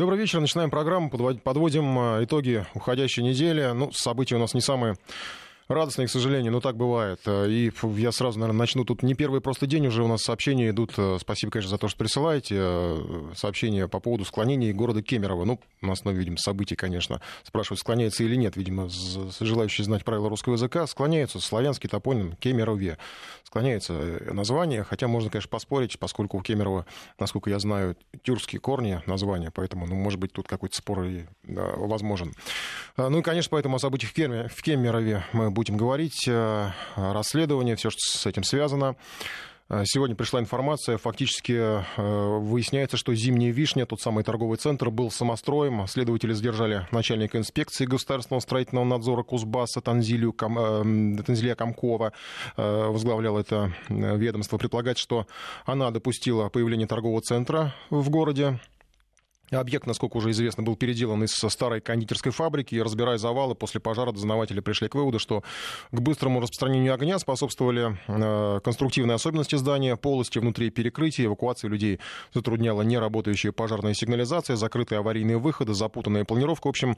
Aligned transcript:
Добрый 0.00 0.18
вечер. 0.18 0.40
Начинаем 0.40 0.70
программу. 0.70 1.10
Подводим 1.10 1.98
э, 1.98 2.24
итоги 2.24 2.64
уходящей 2.72 3.22
недели. 3.22 3.72
Ну, 3.74 3.92
события 3.92 4.36
у 4.36 4.38
нас 4.38 4.54
не 4.54 4.62
самые 4.62 4.96
радостные, 5.70 6.08
к 6.08 6.10
сожалению, 6.10 6.52
но 6.52 6.60
так 6.60 6.76
бывает. 6.76 7.20
Э, 7.26 7.48
и 7.48 7.72
я 7.96 8.12
сразу, 8.12 8.38
наверное, 8.38 8.58
начну. 8.58 8.84
Тут 8.84 9.02
не 9.02 9.14
первый 9.14 9.40
просто 9.40 9.66
день 9.66 9.86
уже 9.86 10.02
у 10.02 10.08
нас 10.08 10.22
сообщения 10.22 10.70
идут. 10.70 10.92
Э, 10.96 11.18
спасибо, 11.20 11.52
конечно, 11.52 11.70
за 11.70 11.78
то, 11.78 11.88
что 11.88 11.96
присылаете. 11.96 12.56
Э, 12.58 13.32
сообщения 13.36 13.88
по 13.88 14.00
поводу 14.00 14.24
склонений 14.24 14.72
города 14.72 15.02
Кемерово. 15.02 15.44
Ну, 15.44 15.60
на 15.80 15.92
основе, 15.92 16.18
видимо, 16.18 16.36
событий, 16.38 16.74
конечно. 16.74 17.20
Спрашивают, 17.44 17.80
склоняется 17.80 18.24
или 18.24 18.34
нет. 18.34 18.56
Видимо, 18.56 18.88
желающие 19.40 19.84
знать 19.84 20.04
правила 20.04 20.28
русского 20.28 20.54
языка. 20.54 20.86
Склоняются. 20.86 21.40
Славянский 21.40 21.88
топоним 21.88 22.34
Кемерове. 22.36 22.98
Склоняется 23.44 23.92
название. 24.32 24.82
Хотя 24.82 25.08
можно, 25.08 25.30
конечно, 25.30 25.48
поспорить, 25.48 25.98
поскольку 25.98 26.38
у 26.38 26.42
Кемерово, 26.42 26.84
насколько 27.18 27.48
я 27.48 27.58
знаю, 27.58 27.96
тюркские 28.22 28.60
корни 28.60 29.00
названия. 29.06 29.50
Поэтому, 29.54 29.86
ну, 29.86 29.94
может 29.94 30.18
быть, 30.18 30.32
тут 30.32 30.48
какой-то 30.48 30.76
спор 30.76 31.04
и 31.04 31.26
возможен. 31.44 32.34
Ну 32.96 33.18
и, 33.18 33.22
конечно, 33.22 33.50
поэтому 33.50 33.76
о 33.76 33.78
событиях 33.78 34.12
в 34.12 34.62
Кемерове 34.62 35.24
мы 35.32 35.50
будем 35.50 35.59
будем 35.60 35.76
говорить. 35.76 36.26
Э, 36.26 36.70
расследование, 36.96 37.76
все, 37.76 37.90
что 37.90 38.00
с 38.00 38.24
этим 38.24 38.44
связано. 38.44 38.96
Э, 39.68 39.82
сегодня 39.84 40.16
пришла 40.16 40.40
информация, 40.40 40.96
фактически 40.96 41.52
э, 41.52 42.38
выясняется, 42.38 42.96
что 42.96 43.14
«Зимняя 43.14 43.52
вишня», 43.52 43.84
тот 43.84 44.00
самый 44.00 44.24
торговый 44.24 44.56
центр, 44.56 44.88
был 44.88 45.10
самостроем. 45.10 45.86
Следователи 45.86 46.32
задержали 46.32 46.88
начальника 46.92 47.36
инспекции 47.36 47.84
государственного 47.84 48.40
строительного 48.40 48.86
надзора 48.86 49.22
Кузбасса 49.22 49.82
Танзилию, 49.82 50.32
Танзилия 50.32 51.54
Комкова. 51.54 52.14
Возглавлял 52.56 53.36
это 53.36 53.74
ведомство. 53.90 54.56
Предполагать, 54.56 54.96
что 54.96 55.26
она 55.66 55.90
допустила 55.90 56.48
появление 56.48 56.86
торгового 56.86 57.20
центра 57.20 57.74
в 57.90 58.08
городе. 58.08 58.58
Объект, 59.50 59.86
насколько 59.86 60.16
уже 60.16 60.30
известно, 60.30 60.62
был 60.62 60.76
переделан 60.76 61.24
из 61.24 61.32
старой 61.32 61.80
кондитерской 61.80 62.30
фабрики. 62.30 62.76
И, 62.76 62.82
разбирая 62.82 63.18
завалы, 63.18 63.54
после 63.54 63.80
пожара 63.80 64.12
дознаватели 64.12 64.60
пришли 64.60 64.88
к 64.88 64.94
выводу, 64.94 65.18
что 65.18 65.42
к 65.90 66.00
быстрому 66.00 66.40
распространению 66.40 66.94
огня 66.94 67.18
способствовали 67.18 67.98
э, 68.06 68.60
конструктивные 68.60 69.16
особенности 69.16 69.56
здания, 69.56 69.96
полости 69.96 70.38
внутри 70.38 70.70
перекрытия, 70.70 71.26
эвакуации 71.26 71.68
людей 71.68 71.98
затрудняла 72.32 72.82
неработающая 72.82 73.52
пожарная 73.52 73.94
сигнализация, 73.94 74.56
закрытые 74.56 75.00
аварийные 75.00 75.38
выходы, 75.38 75.74
запутанная 75.74 76.24
планировка. 76.24 76.68
В 76.68 76.70
общем, 76.70 76.96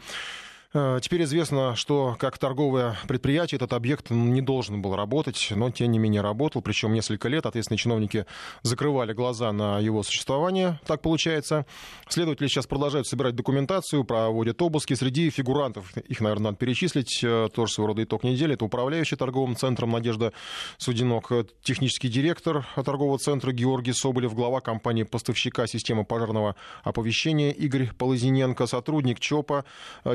теперь 0.73 1.25
известно, 1.25 1.77
что 1.77 2.17
как 2.19 2.39
торговое 2.39 2.97
предприятие 3.07 3.57
этот 3.57 3.75
объект 3.75 4.11
не 4.11 4.41
должен 4.41 4.81
был 4.81 4.97
работать, 4.97 5.49
но 5.55 5.71
тем 5.71 5.91
не 5.91 5.99
менее 5.99 6.23
работал, 6.23 6.63
причем 6.63 6.95
несколько 6.95 7.29
лет. 7.29 7.45
Ответственные 7.45 7.79
чиновники 7.79 8.25
закрывали 8.63 9.13
глаза 9.13 9.53
на 9.53 9.79
его 9.81 10.03
существование, 10.03 10.81
так 10.87 11.03
получается. 11.03 11.67
Следователи 12.09 12.47
сейчас 12.47 12.67
продолжают 12.67 13.07
собирать 13.07 13.35
документацию, 13.35 14.05
проводят 14.05 14.63
обыски. 14.63 14.95
Среди 14.95 15.29
фигурантов, 15.29 15.95
их, 15.97 16.21
наверное, 16.21 16.45
надо 16.45 16.57
перечислить, 16.57 17.21
э, 17.23 17.49
тоже 17.53 17.73
своего 17.73 17.89
рода 17.89 18.05
итог 18.05 18.25
недели. 18.25 18.55
Это 18.55 18.65
управляющий 18.65 19.17
торговым 19.17 19.57
центром 19.57 19.91
Надежда 19.91 20.33
Судинок, 20.79 21.33
э, 21.33 21.45
технический 21.63 22.09
директор 22.09 22.67
торгового 22.77 23.19
центра 23.19 23.53
Георгий 23.53 23.93
Соболев, 23.93 24.35
глава 24.35 24.61
компании 24.61 25.03
поставщика 25.03 25.67
системы 25.67 26.05
пожарного 26.05 26.57
оповещения 26.83 27.51
Игорь 27.51 27.91
Полозиненко, 27.93 28.67
сотрудник 28.67 29.21
ЧОПа 29.21 29.65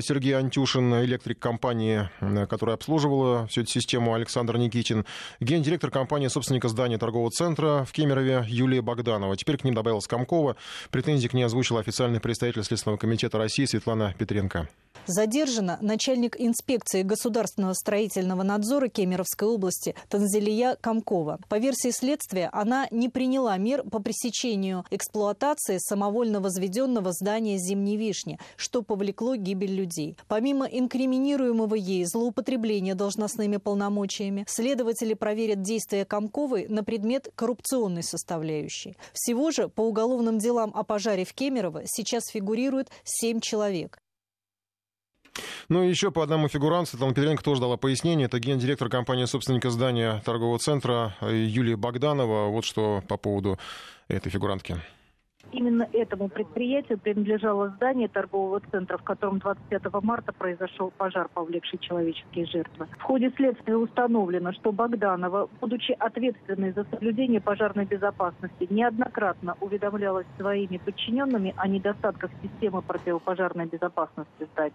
Сергей 0.01 0.35
Антюшин, 0.47 1.03
электрик 1.03 1.39
компании, 1.39 2.09
которая 2.49 2.77
обслуживала 2.77 3.47
всю 3.47 3.63
эту 3.63 3.69
систему, 3.69 4.13
Александр 4.13 4.57
Никитин, 4.57 5.05
гендиректор 5.41 5.91
компании, 5.91 6.29
собственника 6.29 6.69
здания 6.69 6.97
торгового 6.97 7.31
центра 7.31 7.83
в 7.83 7.91
Кемерове 7.91 8.45
Юлия 8.47 8.81
Богданова. 8.81 9.35
Теперь 9.35 9.57
к 9.57 9.65
ним 9.65 9.73
добавилась 9.73 10.07
Комкова. 10.07 10.55
Претензии 10.89 11.27
к 11.27 11.33
ней 11.33 11.43
озвучил 11.43 11.79
официальный 11.79 12.21
представитель 12.21 12.63
Следственного 12.63 12.97
комитета 12.97 13.37
России 13.37 13.65
Светлана 13.65 14.15
Петренко. 14.17 14.69
Задержана 15.05 15.77
начальник 15.81 16.35
инспекции 16.37 17.01
государственного 17.01 17.73
строительного 17.73 18.43
надзора 18.43 18.89
Кемеровской 18.89 19.47
области 19.47 19.95
Танзелия 20.09 20.75
Комкова. 20.75 21.39
По 21.47 21.59
версии 21.59 21.91
следствия, 21.91 22.49
она 22.51 22.87
не 22.91 23.07
приняла 23.07 23.55
мер 23.57 23.83
по 23.83 23.99
пресечению 23.99 24.85
эксплуатации 24.91 25.77
самовольно 25.77 26.41
возведенного 26.41 27.13
здания 27.13 27.57
«Зимней 27.57 27.95
вишни», 27.95 28.37
что 28.57 28.81
повлекло 28.81 29.35
гибель 29.35 29.75
людей. 29.75 30.17
Помимо 30.37 30.67
инкриминируемого 30.67 31.73
ей 31.73 32.05
злоупотребления 32.05 32.93
должностными 32.93 33.57
полномочиями, 33.57 34.45
следователи 34.47 35.15
проверят 35.15 35.63
действия 35.63 36.05
Комковой 36.05 36.67
на 36.67 36.83
предмет 36.83 37.29
коррупционной 37.33 38.03
составляющей. 38.03 38.95
Всего 39.13 39.49
же 39.49 39.67
по 39.67 39.81
уголовным 39.81 40.37
делам 40.37 40.71
о 40.75 40.83
пожаре 40.83 41.25
в 41.25 41.33
Кемерово 41.33 41.81
сейчас 41.85 42.25
фигурирует 42.31 42.89
семь 43.03 43.39
человек. 43.39 43.97
Ну 45.69 45.81
и 45.81 45.89
еще 45.89 46.11
по 46.11 46.21
одному 46.21 46.49
фигуранту, 46.49 46.91
Светлана 46.91 47.15
Петренко 47.15 47.43
тоже 47.43 47.59
дала 47.59 47.75
пояснение. 47.77 48.27
Это 48.27 48.37
гендиректор 48.37 48.89
компании 48.89 49.25
собственника 49.25 49.71
здания 49.71 50.21
торгового 50.23 50.59
центра 50.59 51.15
Юлия 51.19 51.77
Богданова. 51.77 52.49
Вот 52.49 52.63
что 52.63 53.01
по 53.07 53.17
поводу 53.17 53.57
этой 54.07 54.29
фигурантки. 54.29 54.79
Именно 55.51 55.87
этому 55.93 56.29
предприятию 56.29 56.97
принадлежало 56.97 57.69
здание 57.69 58.07
торгового 58.07 58.61
центра, 58.71 58.97
в 58.97 59.03
котором 59.03 59.39
25 59.39 59.83
марта 60.03 60.33
произошел 60.33 60.91
пожар, 60.97 61.29
повлекший 61.33 61.79
человеческие 61.79 62.45
жертвы. 62.45 62.87
В 62.99 63.01
ходе 63.01 63.31
следствия 63.35 63.75
установлено, 63.75 64.53
что 64.53 64.71
Богданова, 64.71 65.49
будучи 65.59 65.95
ответственной 65.97 66.71
за 66.71 66.85
соблюдение 66.85 67.41
пожарной 67.41 67.85
безопасности, 67.85 68.67
неоднократно 68.69 69.55
уведомлялась 69.61 70.27
своими 70.37 70.77
подчиненными 70.77 71.53
о 71.57 71.67
недостатках 71.67 72.31
системы 72.41 72.81
противопожарной 72.81 73.65
безопасности 73.65 74.47
здания. 74.53 74.73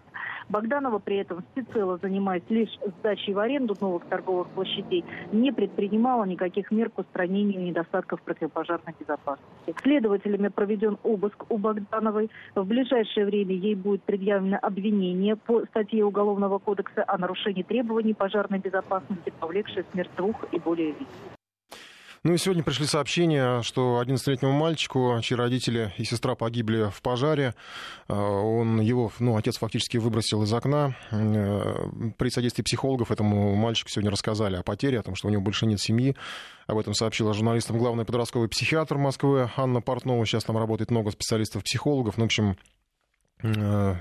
Богданова 0.49 0.99
при 0.99 1.17
этом 1.17 1.43
всецело 1.51 1.97
занимаясь 2.01 2.43
лишь 2.49 2.77
сдачей 2.99 3.33
в 3.33 3.39
аренду 3.39 3.75
новых 3.79 4.05
торговых 4.05 4.47
площадей, 4.49 5.05
не 5.31 5.51
предпринимала 5.51 6.25
никаких 6.25 6.71
мер 6.71 6.89
к 6.89 6.99
устранению 6.99 7.61
недостатков 7.63 8.21
противопожарной 8.21 8.93
безопасности. 8.99 9.75
Следователями 9.81 10.49
проведен 10.63 10.97
обыск 11.03 11.43
у 11.49 11.57
Богдановой. 11.57 12.29
В 12.55 12.63
ближайшее 12.63 13.25
время 13.25 13.53
ей 13.53 13.75
будет 13.75 14.03
предъявлено 14.03 14.57
обвинение 14.61 15.35
по 15.35 15.65
статье 15.65 16.05
Уголовного 16.05 16.57
кодекса 16.57 17.03
о 17.05 17.17
нарушении 17.17 17.63
требований 17.63 18.13
пожарной 18.13 18.59
безопасности, 18.59 19.33
повлекшей 19.41 19.83
смерть 19.91 20.11
двух 20.15 20.35
и 20.53 20.59
более 20.59 20.87
лиц. 20.87 21.42
Ну 22.25 22.33
и 22.33 22.37
сегодня 22.37 22.63
пришли 22.63 22.85
сообщения, 22.85 23.61
что 23.63 24.01
11-летнему 24.01 24.53
мальчику, 24.53 25.19
чьи 25.21 25.35
родители 25.35 25.93
и 25.97 26.05
сестра 26.05 26.35
погибли 26.35 26.89
в 26.89 27.01
пожаре, 27.01 27.53
э, 28.07 28.13
он 28.13 28.79
его, 28.79 29.11
ну, 29.19 29.35
отец 29.35 29.57
фактически 29.57 29.97
выбросил 29.97 30.41
из 30.43 30.53
окна. 30.53 30.95
Э, 31.11 31.89
при 32.17 32.29
содействии 32.29 32.63
психологов 32.63 33.11
этому 33.11 33.55
мальчику 33.55 33.89
сегодня 33.89 34.09
рассказали 34.09 34.55
о 34.55 34.63
потере, 34.63 35.01
о 35.01 35.03
том, 35.03 35.15
что 35.15 35.27
у 35.27 35.31
него 35.31 35.41
больше 35.41 35.65
нет 35.65 35.81
семьи. 35.81 36.15
Об 36.65 36.77
этом 36.77 36.93
сообщила 36.93 37.33
журналистам 37.33 37.77
главный 37.77 38.05
подростковый 38.05 38.47
психиатр 38.47 38.97
Москвы 38.97 39.49
Анна 39.57 39.81
Портнова. 39.81 40.25
Сейчас 40.25 40.45
там 40.45 40.57
работает 40.57 40.91
много 40.91 41.11
специалистов-психологов. 41.11 42.15
Ну, 42.17 42.23
в 42.23 42.27
общем, 42.27 42.57
э, 43.43 43.95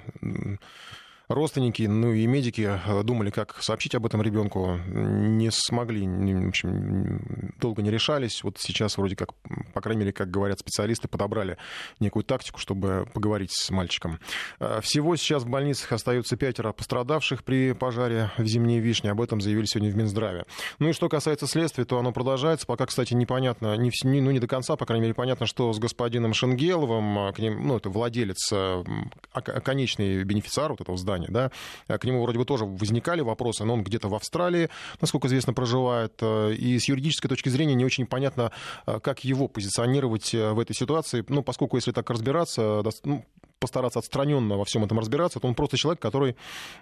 родственники, 1.29 1.83
ну 1.83 2.13
и 2.13 2.27
медики 2.27 2.81
э, 2.85 3.03
думали, 3.03 3.31
как 3.31 3.63
сообщить 3.63 3.95
об 3.95 4.07
этом 4.07 4.23
ребенку, 4.23 4.79
не 4.87 5.51
смогли, 5.51 6.07
в 6.07 6.49
общем, 6.49 7.55
долго 7.59 7.83
не 7.83 7.91
решались. 7.91 8.43
Вот 8.43 8.59
сейчас 8.59 8.99
вроде 8.99 9.17
как, 9.17 9.35
по 9.73 9.81
крайней 9.81 10.01
мере, 10.01 10.13
как 10.13 10.31
говорят 10.31 10.61
специалисты, 10.61 11.09
подобрали 11.09 11.57
некую 12.01 12.25
тактику, 12.25 12.59
чтобы 12.59 13.07
поговорить 13.13 13.53
с 13.53 13.71
мальчиком. 13.71 14.19
Э, 14.61 14.81
всего 14.83 15.17
сейчас 15.17 15.45
в 15.45 15.49
больницах 15.49 15.93
остаются 15.93 16.37
пятеро 16.37 16.73
пострадавших 16.73 17.45
при 17.45 17.73
пожаре 17.73 18.31
в 18.37 18.45
Зимней 18.45 18.81
Вишне. 18.81 19.11
Об 19.11 19.21
этом 19.21 19.41
заявили 19.41 19.67
сегодня 19.67 19.91
в 19.91 19.97
Минздраве. 19.97 20.45
Ну 20.79 20.89
и 20.89 20.93
что 20.93 21.09
касается 21.09 21.47
следствия, 21.47 21.85
то 21.85 21.99
оно 21.99 22.13
продолжается. 22.13 22.67
Пока, 22.67 22.87
кстати, 22.87 23.15
непонятно, 23.15 23.77
не, 23.77 23.91
ну 24.21 24.31
не 24.31 24.39
до 24.39 24.47
конца, 24.47 24.77
по 24.77 24.87
крайней 24.87 25.03
мере, 25.03 25.15
понятно, 25.15 25.47
что 25.47 25.73
с 25.73 25.79
господином 25.79 26.35
Шенгеловым, 26.35 27.19
э, 27.29 27.33
к 27.33 27.39
ним, 27.39 27.67
ну 27.67 27.77
это 27.77 27.91
владелец, 27.91 28.53
конечный 29.65 30.25
бенефициар 30.25 30.71
вот 30.71 30.81
этого 30.81 30.97
здания, 30.97 31.12
да, 31.29 31.51
э, 31.89 31.99
к 31.99 32.05
нему 32.05 32.23
вроде 32.23 32.39
бы 32.39 32.45
тоже 32.45 32.65
возникали 32.65 33.21
вопросы, 33.21 33.65
но 33.65 33.75
он 33.75 33.85
где-то 33.85 34.09
в 34.09 34.15
Австралии, 34.15 34.69
насколько 35.01 35.29
известно, 35.29 35.53
проживает, 35.53 36.15
э, 36.21 36.55
и 36.55 36.79
с 36.79 36.89
юридической 36.89 37.29
точки 37.29 37.49
зрения 37.49 37.75
не 37.75 37.85
очень 37.85 38.07
понятно, 38.07 38.53
э, 38.87 39.01
как 39.01 39.25
его 39.25 39.49
позиционировать 39.49 40.33
в 40.33 40.59
этой 40.59 40.75
ситуации, 40.75 41.25
ну, 41.29 41.43
поскольку, 41.43 41.77
если 41.77 41.93
так 41.93 42.09
разбираться, 42.11 42.83
ну, 43.05 43.25
постараться 43.63 44.01
отстраненно 44.01 44.59
во 44.59 44.67
всем 44.67 44.85
этом 44.85 44.99
разбираться, 44.99 45.41
то 45.41 45.49
он 45.49 45.55
просто 45.55 45.79
человек, 45.79 46.03
который, 46.03 46.37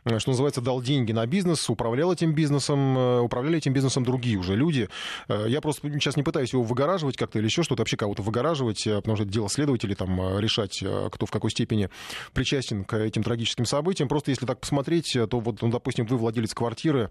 что 0.04 0.30
называется, 0.30 0.60
дал 0.60 0.82
деньги 0.82 1.12
на 1.12 1.24
бизнес, 1.26 1.70
управлял 1.70 2.12
этим 2.12 2.34
бизнесом, 2.34 2.96
управляли 3.22 3.58
этим 3.58 3.72
бизнесом 3.72 4.02
другие 4.02 4.38
уже 4.38 4.56
люди. 4.56 4.88
Я 5.28 5.60
просто 5.60 5.88
сейчас 5.92 6.16
не 6.16 6.22
пытаюсь 6.22 6.52
его 6.52 6.62
выгораживать 6.64 7.16
как-то 7.16 7.38
или 7.38 7.46
еще 7.46 7.62
что-то, 7.62 7.82
вообще 7.82 7.96
кого-то 7.96 8.22
выгораживать, 8.22 8.82
потому 8.84 9.16
что 9.16 9.24
это 9.24 9.32
дело 9.32 9.48
следователей, 9.48 9.94
там, 9.94 10.38
решать, 10.38 10.82
кто 11.12 11.26
в 11.26 11.30
какой 11.30 11.50
степени 11.50 11.90
причастен 12.32 12.84
к 12.84 12.96
этим 12.96 13.22
трагическим 13.22 13.66
событиям. 13.66 14.08
Просто 14.08 14.30
если 14.30 14.46
так 14.46 14.58
посмотреть, 14.58 15.12
то 15.12 15.38
вот, 15.38 15.62
ну, 15.62 15.68
допустим, 15.68 16.06
вы 16.06 16.16
владелец 16.16 16.54
квартиры, 16.54 17.10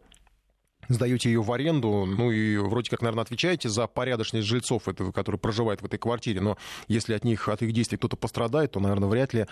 сдаете 0.89 1.29
ее 1.29 1.41
в 1.41 1.51
аренду, 1.51 2.05
ну 2.05 2.31
и 2.31 2.57
вроде 2.57 2.89
как, 2.89 3.01
наверное, 3.01 3.23
отвечаете 3.23 3.69
за 3.69 3.87
порядочность 3.87 4.47
жильцов, 4.47 4.87
это, 4.87 5.11
которые 5.11 5.39
проживают 5.39 5.81
в 5.81 5.85
этой 5.85 5.97
квартире, 5.97 6.41
но 6.41 6.57
если 6.87 7.13
от 7.13 7.23
них, 7.23 7.47
от 7.47 7.61
их 7.61 7.71
действий 7.71 7.97
кто-то 7.97 8.17
пострадает, 8.17 8.71
то, 8.71 8.79
наверное, 8.79 9.07
вряд 9.07 9.33
ли 9.33 9.45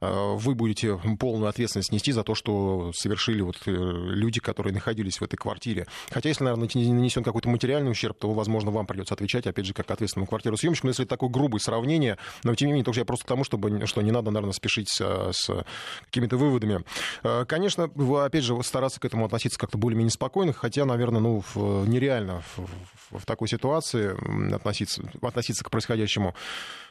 э, 0.00 0.34
вы 0.36 0.54
будете 0.54 0.98
полную 1.18 1.48
ответственность 1.48 1.92
нести 1.92 2.12
за 2.12 2.22
то, 2.22 2.34
что 2.34 2.92
совершили 2.94 3.42
вот 3.42 3.56
э, 3.66 3.70
люди, 3.70 4.40
которые 4.40 4.72
находились 4.72 5.20
в 5.20 5.24
этой 5.24 5.36
квартире. 5.36 5.86
Хотя, 6.10 6.28
если, 6.28 6.44
наверное, 6.44 6.68
нанесен 6.74 7.24
какой-то 7.24 7.48
материальный 7.48 7.90
ущерб, 7.90 8.16
то, 8.18 8.32
возможно, 8.32 8.70
вам 8.70 8.86
придется 8.86 9.14
отвечать, 9.14 9.46
опять 9.46 9.66
же, 9.66 9.74
как 9.74 9.90
ответственному 9.90 10.26
квартиру 10.26 10.56
съемщику. 10.56 10.86
Но 10.86 10.90
если 10.90 11.04
это 11.04 11.10
такое 11.10 11.30
грубое 11.30 11.60
сравнение, 11.60 12.18
но, 12.44 12.54
тем 12.54 12.68
не 12.68 12.72
менее, 12.72 12.84
тоже 12.84 13.00
я 13.00 13.04
просто 13.04 13.24
к 13.24 13.28
тому, 13.28 13.44
чтобы, 13.44 13.86
что 13.86 14.02
не 14.02 14.12
надо, 14.12 14.30
наверное, 14.30 14.52
спешить 14.52 14.88
с, 14.88 15.32
с 15.32 15.64
какими-то 16.06 16.36
выводами. 16.36 16.84
Э, 17.22 17.44
конечно, 17.46 17.90
опять 18.24 18.44
же, 18.44 18.60
стараться 18.62 19.00
к 19.00 19.04
этому 19.04 19.24
относиться 19.24 19.58
как-то 19.58 19.78
более-менее 19.78 20.12
спокойно, 20.12 20.52
хотя 20.52 20.83
наверное, 20.84 21.20
ну, 21.20 21.42
нереально 21.86 22.42
в, 22.56 23.18
в 23.18 23.26
такой 23.26 23.48
ситуации 23.48 24.14
относиться, 24.54 25.02
относиться 25.22 25.64
к 25.64 25.70
происходящему 25.70 26.34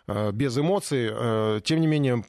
без 0.07 0.57
эмоций. 0.57 1.09
Э, 1.09 1.61
тем 1.63 1.79
не 1.79 1.87
менее, 1.87 2.23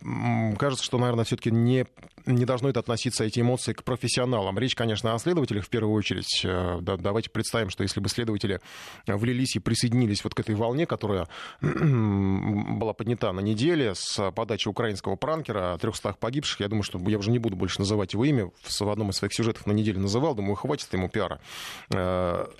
кажется, 0.58 0.84
что, 0.84 0.98
наверное, 0.98 1.24
все-таки 1.24 1.50
не, 1.50 1.86
не 2.24 2.44
должно 2.44 2.68
это 2.68 2.80
относиться, 2.80 3.24
эти 3.24 3.40
эмоции, 3.40 3.72
к 3.72 3.82
профессионалам. 3.82 4.56
Речь, 4.58 4.76
конечно, 4.76 5.12
о 5.12 5.18
следователях 5.18 5.64
в 5.64 5.68
первую 5.68 5.92
очередь. 5.94 6.42
Э, 6.44 6.78
да, 6.80 6.96
давайте 6.96 7.30
представим, 7.30 7.70
что 7.70 7.82
если 7.82 7.98
бы 7.98 8.08
следователи 8.08 8.60
влились 9.06 9.56
и 9.56 9.58
присоединились 9.58 10.22
вот 10.22 10.34
к 10.34 10.40
этой 10.40 10.54
волне, 10.54 10.86
которая 10.86 11.26
была 11.60 12.92
поднята 12.92 13.32
на 13.32 13.40
неделе 13.40 13.94
с 13.96 14.30
подачи 14.30 14.68
украинского 14.68 15.16
пранкера 15.16 15.74
о 15.74 15.78
300 15.78 16.14
погибших, 16.20 16.60
я 16.60 16.68
думаю, 16.68 16.84
что 16.84 17.00
я 17.08 17.18
уже 17.18 17.32
не 17.32 17.40
буду 17.40 17.56
больше 17.56 17.80
называть 17.80 18.12
его 18.12 18.24
имя, 18.24 18.50
в 18.62 18.88
одном 18.88 19.10
из 19.10 19.16
своих 19.16 19.34
сюжетов 19.34 19.66
на 19.66 19.72
неделе 19.72 19.98
называл, 19.98 20.34
думаю, 20.34 20.54
хватит 20.54 20.92
ему 20.92 21.08
пиара. 21.08 21.40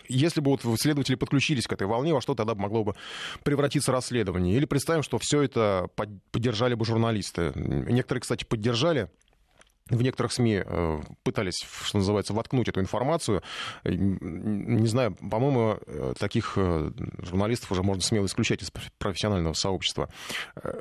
Если 0.09 0.41
бы 0.41 0.51
вот 0.51 0.81
следователи 0.81 1.15
подключились 1.15 1.67
к 1.67 1.73
этой 1.73 1.87
волне, 1.87 2.13
во 2.15 2.21
что 2.21 2.35
тогда 2.35 2.55
могло 2.55 2.83
бы 2.83 2.95
превратиться 3.43 3.93
расследование? 3.93 4.57
Или 4.57 4.65
представим, 4.65 5.04
что 5.05 5.19
все 5.19 5.43
это 5.43 5.89
поддержали 6.33 6.75
бы 6.75 6.85
журналисты. 6.85 7.53
Некоторые, 7.55 8.23
кстати, 8.23 8.45
поддержали 8.45 9.09
в 9.91 10.03
некоторых 10.03 10.33
СМИ 10.33 10.63
э, 10.65 11.01
пытались, 11.25 11.67
что 11.83 11.99
называется, 11.99 12.33
воткнуть 12.33 12.69
эту 12.69 12.81
информацию. 12.81 13.43
Не 13.85 14.87
знаю, 14.87 15.15
по-моему, 15.15 15.79
э, 15.87 16.15
таких 16.19 16.55
э, 16.57 16.91
журналистов 17.19 17.71
уже 17.71 17.83
можно 17.83 18.03
смело 18.03 18.25
исключать 18.25 18.63
из 18.63 18.73
профессионального 18.99 19.53
сообщества. 19.53 20.09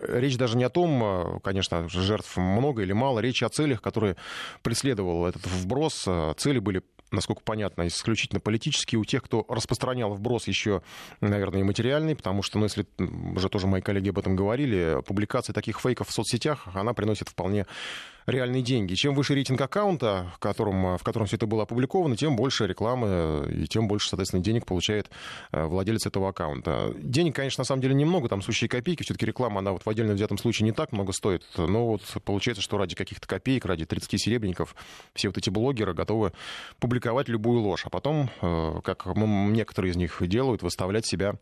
Речь 0.08 0.38
даже 0.38 0.58
не 0.58 0.64
о 0.64 0.70
том, 0.70 1.42
конечно, 1.44 1.90
жертв 1.90 2.38
много 2.38 2.82
или 2.82 2.94
мало, 2.94 3.20
речь 3.20 3.44
о 3.44 3.50
целях, 3.50 3.82
которые 3.82 4.16
преследовал 4.62 5.26
этот 5.26 5.46
вброс. 5.48 6.08
Цели 6.38 6.60
были 6.60 6.82
насколько 7.14 7.42
понятно, 7.44 7.88
исключительно 7.88 8.40
политические. 8.40 9.00
У 9.00 9.06
тех, 9.06 9.24
кто 9.24 9.46
распространял 9.48 10.14
вброс 10.14 10.48
еще, 10.48 10.82
наверное, 11.22 11.62
и 11.62 11.64
материальный, 11.64 12.16
потому 12.16 12.44
что, 12.44 12.58
ну, 12.58 12.66
если 12.66 12.86
уже 12.98 13.50
тоже 13.50 13.68
мои 13.68 13.82
коллеги 13.82 14.10
об 14.10 14.20
этом 14.20 14.36
говорили, 14.36 15.02
публикация 15.06 15.54
таких 15.54 15.80
фейков 15.80 16.10
в 16.10 16.12
соцсетях, 16.12 16.68
она 16.74 16.94
приносит 16.94 17.30
вполне 17.30 17.66
реальные 18.26 18.62
деньги. 18.62 18.94
Чем 18.96 19.14
выше 19.16 19.34
рейтинг 19.34 19.60
аккаунта, 19.62 20.32
в 20.36 20.40
котором, 20.40 20.98
в 20.98 21.04
котором 21.04 21.28
все 21.28 21.38
это 21.38 21.48
было 21.48 21.64
опубликовано, 21.64 22.16
тем 22.16 22.36
больше 22.36 22.68
рекламы 22.68 23.50
и 23.54 23.68
тем 23.68 23.88
больше, 23.88 24.10
соответственно, 24.10 24.44
денег 24.44 24.66
получает 24.66 25.10
э, 25.52 25.64
владелец 25.66 26.06
этого 26.06 26.30
аккаунта. 26.30 26.94
Денег, 26.98 27.36
конечно, 27.36 27.62
на 27.62 27.66
самом 27.66 27.82
деле 27.82 27.94
немного, 27.96 28.30
там 28.30 28.42
сущие 28.42 28.70
копейки. 28.70 29.04
Все-таки 29.04 29.26
реклама, 29.26 29.60
она 29.60 29.72
вот 29.72 29.86
в 29.86 29.90
отдельно 29.90 30.14
взятом 30.14 30.38
случае 30.38 30.66
не 30.66 30.72
так 30.72 30.92
много 30.92 31.14
стоит. 31.14 31.44
Но 31.58 31.88
вот 31.88 32.02
получается, 32.24 32.62
что 32.62 32.78
ради 32.78 32.96
каких-то 32.96 33.28
копеек, 33.28 33.66
ради 33.66 33.86
30 33.86 34.20
серебряников 34.22 34.76
все 35.14 35.30
вот 35.30 35.38
эти 35.38 35.50
блогеры 35.50 35.94
готовы 35.94 36.34
публиковать 36.80 37.28
любую 37.28 37.62
ложь. 37.62 37.86
А 37.86 37.90
потом, 37.90 38.30
э, 38.42 38.80
как 38.84 39.06
некоторые 39.06 39.92
из 39.92 39.96
них 39.96 40.18
делают, 40.28 40.64
выставлять 40.64 41.06
себя 41.06 41.36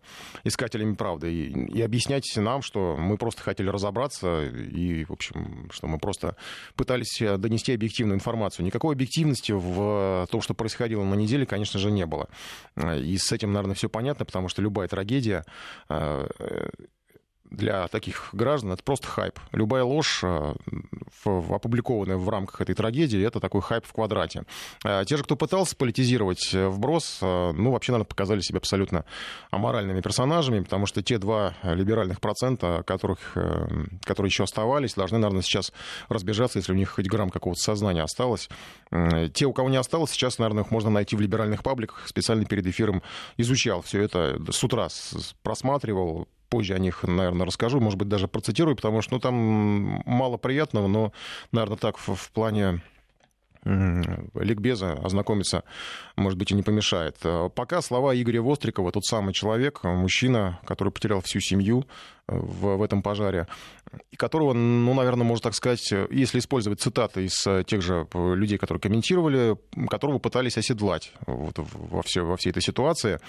искателями 0.43 0.95
правды. 0.95 1.33
И, 1.33 1.77
и 1.77 1.81
объяснять 1.81 2.25
нам, 2.35 2.61
что 2.61 2.95
мы 2.97 3.17
просто 3.17 3.41
хотели 3.41 3.69
разобраться 3.69 4.45
и, 4.45 5.05
в 5.05 5.11
общем, 5.11 5.69
что 5.71 5.87
мы 5.87 5.97
просто 5.97 6.35
пытались 6.75 7.21
э, 7.21 7.37
донести 7.37 7.73
объективную 7.73 8.15
информацию. 8.15 8.65
Никакой 8.65 8.95
объективности 8.95 9.51
в 9.51 10.27
том, 10.31 10.41
что 10.41 10.53
происходило 10.53 11.03
на 11.03 11.15
неделе, 11.15 11.45
конечно 11.45 11.79
же, 11.79 11.91
не 11.91 12.05
было. 12.05 12.29
Э, 12.75 12.99
и 12.99 13.17
с 13.17 13.31
этим, 13.31 13.53
наверное, 13.53 13.75
все 13.75 13.89
понятно, 13.89 14.25
потому 14.25 14.49
что 14.49 14.61
любая 14.61 14.87
трагедия 14.87 15.43
э, 15.89 16.27
для 17.51 17.87
таких 17.89 18.29
граждан 18.31 18.71
это 18.71 18.83
просто 18.83 19.07
хайп. 19.07 19.37
Любая 19.51 19.83
ложь, 19.83 20.21
э, 20.23 20.53
опубликованная 21.25 22.17
в 22.17 22.27
рамках 22.29 22.61
этой 22.61 22.73
трагедии, 22.73 23.21
это 23.21 23.39
такой 23.39 23.61
хайп 23.61 23.85
в 23.85 23.93
квадрате. 23.93 24.43
А 24.83 25.03
те 25.05 25.17
же, 25.17 25.23
кто 25.23 25.35
пытался 25.35 25.75
политизировать 25.75 26.53
э, 26.53 26.67
вброс, 26.67 27.19
э, 27.21 27.51
ну, 27.51 27.71
вообще, 27.71 27.91
наверное, 27.91 28.07
показали 28.07 28.39
себя 28.39 28.57
абсолютно 28.57 29.05
аморальными 29.51 30.01
персонажами, 30.01 30.61
потому 30.61 30.85
что 30.85 31.03
те 31.03 31.17
два 31.17 31.53
либеральных 31.63 32.21
процента, 32.21 32.83
которых, 32.87 33.35
которые 34.03 34.29
еще 34.29 34.43
оставались, 34.43 34.93
должны, 34.93 35.17
наверное, 35.17 35.43
сейчас 35.43 35.73
разбежаться, 36.07 36.59
если 36.59 36.71
у 36.71 36.75
них 36.75 36.89
хоть 36.89 37.07
грамм 37.07 37.29
какого-то 37.29 37.61
сознания 37.61 38.01
осталось. 38.01 38.49
Те, 39.33 39.45
у 39.45 39.53
кого 39.53 39.69
не 39.69 39.77
осталось, 39.77 40.11
сейчас, 40.11 40.37
наверное, 40.37 40.63
их 40.63 40.71
можно 40.71 40.89
найти 40.89 41.15
в 41.15 41.21
либеральных 41.21 41.63
пабликах. 41.63 42.07
Специально 42.07 42.45
перед 42.45 42.65
эфиром 42.65 43.03
изучал 43.37 43.81
все 43.81 44.01
это, 44.01 44.39
с 44.51 44.63
утра 44.63 44.87
просматривал, 45.43 46.27
позже 46.51 46.75
о 46.75 46.79
них, 46.79 47.03
наверное, 47.03 47.47
расскажу, 47.47 47.79
может 47.79 47.97
быть, 47.97 48.09
даже 48.09 48.27
процитирую, 48.27 48.75
потому 48.75 49.01
что 49.01 49.13
ну, 49.15 49.19
там 49.19 49.35
мало 50.05 50.37
приятного, 50.37 50.87
но, 50.87 51.13
наверное, 51.51 51.77
так 51.77 51.97
в, 51.97 52.13
в 52.13 52.31
плане 52.31 52.81
ликбеза 53.63 54.93
ознакомиться, 54.93 55.63
может 56.15 56.37
быть, 56.39 56.51
и 56.51 56.55
не 56.55 56.63
помешает. 56.63 57.17
Пока 57.53 57.81
слова 57.81 58.19
Игоря 58.19 58.41
Вострикова, 58.41 58.91
тот 58.91 59.05
самый 59.05 59.33
человек, 59.33 59.83
мужчина, 59.83 60.59
который 60.65 60.91
потерял 60.91 61.21
всю 61.21 61.39
семью 61.39 61.85
э, 62.27 62.35
в, 62.35 62.77
в 62.77 62.81
этом 62.81 63.03
пожаре, 63.03 63.45
и 64.09 64.15
которого, 64.15 64.53
ну, 64.53 64.93
наверное, 64.95 65.25
можно 65.25 65.43
так 65.43 65.53
сказать, 65.53 65.93
если 66.09 66.39
использовать 66.39 66.81
цитаты 66.81 67.25
из 67.25 67.45
э, 67.45 67.63
тех 67.63 67.83
же 67.83 68.07
э, 68.11 68.33
людей, 68.33 68.57
которые 68.57 68.81
комментировали, 68.81 69.55
которого 69.89 70.17
пытались 70.17 70.57
оседлать 70.57 71.13
вот, 71.27 71.59
во, 71.59 72.01
все, 72.01 72.23
во 72.23 72.37
всей 72.37 72.49
этой 72.49 72.63
ситуации, 72.63 73.19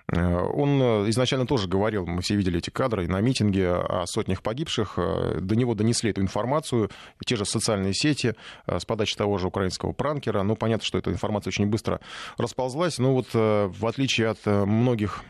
он 0.11 0.81
э, 0.81 1.09
изначально 1.09 1.45
тоже 1.45 1.67
говорил, 1.67 2.05
мы 2.05 2.21
все 2.21 2.35
видели 2.35 2.57
эти 2.57 2.69
кадры 2.69 3.07
на 3.07 3.21
митинге 3.21 3.71
о 3.71 4.05
сотнях 4.05 4.41
погибших. 4.41 4.95
Э, 4.97 5.39
до 5.39 5.55
него 5.55 5.73
донесли 5.73 6.11
эту 6.11 6.21
информацию, 6.21 6.89
те 7.25 7.35
же 7.35 7.45
социальные 7.45 7.93
сети 7.93 8.35
с 8.67 8.85
подачи 8.85 9.15
того 9.15 9.37
же 9.37 9.47
украинского 9.47 9.93
пранкера. 9.93 10.43
Ну, 10.43 10.55
понятно, 10.55 10.85
что 10.85 10.97
эта 10.97 11.11
информация 11.11 11.51
очень 11.51 11.67
быстро 11.67 12.01
расползлась. 12.37 12.97
Но 12.97 13.13
вот 13.13 13.33
в 13.33 13.85
отличие 13.85 14.29
от 14.29 14.45
многих 14.45 15.23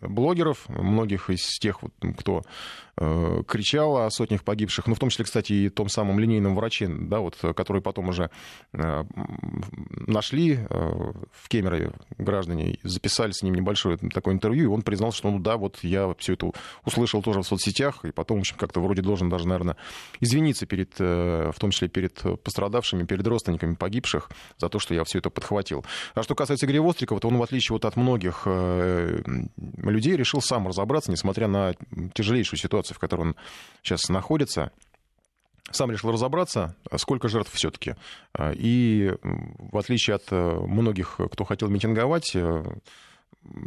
блогеров, 0.00 0.68
многих 0.68 1.30
из 1.30 1.58
тех, 1.58 1.80
кто 2.18 2.42
Э, 2.42 2.42
кричала 3.46 4.06
о 4.06 4.10
сотнях 4.10 4.42
погибших, 4.42 4.86
ну, 4.86 4.94
в 4.94 4.98
том 4.98 5.10
числе, 5.10 5.24
кстати, 5.24 5.52
и 5.52 5.68
том 5.68 5.88
самом 5.88 6.18
линейном 6.18 6.54
враче, 6.56 6.88
да, 6.88 7.20
вот, 7.20 7.36
который 7.54 7.80
потом 7.82 8.08
уже 8.08 8.30
э, 8.72 9.04
нашли 10.06 10.54
э, 10.54 10.66
в 10.68 11.48
Кемерове 11.48 11.92
граждане, 12.18 12.78
записали 12.82 13.32
с 13.32 13.42
ним 13.42 13.54
небольшое 13.54 13.98
такое 13.98 14.34
интервью, 14.34 14.64
и 14.64 14.66
он 14.66 14.82
признал, 14.82 15.12
что, 15.12 15.30
ну, 15.30 15.38
да, 15.38 15.56
вот 15.56 15.78
я 15.82 16.12
все 16.18 16.34
это 16.34 16.50
услышал 16.84 17.22
тоже 17.22 17.40
в 17.40 17.44
соцсетях, 17.44 18.04
и 18.04 18.10
потом, 18.10 18.38
в 18.38 18.40
общем, 18.40 18.56
как-то 18.56 18.80
вроде 18.80 19.02
должен 19.02 19.28
даже, 19.28 19.46
наверное, 19.46 19.76
извиниться 20.20 20.66
перед, 20.66 20.98
в 20.98 21.54
том 21.58 21.70
числе 21.70 21.88
перед 21.88 22.20
пострадавшими, 22.42 23.04
перед 23.04 23.26
родственниками 23.26 23.74
погибших 23.74 24.30
за 24.58 24.68
то, 24.68 24.78
что 24.78 24.94
я 24.94 25.04
все 25.04 25.18
это 25.18 25.30
подхватил. 25.30 25.84
А 26.14 26.22
что 26.22 26.34
касается 26.34 26.66
Игоря 26.66 26.82
Вострикова, 26.82 27.20
то 27.20 27.28
он, 27.28 27.36
в 27.36 27.42
отличие 27.42 27.74
вот 27.74 27.84
от 27.84 27.96
многих 27.96 28.46
людей, 29.56 30.16
решил 30.16 30.40
сам 30.40 30.66
разобраться, 30.66 31.10
несмотря 31.10 31.48
на 31.48 31.74
тяжелейшую 32.14 32.58
ситуацию 32.58 32.87
ситуации, 32.88 32.94
в 32.94 32.98
которой 32.98 33.20
он 33.22 33.36
сейчас 33.82 34.08
находится, 34.08 34.72
сам 35.70 35.90
решил 35.90 36.10
разобраться, 36.10 36.74
сколько 36.96 37.28
жертв 37.28 37.52
все-таки. 37.52 37.94
И 38.54 39.12
в 39.22 39.76
отличие 39.76 40.16
от 40.16 40.24
э, 40.30 40.36
многих, 40.36 41.20
кто 41.30 41.44
хотел 41.44 41.68
митинговать, 41.68 42.34
э, 42.34 42.64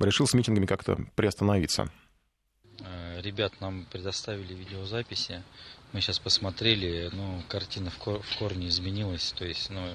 решил 0.01 0.25
с 0.25 0.33
митингами 0.33 0.65
как-то 0.65 0.97
приостановиться. 1.15 1.91
Э, 2.79 3.21
ребят 3.21 3.53
нам 3.61 3.85
предоставили 3.85 4.53
видеозаписи. 4.55 5.43
Мы 5.93 6.01
сейчас 6.01 6.17
посмотрели, 6.17 7.09
ну, 7.13 7.43
картина 7.47 7.91
в, 7.91 7.97
кор- 7.97 8.21
в 8.21 8.37
корне 8.39 8.69
изменилась. 8.69 9.33
То 9.37 9.45
есть, 9.45 9.69
ну, 9.69 9.85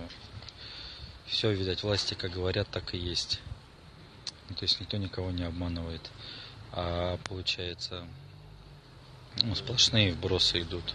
все, 1.26 1.50
видать, 1.52 1.83
власти, 1.83 2.14
как 2.14 2.30
говорят, 2.30 2.68
так 2.68 2.95
и 2.95 2.99
есть. 2.99 3.40
То 4.49 4.62
есть 4.62 4.78
никто 4.80 4.97
никого 4.97 5.33
не 5.33 5.42
обманывает. 5.42 6.09
А 6.71 7.18
получается, 7.28 8.06
ну, 9.43 9.55
сплошные 9.55 10.12
вбросы 10.12 10.61
идут. 10.61 10.95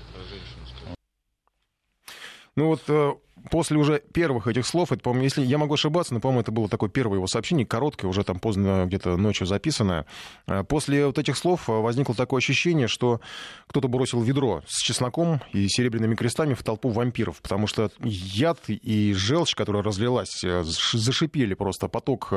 Ну 2.58 2.68
вот 2.68 2.82
э, 2.90 3.14
после 3.50 3.78
уже 3.78 4.02
первых 4.14 4.48
этих 4.48 4.66
слов, 4.66 4.92
это, 4.92 5.02
по-моему, 5.02 5.24
если 5.24 5.42
я 5.42 5.58
могу 5.58 5.76
ошибаться, 5.76 6.14
но, 6.14 6.20
по-моему, 6.20 6.42
это 6.42 6.52
было 6.52 6.68
такое 6.68 6.90
первое 6.90 7.16
его 7.16 7.28
сообщение, 7.28 7.66
короткое, 7.66 8.08
уже 8.08 8.26
там 8.26 8.40
поздно 8.40 8.84
где-то 8.88 9.16
ночью 9.16 9.48
записанное. 9.48 10.06
Э, 10.48 10.64
после 10.66 11.06
вот 11.06 11.18
этих 11.18 11.38
слов 11.38 11.70
э, 11.70 11.72
возникло 11.72 12.14
такое 12.14 12.40
ощущение, 12.40 12.90
что 12.90 13.22
кто-то 13.68 13.88
бросил 13.88 14.22
ведро 14.22 14.64
с 14.68 14.82
чесноком 14.82 15.40
и 15.54 15.70
серебряными 15.70 16.16
крестами 16.16 16.54
в 16.54 16.62
толпу 16.62 16.90
вампиров, 16.90 17.42
потому 17.42 17.68
что 17.68 17.90
яд 18.04 18.60
и 18.68 19.14
желчь, 19.14 19.56
которая 19.56 19.82
разлилась, 19.82 20.42
зашипели 20.42 21.54
просто 21.54 21.88
поток 21.88 22.34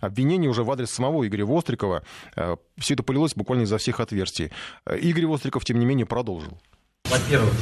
обвинений 0.00 0.48
уже 0.48 0.62
в 0.62 0.70
адрес 0.70 0.90
самого 0.90 1.26
Игоря 1.26 1.46
Вострикова. 1.46 2.02
Все 2.76 2.94
это 2.94 3.02
полилось 3.02 3.34
буквально 3.34 3.62
изо 3.62 3.78
всех 3.78 4.00
отверстий. 4.00 4.50
Игорь 5.00 5.26
Востриков, 5.26 5.64
тем 5.64 5.78
не 5.78 5.86
менее, 5.86 6.06
продолжил. 6.06 6.58
Во-первых, 7.04 7.54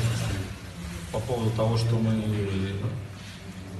по 1.16 1.20
поводу 1.20 1.50
того, 1.52 1.78
что 1.78 1.94
мы 1.96 2.12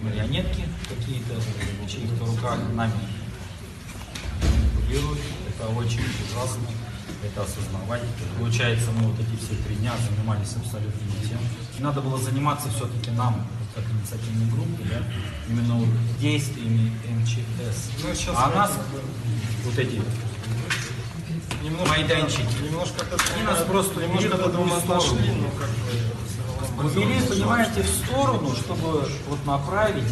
марионетки 0.02 0.64
какие-то, 0.88 1.34
в 1.34 1.90
чьих-то 1.90 2.24
руках 2.24 2.58
нами 2.72 2.92
манипулируют. 4.40 5.20
Это 5.50 5.68
очень 5.68 6.00
ужасно, 6.00 6.66
это 7.22 7.42
осознавать. 7.42 8.02
Получается, 8.38 8.90
мы 8.92 9.08
вот 9.08 9.20
эти 9.20 9.36
все 9.36 9.54
три 9.66 9.76
дня 9.76 9.92
занимались 10.08 10.56
абсолютно 10.56 10.98
не 11.04 11.28
тем. 11.28 11.38
И 11.78 11.82
надо 11.82 12.00
было 12.00 12.16
заниматься 12.16 12.70
все-таки 12.70 13.10
нам, 13.10 13.46
как 13.74 13.84
инициативной 13.84 14.50
группе, 14.50 14.84
да, 14.88 15.02
именно 15.50 15.74
вот 15.74 15.88
действиями 16.18 16.90
МЧС. 17.20 17.90
Ну, 18.02 18.34
а 18.34 18.50
нас 18.54 18.72
вот 19.62 19.78
эти 19.78 20.00
немножко, 21.62 21.88
майданчики. 21.88 22.62
Немножко 22.64 23.04
Они 23.34 23.42
нас 23.44 23.62
просто 23.64 24.00
немножко 24.00 24.36
до 24.36 24.48
двух 24.48 24.78
отошли, 24.78 25.30
ну 25.32 25.50
как 25.50 25.68
бы 25.68 25.85
Увели, 26.78 27.20
понимаете, 27.26 27.82
в 27.82 27.88
сторону, 27.88 28.54
чтобы 28.54 29.08
вот 29.28 29.46
направить 29.46 30.04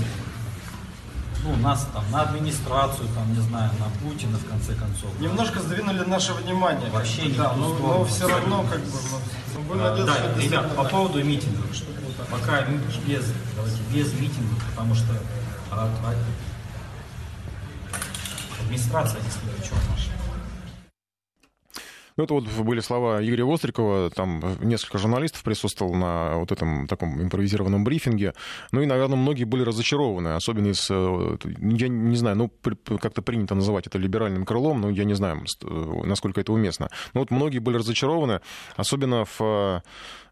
ну, 1.44 1.56
нас 1.56 1.86
там 1.92 2.04
на 2.10 2.22
администрацию, 2.22 3.06
там, 3.14 3.32
не 3.34 3.40
знаю, 3.40 3.70
на 3.78 3.86
Путина, 4.00 4.38
в 4.38 4.48
конце 4.48 4.74
концов. 4.74 5.10
Немножко 5.20 5.60
сдвинули 5.60 6.00
наше 6.00 6.32
внимание. 6.32 6.90
Вообще 6.90 7.26
не 7.26 7.34
да, 7.34 7.52
но, 7.52 7.68
но 7.74 8.04
все 8.06 8.26
равно, 8.26 8.64
как 8.70 8.80
бы, 8.80 8.98
мы, 9.68 9.74
мы 9.74 9.82
а, 9.82 10.04
Да, 10.04 10.40
ребят, 10.40 10.74
по 10.74 10.84
поводу 10.84 11.22
митингов. 11.22 11.66
Пока 12.30 12.62
без, 13.06 13.24
давайте, 13.54 13.78
без 13.92 14.12
митингов, 14.14 14.58
потому 14.70 14.94
что 14.94 15.12
а, 15.70 15.88
а, 16.02 16.14
администрация 18.62 19.20
здесь 19.20 19.34
при 19.34 19.68
чем 19.68 19.76
наша. 19.90 20.23
Ну, 22.16 22.24
это 22.24 22.34
вот 22.34 22.44
были 22.44 22.78
слова 22.78 23.20
Игоря 23.24 23.44
Вострикова, 23.44 24.08
там 24.10 24.40
несколько 24.60 24.98
журналистов 24.98 25.42
присутствовал 25.42 25.94
на 25.94 26.36
вот 26.36 26.52
этом 26.52 26.86
таком 26.86 27.20
импровизированном 27.20 27.82
брифинге. 27.82 28.34
Ну 28.70 28.82
и, 28.82 28.86
наверное, 28.86 29.16
многие 29.16 29.44
были 29.44 29.62
разочарованы, 29.62 30.28
особенно 30.28 30.68
из, 30.68 30.86
э, 30.90 31.36
я 31.44 31.88
не 31.88 32.16
знаю, 32.16 32.36
ну, 32.36 32.52
как-то 33.00 33.20
принято 33.20 33.56
называть 33.56 33.88
это 33.88 33.98
либеральным 33.98 34.44
крылом, 34.44 34.80
но 34.80 34.90
я 34.90 35.02
не 35.02 35.14
знаю, 35.14 35.44
насколько 36.04 36.40
это 36.40 36.52
уместно. 36.52 36.88
Но 37.14 37.20
вот 37.20 37.32
многие 37.32 37.58
были 37.58 37.78
разочарованы, 37.78 38.40
особенно 38.76 39.24
в 39.24 39.40
Э, 39.40 39.80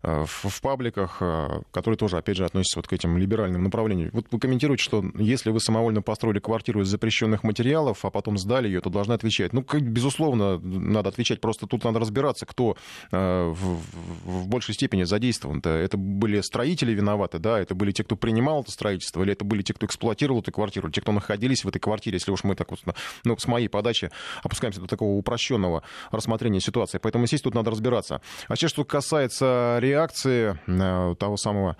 в, 0.02 0.48
в 0.48 0.60
пабликах, 0.60 1.18
э, 1.20 1.60
которые 1.70 1.96
тоже, 1.96 2.18
опять 2.18 2.36
же, 2.36 2.44
относятся 2.44 2.78
вот 2.78 2.88
к 2.88 2.92
этим 2.92 3.16
либеральным 3.18 3.62
направлениям. 3.62 4.10
Вот 4.12 4.26
вы 4.30 4.38
комментируете, 4.38 4.82
что 4.82 5.04
если 5.16 5.50
вы 5.50 5.60
самовольно 5.60 6.02
построили 6.02 6.40
квартиру 6.40 6.82
из 6.82 6.88
запрещенных 6.88 7.44
материалов, 7.44 8.04
а 8.04 8.10
потом 8.10 8.38
сдали 8.38 8.66
ее, 8.66 8.80
то 8.80 8.90
должны 8.90 9.12
отвечать. 9.12 9.52
Ну, 9.52 9.64
безусловно, 9.80 10.58
надо 10.58 11.08
отвечать, 11.10 11.40
просто 11.40 11.66
тут 11.66 11.84
надо 11.84 12.00
разбираться, 12.00 12.46
кто 12.46 12.76
э, 13.10 13.48
в, 13.48 13.80
в 14.24 14.48
большей 14.48 14.74
степени 14.74 15.04
задействован. 15.04 15.60
-то. 15.60 15.70
Это 15.70 15.96
были 15.96 16.40
строители 16.40 16.92
виноваты, 16.92 17.38
да, 17.38 17.60
это 17.60 17.74
были 17.74 17.92
те, 17.92 18.02
кто 18.04 18.16
принимал 18.16 18.62
это 18.62 18.72
строительство, 18.72 19.22
или 19.22 19.32
это 19.32 19.44
были 19.44 19.62
те, 19.62 19.74
кто 19.74 19.86
эксплуатировал 19.86 20.40
эту 20.40 20.52
квартиру, 20.52 20.90
те, 20.90 21.00
кто 21.00 21.12
находились 21.12 21.64
в 21.64 21.68
этой 21.68 21.78
квартире, 21.78 22.16
если 22.16 22.32
уж 22.32 22.44
мы 22.44 22.54
так 22.56 22.70
вот, 22.70 22.80
ну, 23.24 23.36
с 23.38 23.46
моей 23.46 23.68
подачи 23.68 24.10
опускаемся 24.42 24.80
до 24.80 24.86
такого 24.86 25.16
упрощенного 25.16 25.82
рассмотрения 26.10 26.60
ситуации. 26.60 26.98
Поэтому 26.98 27.26
здесь 27.26 27.40
тут 27.40 27.54
надо 27.54 27.70
разбираться. 27.70 28.20
А 28.48 28.56
сейчас, 28.56 28.70
что 28.70 28.84
касается 28.84 29.78
реакции 29.92 30.58
э, 30.66 31.14
того 31.18 31.36
самого 31.36 31.76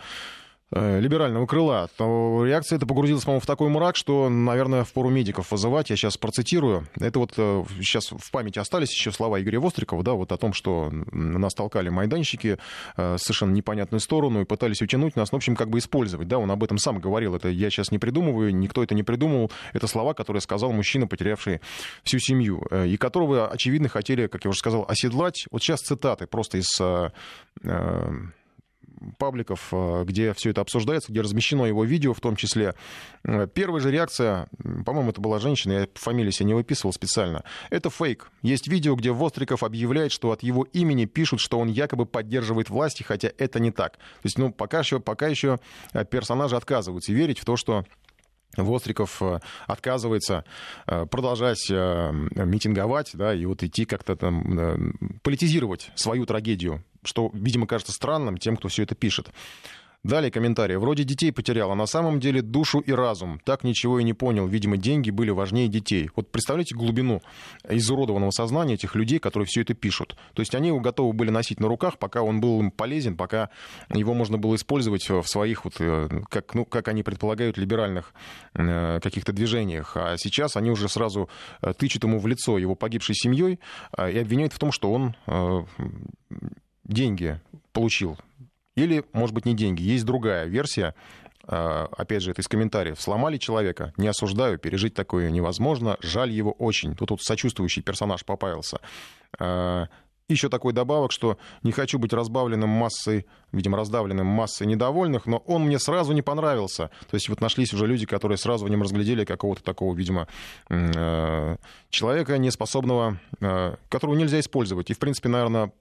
Э, 0.75 1.01
либерального 1.01 1.45
крыла, 1.45 1.91
то 1.99 2.47
реакция 2.47 2.77
это 2.77 2.87
погрузилась, 2.87 3.25
по-моему, 3.25 3.43
в 3.43 3.47
такой 3.47 3.69
мрак, 3.69 3.95
что, 3.95 4.31
наверное, 4.31 4.85
в 4.85 4.93
пору 4.95 5.11
медиков 5.11 5.51
вызывать. 5.51 5.91
Я 5.91 5.97
сейчас 5.97 6.17
процитирую. 6.17 6.89
Это 6.99 7.19
вот 7.19 7.33
сейчас 7.33 8.11
э, 8.11 8.17
в 8.19 8.31
памяти 8.31 8.59
остались 8.59 8.91
еще 8.91 9.13
слова 9.13 9.39
Игоря 9.43 9.61
Вострикова, 9.61 10.03
да, 10.03 10.13
вот 10.13 10.33
о 10.33 10.39
том, 10.39 10.55
что 10.55 10.89
нас 10.91 11.53
толкали 11.53 11.91
майданщики 11.91 12.57
э, 12.97 13.17
совершенно 13.19 13.53
непонятную 13.53 14.01
сторону 14.01 14.41
и 14.41 14.45
пытались 14.47 14.81
утянуть 14.81 15.15
нас, 15.15 15.31
ну, 15.31 15.37
в 15.37 15.41
общем, 15.41 15.57
как 15.57 15.69
бы 15.69 15.79
использовать, 15.79 16.27
да, 16.27 16.39
он 16.39 16.51
об 16.51 16.65
этом 16.65 16.79
сам 16.79 17.01
говорил. 17.01 17.37
Это 17.37 17.49
я 17.49 17.69
сейчас 17.69 17.91
не 17.91 17.99
придумываю, 17.99 18.55
никто 18.55 18.83
это 18.83 18.95
не 18.95 19.03
придумал. 19.03 19.53
Это 19.75 19.87
слова, 19.87 20.15
которые 20.15 20.41
сказал 20.41 20.73
мужчина, 20.73 21.07
потерявший 21.07 21.61
всю 22.03 22.19
семью, 22.19 22.63
и 22.73 22.97
которого, 22.97 23.47
очевидно, 23.47 23.91
хотели, 23.91 24.27
как 24.27 24.45
я 24.45 24.49
уже 24.49 24.59
сказал, 24.59 24.87
оседлать. 24.89 25.45
Вот 25.51 25.63
сейчас 25.63 25.81
цитаты 25.81 26.27
просто 26.27 26.59
из 26.59 26.81
пабликов, 29.19 29.69
э, 29.73 30.05
где 30.07 30.33
все 30.35 30.51
это 30.51 30.61
обсуждается, 30.61 31.13
где 31.13 31.21
размещено 31.21 31.65
его 31.65 31.85
видео 31.85 32.15
в 32.15 32.21
том 32.21 32.37
числе. 32.37 32.75
Э, 33.25 33.47
первая 33.53 33.81
же 33.81 33.91
реакция, 33.91 34.49
по-моему, 34.85 35.11
это 35.11 35.21
была 35.21 35.39
женщина, 35.39 35.73
я 35.73 35.89
фамилию 35.95 36.33
себе 36.33 36.47
не 36.47 36.55
выписывал 36.55 36.93
специально. 36.93 37.45
Это 37.71 37.91
фейк. 37.91 38.31
Есть 38.43 38.69
видео, 38.69 38.95
где 38.95 39.11
Востриков 39.13 39.63
объявляет, 39.63 40.13
что 40.13 40.31
от 40.33 40.43
его 40.43 40.65
имени 40.73 41.07
пишут, 41.07 41.41
что 41.41 41.59
он 41.59 41.69
якобы 41.69 42.07
поддерживает 42.07 42.71
власти, 42.71 43.03
хотя 43.03 43.31
это 43.39 43.61
не 43.61 43.71
так. 43.71 43.97
То 43.97 44.25
есть, 44.25 44.39
ну, 44.39 44.53
пока 44.53 44.81
еще, 44.81 45.01
пока 45.01 45.29
еще 45.29 45.59
э, 45.93 46.05
персонажи 46.05 46.57
отказываются 46.57 47.13
верить 47.13 47.39
в 47.39 47.45
то, 47.45 47.57
что 47.57 47.85
Востриков 48.55 49.23
отказывается 49.67 50.45
продолжать 50.85 51.71
митинговать, 51.71 53.13
да, 53.15 53.33
и 53.33 53.47
вот 53.47 53.63
идти 53.63 53.87
как-то 53.87 54.15
там 54.15 54.93
политизировать 55.23 55.91
свою 55.95 56.27
трагедию 56.27 56.85
что, 57.05 57.31
видимо, 57.33 57.67
кажется 57.67 57.93
странным 57.93 58.39
тем, 58.39 58.57
кто 58.57 58.69
все 58.69 58.83
это 58.83 58.95
пишет. 58.95 59.31
Далее 60.05 60.33
комментарий. 60.33 60.75
Вроде 60.75 61.05
детей 61.05 61.31
потерял, 61.31 61.71
а 61.71 61.77
на 61.77 61.87
самом 61.87 62.19
деле 62.19 62.43
душу 62.43 62.81
и 62.81 62.91
разум. 62.91 63.39
Так 63.45 63.63
ничего 63.63 64.01
и 64.01 64.03
не 64.03 64.15
понял. 64.15 64.49
Видимо, 64.49 64.77
деньги 64.77 65.11
были 65.11 65.31
важнее 65.31 65.69
детей. 65.69 66.11
Вот 66.17 66.29
представляете 66.33 66.75
глубину 66.75 67.23
изуродованного 67.69 68.33
сознания 68.33 68.75
этих 68.75 68.97
людей, 68.97 69.21
которые 69.21 69.47
все 69.47 69.61
это 69.61 69.75
пишут. 69.75 70.17
То 70.35 70.43
есть 70.43 70.57
они 70.57 70.69
его 70.69 70.81
готовы 70.81 71.13
были 71.13 71.31
носить 71.31 71.61
на 71.61 71.69
руках, 71.69 71.99
пока 71.99 72.23
он 72.23 72.41
был 72.41 72.59
им 72.59 72.73
полезен, 72.73 73.17
пока 73.17 73.51
его 73.95 74.13
можно 74.13 74.39
было 74.39 74.57
использовать 74.57 75.09
в 75.09 75.23
своих, 75.23 75.65
вот, 75.65 75.75
э, 75.79 76.09
как, 76.29 76.53
ну, 76.57 76.65
как 76.65 76.89
они 76.89 77.05
предполагают, 77.05 77.57
либеральных 77.57 78.13
э, 78.55 78.99
каких-то 79.01 79.33
движениях. 79.33 79.97
А 79.97 80.17
сейчас 80.19 80.57
они 80.57 80.73
уже 80.73 80.89
сразу 80.89 81.29
э, 81.61 81.75
тычут 81.75 82.03
ему 82.03 82.19
в 82.19 82.27
лицо 82.27 82.59
его 82.59 82.75
погибшей 82.75 83.15
семьей 83.15 83.61
и 83.97 84.19
обвиняют 84.19 84.53
в 84.53 84.59
том, 84.59 84.73
что 84.73 84.93
он 84.93 85.15
деньги 86.85 87.41
получил. 87.73 88.19
Или, 88.75 89.05
может 89.13 89.35
быть, 89.35 89.45
не 89.45 89.55
деньги. 89.55 89.83
Есть 89.83 90.05
другая 90.05 90.47
версия. 90.47 90.95
А, 91.45 91.89
опять 91.97 92.23
же, 92.23 92.31
это 92.31 92.41
из 92.41 92.49
комментариев. 92.49 93.01
Сломали 93.01 93.37
человека, 93.37 93.93
не 93.97 94.09
осуждаю, 94.09 94.59
пережить 94.59 94.95
такое 94.95 95.31
невозможно, 95.31 95.97
жаль 96.01 96.31
его 96.31 96.53
очень. 96.53 96.95
Тут 96.95 97.11
вот 97.11 97.23
сочувствующий 97.23 97.83
персонаж 97.83 98.25
поправился. 98.25 98.79
А, 99.39 99.89
еще 100.29 100.49
такой 100.49 100.73
добавок, 100.73 101.13
что 101.13 101.37
не 101.63 101.73
хочу 101.73 101.99
быть 101.99 102.13
разбавленным 102.13 102.69
массой, 102.69 103.27
видимо, 103.51 103.77
раздавленным 103.77 104.27
массой 104.27 104.67
недовольных, 104.67 105.27
но 105.27 105.39
он 105.39 105.65
мне 105.67 105.79
сразу 105.79 106.13
не 106.13 106.23
понравился. 106.23 106.91
То 107.11 107.15
есть 107.15 107.29
вот 107.29 107.41
нашлись 107.41 107.75
уже 107.75 107.87
люди, 107.87 108.07
которые 108.07 108.39
сразу 108.39 108.65
в 108.65 108.71
нем 108.71 108.83
разглядели 108.83 109.25
какого-то 109.25 109.63
такого, 109.63 109.95
видимо, 109.95 110.29
э, 110.71 111.57
человека 111.91 112.39
неспособного, 112.39 113.19
э, 113.41 113.77
которого 113.89 114.15
нельзя 114.15 114.41
использовать. 114.41 114.91
И, 114.91 114.95
в 114.95 114.99
принципе, 114.99 115.29
наверное, 115.29 115.73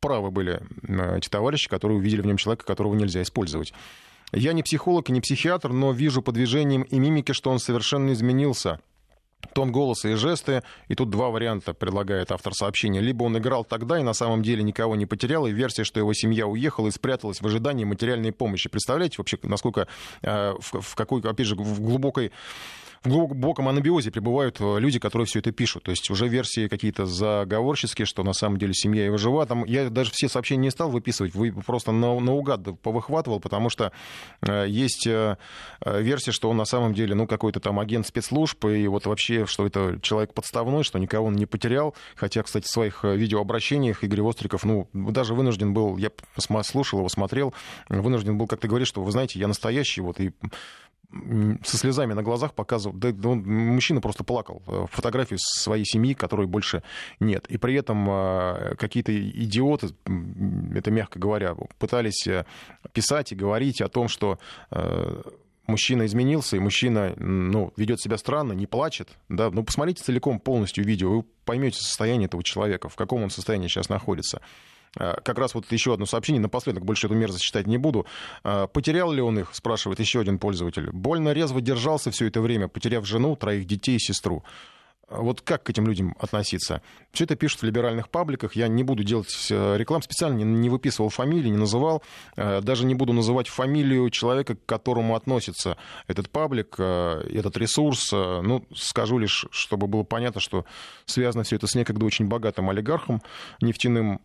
правы 0.00 0.30
были 0.30 0.60
э, 0.88 1.18
эти 1.18 1.28
товарищи, 1.28 1.68
которые 1.68 1.98
увидели 1.98 2.22
в 2.22 2.26
нем 2.26 2.36
человека, 2.36 2.64
которого 2.64 2.94
нельзя 2.94 3.22
использовать. 3.22 3.72
Я 4.32 4.52
не 4.52 4.62
психолог 4.62 5.08
и 5.08 5.12
не 5.12 5.20
психиатр, 5.20 5.72
но 5.72 5.92
вижу 5.92 6.22
по 6.22 6.32
движениям 6.32 6.82
и 6.82 6.98
мимике, 6.98 7.32
что 7.32 7.50
он 7.50 7.58
совершенно 7.58 8.12
изменился. 8.12 8.80
Тон 9.54 9.72
голоса 9.72 10.10
и 10.10 10.14
жесты. 10.14 10.62
И 10.88 10.94
тут 10.94 11.10
два 11.10 11.30
варианта 11.30 11.74
предлагает 11.74 12.30
автор 12.30 12.54
сообщения. 12.54 13.00
Либо 13.00 13.24
он 13.24 13.36
играл 13.38 13.64
тогда 13.64 13.98
и 13.98 14.02
на 14.02 14.12
самом 14.12 14.42
деле 14.42 14.62
никого 14.62 14.94
не 14.96 15.06
потерял, 15.06 15.46
и 15.46 15.52
версия, 15.52 15.82
что 15.82 15.98
его 15.98 16.12
семья 16.12 16.46
уехала 16.46 16.88
и 16.88 16.90
спряталась 16.90 17.40
в 17.40 17.46
ожидании 17.46 17.84
материальной 17.84 18.32
помощи. 18.32 18.68
Представляете 18.68 19.16
вообще, 19.18 19.38
насколько, 19.42 19.88
э, 20.22 20.54
в 20.60 20.94
какой, 20.94 21.22
опять 21.22 21.46
же, 21.46 21.56
в 21.56 21.80
глубокой 21.80 22.32
в 23.02 23.08
глубоком 23.08 23.66
анабиозе 23.68 24.10
пребывают 24.10 24.60
э, 24.60 24.78
люди, 24.78 24.98
которые 24.98 25.24
все 25.26 25.38
это 25.38 25.52
пишут. 25.52 25.84
То 25.84 25.90
есть 25.90 26.10
уже 26.10 26.28
версии 26.28 26.68
какие-то 26.68 27.06
заговорческие, 27.06 28.04
что 28.04 28.22
на 28.22 28.34
самом 28.34 28.58
деле 28.58 28.74
семья 28.74 29.06
его 29.06 29.16
жива. 29.16 29.46
Там 29.46 29.64
я 29.64 29.88
даже 29.88 30.10
все 30.12 30.28
сообщения 30.28 30.64
не 30.64 30.70
стал 30.70 30.90
выписывать, 30.90 31.34
вы 31.34 31.50
просто 31.52 31.92
на, 31.92 32.20
наугад 32.20 32.78
повыхватывал, 32.82 33.40
потому 33.40 33.70
что 33.70 33.92
э, 34.42 34.66
есть 34.68 35.06
э, 35.06 35.36
версия, 35.84 36.32
что 36.32 36.50
он 36.50 36.58
на 36.58 36.66
самом 36.66 36.92
деле, 36.92 37.14
ну, 37.14 37.26
какой-то 37.26 37.58
там 37.58 37.80
агент 37.80 38.06
спецслужб, 38.06 38.66
и 38.66 38.86
вот 38.86 39.06
вообще, 39.06 39.46
что 39.46 39.66
это 39.66 39.98
человек 40.02 40.34
подставной, 40.34 40.84
что 40.84 40.98
никого 40.98 41.28
он 41.28 41.36
не 41.36 41.46
потерял. 41.46 41.94
Хотя, 42.16 42.42
кстати, 42.42 42.66
в 42.66 42.70
своих 42.70 43.04
видеообращениях 43.04 44.04
Игорь 44.04 44.20
Востриков, 44.20 44.64
ну, 44.64 44.88
даже 44.92 45.32
вынужден 45.34 45.72
был, 45.72 45.96
я 45.96 46.10
слушал 46.62 46.98
его, 46.98 47.08
смотрел, 47.08 47.54
вынужден 47.88 48.36
был 48.36 48.46
как-то 48.46 48.68
говорить, 48.68 48.88
что, 48.88 49.02
вы 49.02 49.10
знаете, 49.10 49.38
я 49.38 49.48
настоящий, 49.48 50.02
вот, 50.02 50.20
и 50.20 50.32
со 51.64 51.76
слезами 51.76 52.12
на 52.12 52.22
глазах 52.22 52.54
показывал, 52.54 52.96
да, 52.96 53.08
он, 53.28 53.42
мужчина 53.42 54.00
просто 54.00 54.22
плакал, 54.22 54.62
э, 54.66 54.86
фотографию 54.90 55.38
своей 55.40 55.84
семьи, 55.84 56.14
которой 56.14 56.46
больше 56.46 56.82
нет. 57.18 57.46
И 57.48 57.58
при 57.58 57.74
этом 57.74 58.08
э, 58.08 58.74
какие-то 58.76 59.12
идиоты, 59.12 59.88
это 60.74 60.90
мягко 60.90 61.18
говоря, 61.18 61.56
пытались 61.78 62.26
э, 62.26 62.44
писать 62.92 63.32
и 63.32 63.34
говорить 63.34 63.80
о 63.80 63.88
том, 63.88 64.08
что 64.08 64.38
мужчина 65.66 66.06
изменился, 66.06 66.56
и 66.56 66.60
мужчина 66.60 67.14
ну, 67.16 67.72
ведет 67.76 68.00
себя 68.00 68.16
странно, 68.16 68.52
не 68.52 68.66
плачет. 68.66 69.08
Да? 69.28 69.50
Ну, 69.50 69.64
посмотрите 69.64 70.02
целиком 70.02 70.38
полностью 70.38 70.84
видео, 70.84 71.10
вы 71.10 71.24
поймете 71.44 71.78
состояние 71.78 72.26
этого 72.26 72.42
человека, 72.42 72.88
в 72.88 72.96
каком 72.96 73.22
он 73.22 73.30
состоянии 73.30 73.68
сейчас 73.68 73.88
находится. 73.88 74.40
Э, 74.98 75.14
как 75.22 75.38
раз 75.38 75.54
вот 75.54 75.70
еще 75.70 75.94
одно 75.94 76.06
сообщение, 76.06 76.40
напоследок 76.40 76.84
больше 76.84 77.06
эту 77.06 77.14
мерзость 77.14 77.44
читать 77.44 77.66
не 77.66 77.78
буду. 77.78 78.06
Э, 78.44 78.66
потерял 78.72 79.12
ли 79.12 79.22
он 79.22 79.38
их, 79.38 79.54
спрашивает 79.54 80.00
еще 80.00 80.20
один 80.20 80.38
пользователь. 80.38 80.90
Больно 80.90 81.32
резво 81.32 81.60
держался 81.60 82.10
все 82.10 82.26
это 82.26 82.40
время, 82.40 82.68
потеряв 82.68 83.06
жену, 83.06 83.36
троих 83.36 83.66
детей 83.66 83.96
и 83.96 84.00
сестру. 84.00 84.44
Вот 85.10 85.40
как 85.40 85.64
к 85.64 85.70
этим 85.70 85.86
людям 85.86 86.14
относиться? 86.20 86.82
Все 87.10 87.24
это 87.24 87.34
пишут 87.34 87.62
в 87.62 87.64
либеральных 87.64 88.08
пабликах. 88.08 88.54
Я 88.54 88.68
не 88.68 88.84
буду 88.84 89.02
делать 89.02 89.48
э, 89.50 89.76
реклам 89.76 90.02
специально, 90.02 90.40
не 90.40 90.68
выписывал 90.68 91.08
фамилии, 91.08 91.48
не 91.48 91.56
называл. 91.56 92.02
Э, 92.36 92.60
даже 92.60 92.86
не 92.86 92.94
буду 92.94 93.12
называть 93.12 93.48
фамилию 93.48 94.08
человека, 94.10 94.54
к 94.54 94.64
которому 94.66 95.16
относится 95.16 95.76
этот 96.06 96.30
паблик, 96.30 96.76
э, 96.78 97.28
этот 97.34 97.56
ресурс. 97.56 98.12
Ну, 98.12 98.64
скажу 98.74 99.18
лишь, 99.18 99.46
чтобы 99.50 99.88
было 99.88 100.04
понятно, 100.04 100.40
что 100.40 100.64
связано 101.06 101.42
все 101.42 101.56
это 101.56 101.66
с 101.66 101.74
некогда 101.74 102.06
очень 102.06 102.26
богатым 102.26 102.70
олигархом 102.70 103.20
нефтяным, 103.60 104.20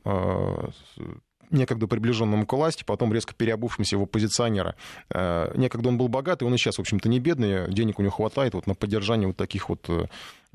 некогда 1.52 1.88
приближенному 1.88 2.46
к 2.46 2.54
власти, 2.54 2.84
потом 2.86 3.14
резко 3.14 3.34
переобувшимся 3.34 3.98
в 3.98 4.04
оппозиционера. 4.04 4.76
Некогда 5.10 5.90
он 5.90 5.98
был 5.98 6.08
богатый, 6.08 6.44
он 6.44 6.54
и 6.54 6.58
сейчас, 6.58 6.76
в 6.76 6.82
общем-то, 6.82 7.10
не 7.10 7.20
бедный, 7.20 7.72
денег 7.72 8.00
у 8.00 8.02
него 8.02 8.12
хватает 8.12 8.54
вот 8.54 8.68
на 8.68 8.76
поддержание 8.76 9.28
вот 9.28 9.38
таких 9.38 9.70
вот 9.70 9.90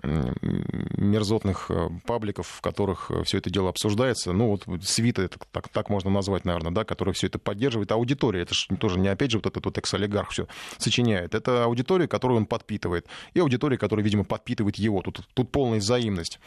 мерзотных 0.02 1.70
э, 1.70 1.88
пабликов, 2.06 2.46
в 2.46 2.60
которых 2.60 3.10
э, 3.10 3.22
все 3.24 3.38
это 3.38 3.50
дело 3.50 3.68
обсуждается. 3.68 4.32
Ну, 4.32 4.48
вот 4.48 4.64
свита, 4.82 5.22
это 5.22 5.38
так, 5.52 5.68
так 5.68 5.90
можно 5.90 6.10
назвать, 6.10 6.44
наверное, 6.44 6.72
да, 6.72 6.84
которая 6.84 7.12
все 7.12 7.26
это 7.26 7.38
поддерживает. 7.38 7.92
Аудитория, 7.92 8.42
это 8.42 8.54
же 8.54 8.76
тоже 8.76 8.98
не 8.98 9.08
опять 9.08 9.30
же 9.30 9.38
вот 9.38 9.46
этот 9.46 9.64
вот 9.64 9.76
экс-олигарх 9.76 10.30
все 10.30 10.46
сочиняет. 10.78 11.34
Это 11.34 11.64
аудитория, 11.64 12.08
которую 12.08 12.38
он 12.38 12.46
подпитывает. 12.46 13.06
И 13.34 13.40
аудитория, 13.40 13.76
которая, 13.76 14.04
видимо, 14.04 14.24
подпитывает 14.24 14.76
его. 14.76 15.02
Тут, 15.02 15.20
тут 15.34 15.50
полная 15.50 15.80
взаимность. 15.80 16.40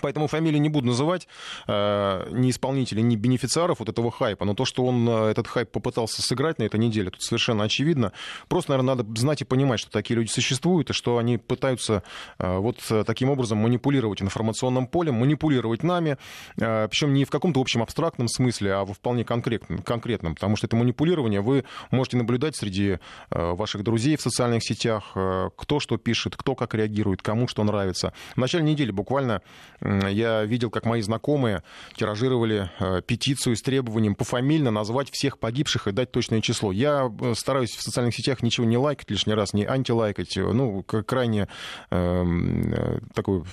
Поэтому 0.00 0.26
фамилии 0.26 0.58
не 0.58 0.68
буду 0.68 0.88
называть, 0.88 1.28
э, 1.66 2.28
ни 2.32 2.50
исполнителей, 2.50 3.02
ни 3.02 3.16
бенефициаров 3.16 3.80
вот 3.80 3.88
этого 3.88 4.10
хайпа, 4.10 4.44
но 4.44 4.54
то, 4.54 4.64
что 4.64 4.84
он 4.84 5.08
э, 5.08 5.30
этот 5.30 5.46
хайп 5.46 5.70
попытался 5.70 6.22
сыграть 6.22 6.58
на 6.58 6.64
этой 6.64 6.78
неделе, 6.80 7.10
тут 7.10 7.22
совершенно 7.22 7.64
очевидно. 7.64 8.12
Просто, 8.48 8.72
наверное, 8.72 8.94
надо 8.96 9.20
знать 9.20 9.42
и 9.42 9.44
понимать, 9.44 9.80
что 9.80 9.90
такие 9.90 10.16
люди 10.16 10.30
существуют, 10.30 10.90
и 10.90 10.92
что 10.92 11.18
они 11.18 11.38
пытаются 11.38 12.02
э, 12.38 12.56
вот 12.58 12.78
таким 13.06 13.30
образом 13.30 13.58
манипулировать 13.58 14.22
информационным 14.22 14.86
полем, 14.86 15.14
манипулировать 15.14 15.82
нами, 15.82 16.18
причем 16.56 17.14
не 17.14 17.24
в 17.24 17.30
каком-то 17.30 17.60
общем 17.60 17.82
абстрактном 17.82 18.28
смысле, 18.28 18.74
а 18.74 18.84
во 18.84 18.94
вполне 18.94 19.24
конкретном, 19.24 19.78
конкретном, 19.78 20.34
потому 20.34 20.56
что 20.56 20.66
это 20.66 20.76
манипулирование 20.76 21.40
вы 21.40 21.64
можете 21.90 22.16
наблюдать 22.16 22.56
среди 22.56 22.98
ваших 23.30 23.82
друзей 23.82 24.16
в 24.16 24.20
социальных 24.20 24.64
сетях, 24.64 25.12
кто 25.56 25.80
что 25.80 25.96
пишет, 25.96 26.36
кто 26.36 26.54
как 26.54 26.74
реагирует, 26.74 27.22
кому 27.22 27.48
что 27.48 27.64
нравится. 27.64 28.12
В 28.34 28.38
начале 28.38 28.64
недели 28.64 28.90
буквально 28.90 29.42
я 29.84 30.44
видел, 30.44 30.70
как 30.70 30.86
мои 30.86 31.02
знакомые 31.02 31.62
тиражировали 31.94 32.70
э, 32.78 33.02
петицию 33.02 33.54
с 33.54 33.62
требованием 33.62 34.14
пофамильно 34.14 34.70
назвать 34.70 35.10
всех 35.10 35.38
погибших 35.38 35.88
и 35.88 35.92
дать 35.92 36.10
точное 36.10 36.40
число. 36.40 36.72
Я 36.72 37.12
э, 37.20 37.34
стараюсь 37.36 37.76
в 37.76 37.82
социальных 37.82 38.14
сетях 38.14 38.42
ничего 38.42 38.66
не 38.66 38.78
лайкать 38.78 39.10
лишний 39.10 39.34
раз, 39.34 39.52
не 39.52 39.64
антилайкать. 39.66 40.36
Ну, 40.36 40.82
крайне 40.82 41.48
э, 41.90 42.98
такой, 43.14 43.44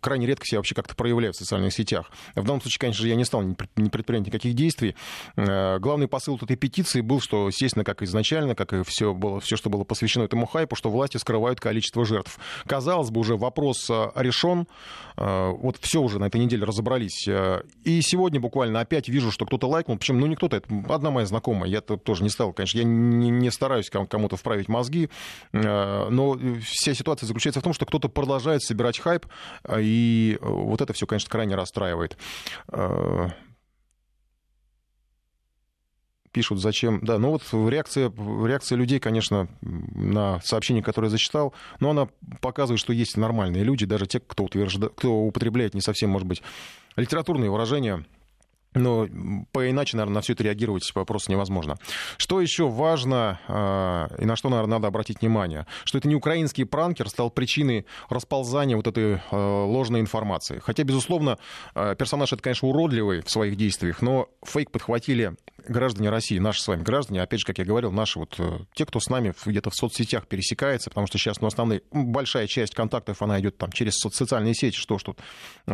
крайне 0.00 0.26
редко 0.26 0.44
себя 0.46 0.58
вообще 0.58 0.74
как-то 0.74 0.94
проявляю 0.94 1.32
в 1.32 1.36
социальных 1.36 1.72
сетях. 1.72 2.10
В 2.34 2.44
данном 2.44 2.60
случае, 2.60 2.80
конечно 2.80 3.02
же, 3.02 3.08
я 3.08 3.14
не 3.14 3.24
стал 3.24 3.42
не 3.42 3.54
предпринять 3.88 4.26
никаких 4.26 4.54
действий. 4.54 4.94
Главный 5.36 6.08
посыл 6.08 6.36
этой 6.36 6.56
петиции 6.56 7.00
был, 7.00 7.20
что, 7.20 7.46
естественно, 7.48 7.84
как 7.84 8.02
изначально, 8.02 8.54
как 8.54 8.72
и 8.72 8.82
все, 8.84 9.14
было, 9.14 9.40
все, 9.40 9.56
что 9.56 9.70
было 9.70 9.84
посвящено 9.84 10.24
этому 10.24 10.46
хайпу, 10.46 10.76
что 10.76 10.90
власти 10.90 11.16
скрывают 11.16 11.60
количество 11.60 12.04
жертв. 12.04 12.38
Казалось 12.66 13.10
бы, 13.10 13.20
уже 13.20 13.36
вопрос 13.36 13.88
решен, 14.14 14.66
вот 15.56 15.76
все 15.80 16.00
уже 16.00 16.18
на 16.18 16.26
этой 16.26 16.40
неделе 16.40 16.64
разобрались. 16.64 17.26
Э, 17.28 17.62
и 17.84 18.00
сегодня 18.02 18.40
буквально 18.40 18.80
опять 18.80 19.08
вижу, 19.08 19.30
что 19.30 19.46
кто-то 19.46 19.68
лайкнул. 19.68 19.96
Причем, 19.98 20.20
ну, 20.20 20.26
не 20.26 20.36
кто-то, 20.36 20.56
это 20.56 20.68
одна 20.88 21.10
моя 21.10 21.26
знакомая. 21.26 21.70
Я 21.70 21.80
тоже 21.80 22.22
не 22.22 22.30
стал, 22.30 22.52
конечно, 22.52 22.78
я 22.78 22.84
не, 22.84 23.30
не 23.30 23.50
стараюсь 23.50 23.90
кому-то 23.90 24.36
вправить 24.36 24.68
мозги. 24.68 25.10
Э, 25.52 26.08
но 26.08 26.38
вся 26.62 26.94
ситуация 26.94 27.26
заключается 27.26 27.60
в 27.60 27.64
том, 27.64 27.72
что 27.72 27.86
кто-то 27.86 28.08
продолжает 28.08 28.62
собирать 28.62 28.98
хайп. 28.98 29.26
Э, 29.64 29.78
и 29.80 30.38
вот 30.40 30.80
это 30.80 30.92
все, 30.92 31.06
конечно, 31.06 31.30
крайне 31.30 31.54
расстраивает 31.54 32.16
пишут, 36.34 36.60
зачем. 36.60 37.00
Да, 37.02 37.18
ну 37.18 37.30
вот 37.30 37.42
реакция, 37.70 38.12
реакция 38.44 38.76
людей, 38.76 38.98
конечно, 38.98 39.48
на 39.62 40.40
сообщение, 40.42 40.82
которое 40.82 41.06
я 41.06 41.12
зачитал, 41.12 41.54
но 41.80 41.90
она 41.90 42.08
показывает, 42.40 42.80
что 42.80 42.92
есть 42.92 43.16
нормальные 43.16 43.62
люди, 43.62 43.86
даже 43.86 44.06
те, 44.06 44.20
кто, 44.20 44.44
утверждает, 44.44 44.92
кто 44.96 45.14
употребляет 45.14 45.74
не 45.74 45.80
совсем, 45.80 46.10
может 46.10 46.26
быть, 46.26 46.42
литературные 46.96 47.50
выражения, 47.50 48.04
но 48.74 49.06
по-иначе, 49.52 49.96
наверное, 49.96 50.16
на 50.16 50.20
все 50.20 50.32
это 50.32 50.42
реагировать 50.42 50.82
просто 51.06 51.30
невозможно. 51.30 51.76
Что 52.16 52.40
еще 52.40 52.68
важно 52.68 53.40
э, 53.48 54.22
и 54.22 54.24
на 54.24 54.36
что, 54.36 54.48
наверное, 54.48 54.76
надо 54.76 54.88
обратить 54.88 55.20
внимание? 55.20 55.66
Что 55.84 55.98
это 55.98 56.08
не 56.08 56.16
украинский 56.16 56.64
пранкер 56.64 57.08
стал 57.08 57.30
причиной 57.30 57.86
расползания 58.08 58.76
вот 58.76 58.86
этой 58.86 59.14
э, 59.14 59.36
ложной 59.36 60.00
информации. 60.00 60.60
Хотя, 60.62 60.84
безусловно, 60.84 61.38
э, 61.74 61.94
персонаж 61.96 62.32
это, 62.32 62.42
конечно, 62.42 62.68
уродливый 62.68 63.22
в 63.22 63.30
своих 63.30 63.56
действиях, 63.56 64.02
но 64.02 64.28
фейк 64.44 64.70
подхватили 64.70 65.34
граждане 65.66 66.10
России, 66.10 66.38
наши 66.38 66.60
с 66.60 66.68
вами 66.68 66.82
граждане, 66.82 67.22
опять 67.22 67.40
же, 67.40 67.46
как 67.46 67.58
я 67.58 67.64
говорил, 67.64 67.90
наши 67.90 68.18
вот 68.18 68.38
те, 68.74 68.84
кто 68.84 69.00
с 69.00 69.08
нами 69.08 69.32
где-то 69.46 69.70
в 69.70 69.74
соцсетях 69.74 70.26
пересекается, 70.26 70.90
потому 70.90 71.06
что 71.06 71.16
сейчас, 71.16 71.40
ну, 71.40 71.46
основная, 71.46 71.80
большая 71.90 72.46
часть 72.46 72.74
контактов, 72.74 73.22
она 73.22 73.40
идет 73.40 73.56
там 73.56 73.72
через 73.72 73.94
социальные 73.94 74.54
сети, 74.54 74.76
что 74.76 74.98
тут 74.98 75.18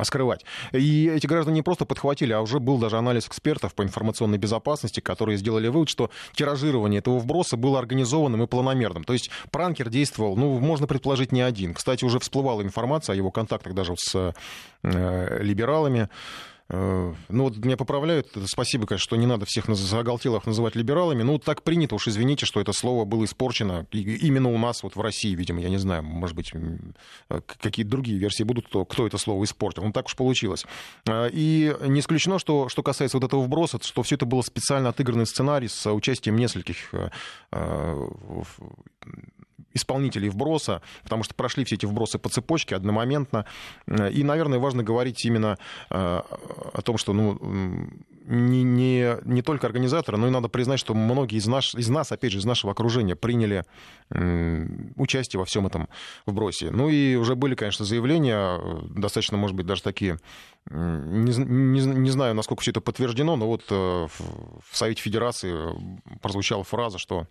скрывать. 0.04 0.44
И 0.72 1.06
эти 1.08 1.26
граждане 1.26 1.56
не 1.56 1.62
просто 1.62 1.86
подхватили, 1.86 2.32
а 2.32 2.40
уже 2.40 2.60
был 2.60 2.78
даже 2.78 2.89
даже 2.90 2.98
анализ 2.98 3.28
экспертов 3.28 3.74
по 3.74 3.82
информационной 3.82 4.38
безопасности, 4.38 5.00
которые 5.00 5.38
сделали 5.38 5.68
вывод, 5.68 5.88
что 5.88 6.10
тиражирование 6.32 6.98
этого 6.98 7.18
вброса 7.18 7.56
было 7.56 7.78
организованным 7.78 8.42
и 8.42 8.46
планомерным. 8.46 9.04
То 9.04 9.12
есть 9.12 9.30
пранкер 9.52 9.88
действовал, 9.88 10.36
ну, 10.36 10.58
можно 10.58 10.86
предположить, 10.88 11.30
не 11.30 11.40
один. 11.40 11.72
Кстати, 11.74 12.04
уже 12.04 12.18
всплывала 12.18 12.62
информация 12.62 13.12
о 13.14 13.16
его 13.16 13.30
контактах 13.30 13.74
даже 13.74 13.94
с 13.96 14.34
э, 14.82 15.42
либералами. 15.42 16.08
Э, 16.72 17.12
ну, 17.28 17.44
вот 17.44 17.56
меня 17.56 17.76
поправляют. 17.76 18.28
Спасибо, 18.46 18.86
конечно, 18.86 19.02
что 19.02 19.16
не 19.16 19.26
надо 19.26 19.44
всех 19.44 19.66
заголтелых 19.66 20.46
называть 20.46 20.76
либералами. 20.76 21.22
Ну, 21.22 21.38
так 21.38 21.62
принято, 21.62 21.96
уж 21.96 22.06
извините, 22.06 22.46
что 22.46 22.60
это 22.60 22.72
слово 22.72 23.04
было 23.04 23.24
испорчено 23.24 23.86
именно 23.90 24.48
у 24.50 24.58
нас, 24.58 24.82
вот 24.82 24.94
в 24.94 25.00
России, 25.00 25.34
видимо, 25.34 25.60
я 25.60 25.68
не 25.68 25.78
знаю, 25.78 26.04
может 26.04 26.36
быть, 26.36 26.52
э, 26.54 27.40
какие-то 27.46 27.90
другие 27.90 28.18
версии 28.18 28.44
будут, 28.44 28.68
кто, 28.68 28.84
кто 28.84 29.06
это 29.06 29.18
слово 29.18 29.42
испортил. 29.44 29.82
Ну, 29.82 29.92
так 29.92 30.06
уж 30.06 30.14
получилось. 30.14 30.64
Э, 31.06 31.28
и 31.32 31.74
не 31.86 32.00
исключено, 32.00 32.38
что, 32.38 32.68
что 32.68 32.82
касается 32.82 33.18
вот 33.18 33.24
этого 33.24 33.42
вброса, 33.42 33.78
что 33.82 34.02
все 34.02 34.14
это 34.14 34.26
было 34.26 34.42
специально 34.42 34.90
отыгранный 34.90 35.26
сценарий 35.26 35.68
с 35.68 35.92
участием 35.92 36.36
нескольких 36.36 36.92
исполнителей 39.72 40.28
вброса, 40.28 40.82
потому 41.02 41.22
что 41.22 41.34
прошли 41.34 41.64
все 41.64 41.76
эти 41.76 41.86
вбросы 41.86 42.18
по 42.18 42.28
цепочке 42.28 42.76
одномоментно. 42.76 43.46
И, 44.12 44.22
наверное, 44.24 44.58
важно 44.58 44.82
говорить 44.82 45.24
именно 45.24 45.58
э, 45.90 45.94
о 45.96 46.82
том, 46.82 46.98
что 46.98 47.12
ну, 47.12 47.38
не, 48.30 48.62
не, 48.62 49.16
не 49.24 49.42
только 49.42 49.66
организаторы, 49.66 50.16
но 50.16 50.28
и 50.28 50.30
надо 50.30 50.48
признать, 50.48 50.78
что 50.78 50.94
многие 50.94 51.36
из, 51.36 51.46
наш, 51.46 51.74
из 51.74 51.88
нас, 51.88 52.12
опять 52.12 52.32
же, 52.32 52.38
из 52.38 52.44
нашего 52.44 52.72
окружения 52.72 53.16
приняли 53.16 53.64
участие 54.96 55.38
во 55.38 55.44
всем 55.44 55.66
этом 55.66 55.88
вбросе. 56.26 56.70
Ну 56.70 56.88
и 56.88 57.14
уже 57.16 57.34
были, 57.34 57.54
конечно, 57.54 57.84
заявления, 57.84 58.60
достаточно, 58.94 59.36
может 59.36 59.56
быть, 59.56 59.66
даже 59.66 59.82
такие, 59.82 60.18
не, 60.68 61.32
не, 61.44 61.80
не 61.80 62.10
знаю, 62.10 62.34
насколько 62.34 62.62
все 62.62 62.70
это 62.70 62.80
подтверждено, 62.80 63.36
но 63.36 63.46
вот 63.46 63.64
э, 63.70 63.74
в 63.74 64.76
Совете 64.76 65.02
Федерации 65.02 65.54
прозвучала 66.20 66.64
фраза, 66.64 66.98
что 66.98 67.26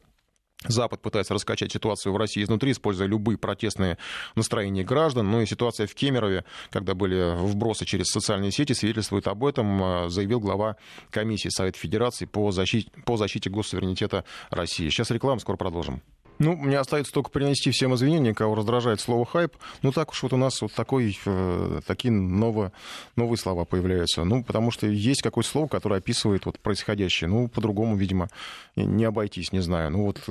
Запад 0.67 1.02
пытается 1.02 1.34
раскачать 1.34 1.72
ситуацию 1.72 2.12
в 2.12 2.17
России 2.17 2.43
изнутри, 2.43 2.74
используя 2.74 3.08
любые 3.08 3.38
протестные 3.38 3.98
настроения 4.36 4.84
граждан. 4.84 5.32
Ну 5.32 5.41
и 5.41 5.45
ситуация 5.45 5.88
в 5.88 5.95
Кемерове, 5.95 6.43
когда 6.69 6.95
были 6.95 7.34
вбросы 7.38 7.86
через 7.86 8.08
социальные 8.08 8.52
сети, 8.52 8.74
свидетельствует 8.74 9.28
об 9.28 9.45
этом, 9.45 9.82
э, 9.82 10.10
заявил 10.10 10.41
глава 10.41 10.76
комиссии 11.12 11.50
Совета 11.50 11.80
Федерации 11.80 12.26
по 12.26 12.52
защите, 12.52 12.91
по 13.06 13.15
защите 13.15 13.50
госсуверенитета 13.50 14.26
России. 14.50 14.89
Сейчас 14.89 15.12
реклама, 15.12 15.39
скоро 15.39 15.56
продолжим. 15.56 16.02
Ну, 16.39 16.56
мне 16.56 16.80
остается 16.80 17.12
только 17.12 17.30
принести 17.30 17.69
всем 17.71 17.93
извинения, 17.95 18.34
кого 18.34 18.56
раздражает 18.56 19.02
слово 19.02 19.25
«хайп». 19.25 19.56
Ну, 19.82 19.91
так 19.91 20.12
уж 20.12 20.23
вот 20.23 20.32
у 20.32 20.38
нас 20.38 20.62
вот 20.62 20.71
такой, 20.71 21.17
э, 21.25 21.82
такие 21.86 22.12
новые, 22.12 22.71
новые 23.17 23.38
слова 23.38 23.65
появляются. 23.65 24.23
Ну, 24.23 24.41
потому 24.43 24.71
что 24.71 24.88
есть 24.88 25.21
какое-то 25.21 25.49
слово, 25.49 25.67
которое 25.67 25.97
описывает 25.97 26.45
вот 26.45 26.58
происходящее. 26.60 27.30
Ну, 27.30 27.49
по-другому, 27.49 27.97
видимо, 27.97 28.30
не 28.78 29.04
обойтись, 29.04 29.52
не 29.52 29.60
знаю. 29.60 29.91
Ну, 29.91 30.06
вот 30.06 30.21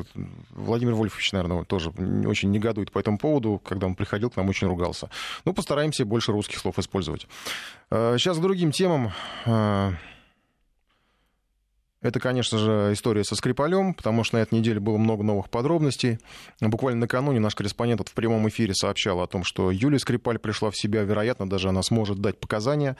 Владимир 0.50 0.94
Вольфович, 0.94 1.32
наверное, 1.32 1.64
тоже 1.64 1.90
очень 1.90 2.50
негодует 2.50 2.90
по 2.90 2.98
этому 2.98 3.18
поводу. 3.18 3.60
Когда 3.62 3.86
он 3.86 3.94
приходил 3.94 4.30
к 4.30 4.36
нам, 4.36 4.48
очень 4.48 4.66
ругался. 4.66 5.10
Ну, 5.44 5.52
постараемся 5.52 6.06
больше 6.06 6.32
русских 6.32 6.58
слов 6.58 6.78
использовать. 6.78 7.26
Сейчас 7.90 8.36
э, 8.36 8.40
к 8.40 8.42
другим 8.42 8.72
темам. 8.72 9.12
Это, 12.00 12.20
конечно 12.20 12.58
же, 12.58 12.90
история 12.92 13.24
со 13.24 13.34
Скрипалем, 13.34 13.92
потому 13.92 14.22
что 14.22 14.36
на 14.36 14.42
этой 14.42 14.54
неделе 14.54 14.78
было 14.78 14.98
много 14.98 15.24
новых 15.24 15.50
подробностей. 15.50 16.20
Буквально 16.60 17.00
накануне 17.00 17.40
наш 17.40 17.56
корреспондент 17.56 18.08
в 18.08 18.12
прямом 18.12 18.48
эфире 18.48 18.72
сообщал 18.72 19.20
о 19.20 19.26
том, 19.26 19.42
что 19.42 19.72
Юлия 19.72 19.98
Скрипаль 19.98 20.38
пришла 20.38 20.70
в 20.70 20.76
себя, 20.76 21.02
вероятно, 21.02 21.50
даже 21.50 21.70
она 21.70 21.82
сможет 21.82 22.20
дать 22.20 22.38
показания. 22.38 22.96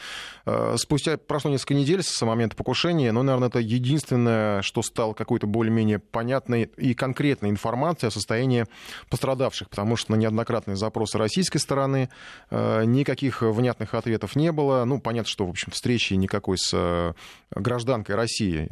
Э, 0.46 0.74
спустя 0.78 1.16
прошло 1.16 1.48
несколько 1.48 1.74
недель 1.74 2.02
с 2.02 2.20
момента 2.22 2.56
покушения, 2.56 3.12
но, 3.12 3.22
наверное, 3.22 3.48
это 3.48 3.60
единственное, 3.60 4.62
что 4.62 4.82
стало 4.82 5.12
какой-то 5.12 5.46
более-менее 5.46 6.00
понятной 6.00 6.64
и 6.76 6.92
конкретной 6.94 7.50
информацией 7.50 8.08
о 8.08 8.10
состоянии 8.10 8.66
пострадавших, 9.10 9.70
потому 9.70 9.94
что 9.94 10.10
на 10.10 10.16
неоднократные 10.16 10.76
запросы 10.76 11.18
российской 11.18 11.58
стороны 11.58 12.08
э, 12.50 12.84
никаких 12.84 13.42
внятных 13.42 13.94
ответов 13.94 14.34
не 14.34 14.50
было. 14.50 14.84
Ну, 14.84 15.00
понятно, 15.00 15.30
что, 15.30 15.46
в 15.46 15.50
общем, 15.50 15.70
встречи 15.70 16.14
никакой 16.14 16.58
с 16.58 16.72
э, 16.72 17.12
гражданкой 17.54 18.16
России 18.16 18.66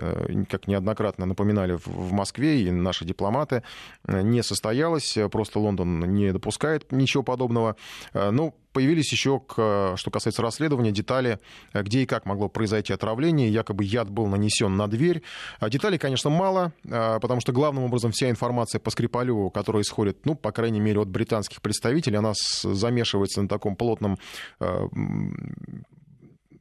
как 0.48 0.68
неоднократно 0.68 1.26
напоминали 1.26 1.78
в 1.84 2.12
Москве 2.12 2.62
и 2.62 2.70
наши 2.70 3.04
дипломаты, 3.04 3.62
э, 4.06 4.22
не 4.22 4.42
состоялось. 4.42 5.18
Просто 5.30 5.58
Лондон 5.58 6.00
не 6.14 6.32
допускает 6.32 6.92
ничего 6.92 7.22
подобного. 7.22 7.76
Э, 8.12 8.30
ну, 8.30 8.54
появились 8.72 9.10
еще, 9.10 9.40
что 9.48 10.10
касается 10.12 10.42
расследования, 10.42 10.92
детали, 10.92 11.38
э, 11.72 11.82
где 11.82 12.02
и 12.02 12.06
как 12.06 12.26
могло 12.26 12.48
произойти 12.48 12.92
отравление. 12.92 13.48
Якобы 13.50 13.84
яд 13.84 14.10
был 14.10 14.26
нанесен 14.26 14.76
на 14.76 14.86
дверь. 14.86 15.22
Деталей, 15.60 15.98
конечно, 15.98 16.30
мало, 16.30 16.72
потому 16.82 17.40
что 17.40 17.52
главным 17.52 17.84
образом 17.84 18.12
вся 18.12 18.30
информация 18.30 18.78
по 18.78 18.90
Скрипалю, 18.90 19.50
которая 19.50 19.82
исходит, 19.82 20.24
ну, 20.26 20.34
по 20.34 20.52
крайней 20.52 20.80
мере, 20.80 21.00
от 21.00 21.08
британских 21.08 21.62
представителей, 21.62 22.18
она 22.18 22.32
замешивается 22.62 23.42
на 23.42 23.48
таком 23.48 23.76
плотном 23.76 24.18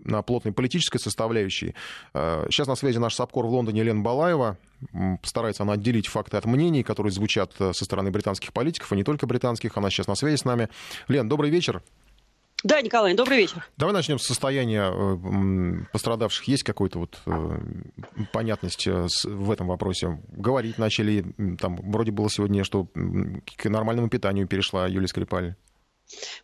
на 0.05 0.21
плотной 0.21 0.53
политической 0.53 0.99
составляющей. 0.99 1.75
Э, 2.13 2.45
сейчас 2.49 2.67
на 2.67 2.75
связи 2.75 2.97
наш 2.97 3.15
САПКОР 3.15 3.45
в 3.45 3.49
Лондоне 3.49 3.83
Лен 3.83 4.03
Балаева. 4.03 4.57
Постарается 5.21 5.63
она 5.63 5.73
отделить 5.73 6.07
факты 6.07 6.37
от 6.37 6.45
мнений, 6.45 6.83
которые 6.83 7.11
звучат 7.11 7.53
э, 7.59 7.73
со 7.73 7.85
стороны 7.85 8.11
британских 8.11 8.53
политиков, 8.53 8.91
и 8.93 8.95
не 8.95 9.03
только 9.03 9.27
британских. 9.27 9.75
Она 9.77 9.89
сейчас 9.89 10.07
на 10.07 10.15
связи 10.15 10.37
с 10.37 10.45
нами. 10.45 10.69
Лен, 11.07 11.27
добрый 11.27 11.49
вечер. 11.49 11.81
Да, 12.63 12.81
Николай, 12.81 13.13
добрый 13.13 13.37
вечер. 13.37 13.67
Давай 13.77 13.93
начнем 13.93 14.17
с 14.17 14.25
состояния 14.25 14.91
э, 14.91 15.85
пострадавших. 15.91 16.47
Есть 16.47 16.63
какой-то 16.63 16.99
вот 16.99 17.19
понятность 18.31 18.87
в 18.87 19.51
этом 19.51 19.67
вопросе? 19.67 20.19
Говорить 20.29 20.77
начали, 20.77 21.25
там 21.59 21.77
вроде 21.77 22.11
было 22.11 22.29
сегодня, 22.29 22.63
что 22.63 22.87
к 23.57 23.65
нормальному 23.65 24.09
питанию 24.09 24.47
перешла 24.47 24.87
Юлия 24.87 25.07
Скрипаль. 25.07 25.55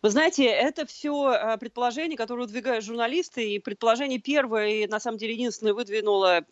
Вы 0.02 0.10
знаете, 0.10 0.44
это 0.44 0.86
все 0.86 1.26
а, 1.26 1.56
предположения, 1.56 2.16
которые 2.16 2.46
выдвигают 2.46 2.84
журналисты, 2.84 3.54
и 3.54 3.58
предположение 3.58 4.18
первое, 4.18 4.68
и 4.68 4.86
на 4.86 5.00
самом 5.00 5.18
деле 5.18 5.34
единственное, 5.34 5.74
выдвинула 5.74 6.44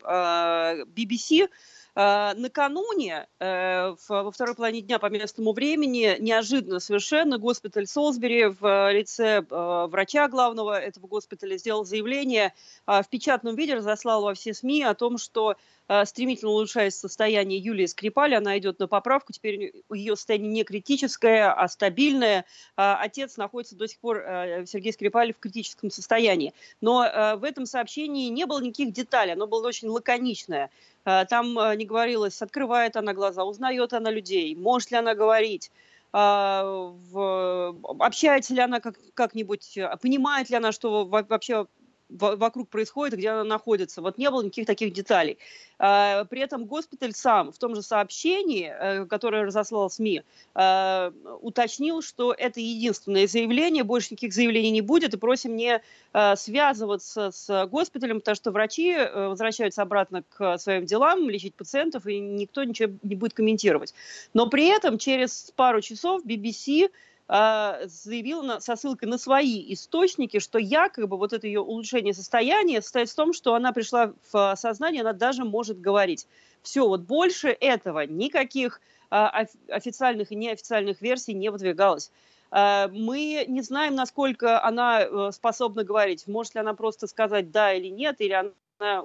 BBC, 0.86 1.48
а, 1.96 2.34
накануне, 2.34 3.26
э, 3.40 3.94
во 4.08 4.30
второй 4.30 4.54
половине 4.54 4.82
дня 4.82 4.98
по 5.00 5.06
местному 5.06 5.52
времени, 5.52 6.16
неожиданно 6.20 6.78
совершенно 6.78 7.36
госпиталь 7.36 7.86
Солсбери 7.86 8.44
в 8.46 8.92
лице 8.92 9.44
врача 9.50 10.28
главного 10.28 10.78
этого 10.78 11.08
госпиталя 11.08 11.56
сделал 11.56 11.84
заявление 11.84 12.54
а, 12.86 13.02
в 13.02 13.08
печатном 13.08 13.56
виде, 13.56 13.74
разослал 13.74 14.22
во 14.22 14.34
все 14.34 14.54
СМИ 14.54 14.84
о 14.84 14.94
том, 14.94 15.18
что 15.18 15.56
стремительно 16.04 16.52
улучшается 16.52 17.00
состояние 17.00 17.58
Юлии 17.58 17.86
Скрипали, 17.86 18.34
она 18.34 18.56
идет 18.58 18.78
на 18.78 18.86
поправку, 18.86 19.32
теперь 19.32 19.72
ее 19.92 20.14
состояние 20.14 20.52
не 20.52 20.64
критическое, 20.64 21.52
а 21.52 21.68
стабильное. 21.68 22.44
Э, 22.76 22.94
отец 23.00 23.36
находится 23.36 23.76
до 23.76 23.88
сих 23.88 23.98
пор, 23.98 24.18
э, 24.18 24.66
Сергей 24.66 24.92
Скрипали, 24.92 25.32
в 25.32 25.38
критическом 25.38 25.90
состоянии. 25.90 26.54
Но 26.80 27.00
в 27.36 27.44
этом 27.44 27.66
сообщении 27.66 28.28
не 28.28 28.46
было 28.46 28.60
никаких 28.60 28.92
деталей, 28.92 29.32
оно 29.32 29.46
было 29.46 29.66
очень 29.66 29.88
лаконичное. 29.88 30.70
Там 31.04 31.54
не 31.76 31.86
говорилось, 31.86 32.42
открывает 32.42 32.96
она 32.96 33.14
глаза, 33.14 33.44
узнает 33.44 33.92
она 33.92 34.10
людей, 34.10 34.54
может 34.54 34.90
ли 34.90 34.98
она 34.98 35.14
говорить, 35.14 35.70
общается 36.12 38.54
ли 38.54 38.60
она 38.60 38.80
как- 38.80 38.98
как-нибудь, 39.14 39.78
понимает 40.02 40.50
ли 40.50 40.56
она, 40.56 40.72
что 40.72 41.06
вообще 41.06 41.66
вокруг 42.10 42.68
происходит, 42.68 43.18
где 43.18 43.30
она 43.30 43.44
находится. 43.44 44.02
Вот 44.02 44.18
не 44.18 44.30
было 44.30 44.42
никаких 44.42 44.66
таких 44.66 44.92
деталей. 44.92 45.38
А, 45.82 46.24
при 46.24 46.42
этом 46.42 46.66
госпиталь 46.66 47.14
сам 47.14 47.52
в 47.52 47.58
том 47.58 47.74
же 47.74 47.82
сообщении, 47.82 48.70
э, 48.70 49.06
которое 49.06 49.44
разослал 49.44 49.88
СМИ, 49.88 50.22
э, 50.54 51.10
уточнил, 51.40 52.02
что 52.02 52.34
это 52.36 52.60
единственное 52.60 53.26
заявление, 53.26 53.82
больше 53.82 54.08
никаких 54.10 54.34
заявлений 54.34 54.70
не 54.70 54.82
будет, 54.82 55.14
и 55.14 55.16
просим 55.16 55.56
не 55.56 55.80
э, 56.12 56.36
связываться 56.36 57.30
с 57.32 57.66
госпиталем, 57.66 58.20
потому 58.20 58.34
что 58.34 58.50
врачи 58.50 58.94
возвращаются 59.14 59.80
обратно 59.80 60.22
к 60.28 60.58
своим 60.58 60.84
делам, 60.84 61.30
лечить 61.30 61.54
пациентов, 61.54 62.06
и 62.06 62.18
никто 62.18 62.62
ничего 62.62 62.92
не 63.02 63.14
будет 63.14 63.32
комментировать. 63.32 63.94
Но 64.34 64.48
при 64.48 64.66
этом 64.66 64.98
через 64.98 65.50
пару 65.56 65.80
часов 65.80 66.24
BBC 66.26 66.90
а, 67.32 67.78
заявила 67.84 68.58
со 68.58 68.74
ссылкой 68.74 69.08
на 69.08 69.16
свои 69.16 69.72
источники, 69.72 70.40
что 70.40 70.58
якобы 70.58 71.16
вот 71.16 71.32
это 71.32 71.46
ее 71.46 71.60
улучшение 71.60 72.12
состояния 72.12 72.82
состоит 72.82 73.08
в 73.08 73.14
том, 73.14 73.32
что 73.32 73.54
она 73.54 73.70
пришла 73.72 74.14
в 74.32 74.56
сознание, 74.56 75.02
она 75.02 75.12
даже 75.12 75.44
может 75.44 75.80
говорить. 75.80 76.26
Все, 76.62 76.88
вот 76.88 77.02
больше 77.02 77.50
этого 77.50 78.04
никаких 78.04 78.80
а, 79.10 79.44
официальных 79.68 80.32
и 80.32 80.34
неофициальных 80.34 81.00
версий 81.00 81.34
не 81.34 81.50
выдвигалось. 81.50 82.10
А, 82.50 82.88
мы 82.88 83.44
не 83.46 83.62
знаем, 83.62 83.94
насколько 83.94 84.60
она 84.64 85.02
э, 85.02 85.30
способна 85.32 85.84
говорить. 85.84 86.26
Может 86.26 86.56
ли 86.56 86.62
она 86.62 86.74
просто 86.74 87.06
сказать 87.06 87.52
да 87.52 87.72
или 87.72 87.90
нет, 87.90 88.16
или 88.18 88.32
она 88.32 88.50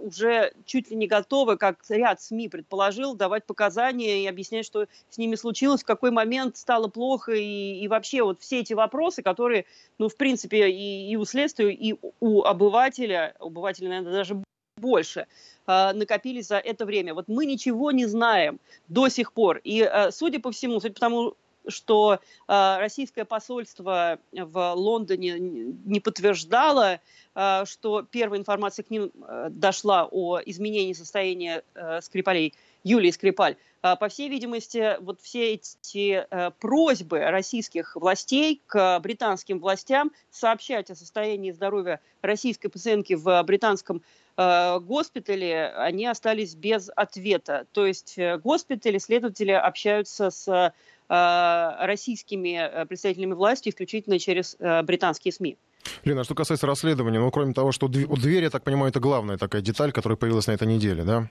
уже 0.01 0.53
чуть 0.65 0.89
ли 0.89 0.95
не 0.95 1.07
готовы, 1.07 1.57
как 1.57 1.79
ряд 1.89 2.21
СМИ 2.21 2.49
предположил, 2.49 3.15
давать 3.15 3.45
показания 3.45 4.23
и 4.23 4.27
объяснять, 4.27 4.65
что 4.65 4.87
с 5.09 5.17
ними 5.17 5.35
случилось, 5.35 5.83
в 5.83 5.85
какой 5.85 6.11
момент 6.11 6.57
стало 6.57 6.87
плохо, 6.87 7.33
и, 7.33 7.79
и 7.79 7.87
вообще 7.87 8.23
вот 8.23 8.41
все 8.41 8.59
эти 8.59 8.73
вопросы, 8.73 9.21
которые, 9.21 9.65
ну, 9.97 10.09
в 10.09 10.15
принципе, 10.17 10.69
и, 10.69 11.11
и 11.11 11.15
у 11.15 11.25
следствия, 11.25 11.73
и 11.73 11.95
у 12.19 12.43
обывателя, 12.43 13.35
обывателя, 13.39 13.89
наверное, 13.89 14.13
даже 14.13 14.43
больше, 14.77 15.27
э, 15.67 15.93
накопились 15.93 16.47
за 16.47 16.57
это 16.57 16.85
время. 16.85 17.13
Вот 17.13 17.27
мы 17.27 17.45
ничего 17.45 17.91
не 17.91 18.05
знаем 18.05 18.59
до 18.87 19.09
сих 19.09 19.33
пор. 19.33 19.61
И, 19.63 19.81
э, 19.81 20.11
судя 20.11 20.39
по 20.39 20.51
всему, 20.51 20.79
судя 20.79 20.93
по 20.93 20.99
тому, 20.99 21.35
что 21.67 22.19
э, 22.47 22.77
российское 22.79 23.25
посольство 23.25 24.19
в 24.31 24.73
Лондоне 24.73 25.37
не 25.39 25.99
подтверждало, 25.99 26.99
э, 27.35 27.63
что 27.65 28.03
первая 28.03 28.39
информация 28.39 28.83
к 28.83 28.89
ним 28.89 29.11
э, 29.27 29.47
дошла 29.49 30.07
о 30.09 30.39
изменении 30.45 30.93
состояния 30.93 31.63
э, 31.73 32.01
Скрипалей, 32.01 32.53
Юлии 32.83 33.11
Скрипаль. 33.11 33.57
Э, 33.85 33.95
по 33.95 34.07
всей 34.07 34.29
видимости, 34.29 34.97
вот 34.99 35.21
все 35.21 35.53
эти 35.53 36.25
э, 36.29 36.51
просьбы 36.59 37.19
российских 37.19 37.95
властей 37.95 38.61
к 38.65 38.99
британским 38.99 39.59
властям 39.59 40.11
сообщать 40.31 40.89
о 40.89 40.95
состоянии 40.95 41.51
здоровья 41.51 41.99
российской 42.23 42.69
пациентки 42.69 43.13
в 43.13 43.43
британском 43.43 44.01
э, 44.37 44.79
госпитале, 44.79 45.67
они 45.75 46.07
остались 46.07 46.55
без 46.55 46.89
ответа. 46.95 47.67
То 47.73 47.85
есть 47.85 48.17
госпитали, 48.43 48.97
следователи 48.97 49.51
общаются 49.51 50.31
с 50.31 50.73
российскими 51.07 52.57
э, 52.57 52.85
представителями 52.85 53.33
власти 53.33 53.69
исключительно 53.69 54.19
через 54.19 54.55
э, 54.59 54.81
британские 54.83 55.31
СМИ. 55.31 55.57
Лена, 56.03 56.21
а 56.21 56.23
что 56.23 56.33
касается 56.35 56.65
расследования, 56.65 57.19
ну, 57.19 57.29
кроме 57.29 57.53
того, 57.53 57.71
что 57.71 57.87
дверь, 57.87 58.43
я 58.43 58.49
так 58.49 58.63
понимаю, 58.63 58.89
это 58.89 58.99
главная 58.99 59.37
такая 59.37 59.61
деталь, 59.61 59.91
которая 59.91 60.17
появилась 60.17 60.47
на 60.47 60.51
этой 60.51 60.67
неделе, 60.67 61.03
да? 61.03 61.29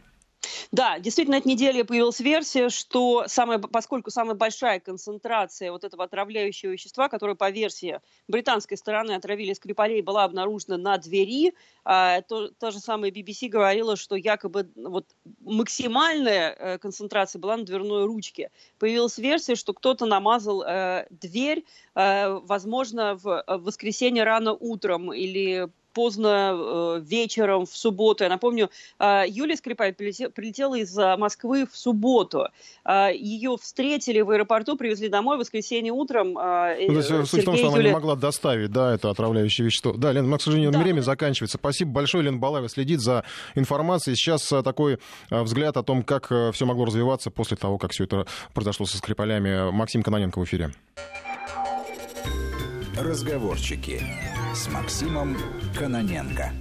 Да, 0.73 0.99
действительно, 0.99 1.37
этой 1.37 1.49
неделе 1.49 1.85
появилась 1.85 2.21
версия, 2.21 2.69
что 2.69 3.25
самая, 3.27 3.59
поскольку 3.59 4.11
самая 4.11 4.35
большая 4.35 4.81
концентрация 4.81 5.71
вот 5.71 5.85
этого 5.85 6.05
отравляющего 6.05 6.73
вещества, 6.73 7.09
которое 7.09 7.35
по 7.35 7.51
версии 7.51 8.01
британской 8.29 8.77
стороны 8.77 9.13
отравили 9.13 9.53
Скрипалей, 9.53 10.03
была 10.03 10.25
обнаружена 10.25 10.77
на 10.77 10.99
двери, 10.99 11.55
а, 11.85 12.23
то, 12.23 12.49
та 12.49 12.71
же 12.71 12.81
самая 12.81 13.11
BBC 13.11 13.49
говорила, 13.49 13.97
что 13.97 14.17
якобы 14.17 14.69
вот 14.75 15.07
максимальная 15.41 16.51
э, 16.53 16.79
концентрация 16.79 17.39
была 17.39 17.57
на 17.57 17.65
дверной 17.65 18.07
ручке. 18.07 18.51
Появилась 18.79 19.19
версия, 19.19 19.55
что 19.55 19.73
кто-то 19.73 20.07
намазал 20.07 20.63
э, 20.63 21.07
дверь, 21.11 21.65
э, 21.95 22.29
возможно, 22.43 23.17
в, 23.17 23.45
в 23.47 23.65
воскресенье 23.65 24.25
рано 24.25 24.53
утром 24.53 25.13
или 25.13 25.69
поздно 25.95 26.53
э, 26.55 27.01
вечером 27.03 27.65
в 27.65 27.75
субботу. 27.75 28.25
Я 28.25 28.31
напомню, 28.31 28.71
э, 28.99 29.25
Юлия 29.29 29.57
Скрипаль 29.57 29.95
прилетела, 29.95 30.75
из 30.75 30.99
э, 30.99 31.17
Москвы 31.17 31.67
в 31.71 31.77
субботу. 31.77 32.49
Ее 32.87 33.57
встретили 33.61 34.21
в 34.21 34.31
аэропорту, 34.31 34.77
привезли 34.77 35.09
домой 35.09 35.37
в 35.37 35.41
воскресенье 35.41 35.93
утром. 35.93 36.33
Ну, 36.33 36.35
то 36.35 36.77
есть, 36.77 37.09
Сергей 37.09 37.27
суть 37.27 37.43
в 37.43 37.45
том, 37.45 37.57
что 37.57 37.69
она 37.69 37.79
Юля... 37.79 37.89
не 37.91 37.95
могла 37.95 38.17
доставить, 38.17 38.71
да, 38.73 38.95
это 38.95 39.09
отравляющее 39.11 39.65
вещество. 39.65 39.93
Да, 39.93 40.13
Лена, 40.13 40.29
но, 40.29 40.39
к 40.39 40.43
сожалению, 40.43 40.73
да. 40.73 40.81
время 40.81 41.01
заканчивается. 41.01 41.57
Спасибо 41.59 41.93
большое, 41.93 42.25
Лена 42.25 42.39
Балаева 42.39 42.69
следит 42.69 43.01
за 43.01 43.25
информацией. 43.55 44.17
Сейчас 44.17 44.43
такой 44.49 44.99
взгляд 45.31 45.77
о 45.77 45.83
том, 45.83 46.03
как 46.03 46.33
все 46.53 46.67
могло 46.67 46.85
развиваться 46.85 47.31
после 47.31 47.57
того, 47.57 47.79
как 47.79 47.93
все 47.93 48.05
это 48.05 48.27
произошло 48.53 48.87
со 48.87 48.99
Скрипалями. 48.99 49.71
Максим 49.71 50.03
Каноненко 50.03 50.41
в 50.41 50.45
эфире. 50.45 50.73
Разговорчики 52.97 54.03
с 54.55 54.69
Максимом 54.69 55.37
Каноненко. 55.77 56.53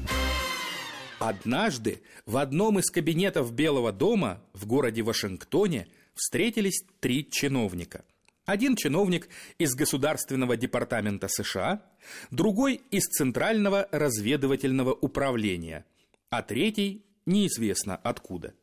Однажды 1.19 2.01
в 2.25 2.37
одном 2.37 2.79
из 2.79 2.89
кабинетов 2.89 3.53
Белого 3.53 3.91
дома 3.91 4.41
в 4.53 4.65
городе 4.65 5.03
Вашингтоне 5.03 5.87
встретились 6.15 6.83
три 6.99 7.29
чиновника. 7.29 8.03
Один 8.45 8.75
чиновник 8.75 9.29
из 9.59 9.75
Государственного 9.75 10.57
департамента 10.57 11.27
США, 11.27 11.83
другой 12.31 12.81
из 12.89 13.03
Центрального 13.03 13.87
разведывательного 13.91 14.93
управления, 14.93 15.85
а 16.31 16.41
третий 16.41 17.05
неизвестно 17.27 17.95
откуда. 17.95 18.55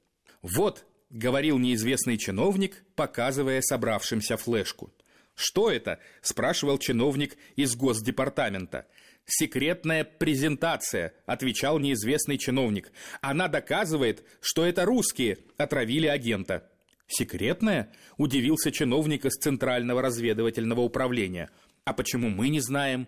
«Вот»,— 0.43 0.85
говорил 1.11 1.59
неизвестный 1.59 2.19
чиновник, 2.19 2.83
показывая 2.97 3.61
собравшимся 3.61 4.37
флешку— 4.37 4.93
«Что 5.41 5.71
это?»– 5.71 6.01
спрашивал 6.21 6.77
чиновник 6.77 7.39
из 7.57 7.75
Госдепартамента. 7.75 8.87
«Секретная 9.33 10.03
презентация»,– 10.03 11.15
отвечал 11.27 11.79
неизвестный 11.79 12.37
чиновник. 12.37 12.91
«Она 13.21 13.47
доказывает, 13.47 14.25
что 14.41 14.67
это 14.67 14.85
русские 14.85 15.39
отравили 15.57 16.09
агента». 16.09 16.69
«Секретная?»– 17.07 17.93
удивился 18.17 18.73
чиновник 18.73 19.25
из 19.25 19.35
Центрального 19.35 20.03
разведывательного 20.03 20.81
управления. 20.81 21.49
«А 21.85 21.93
почему 21.93 22.29
мы 22.29 22.49
не 22.49 22.59
знаем?» 22.59 23.07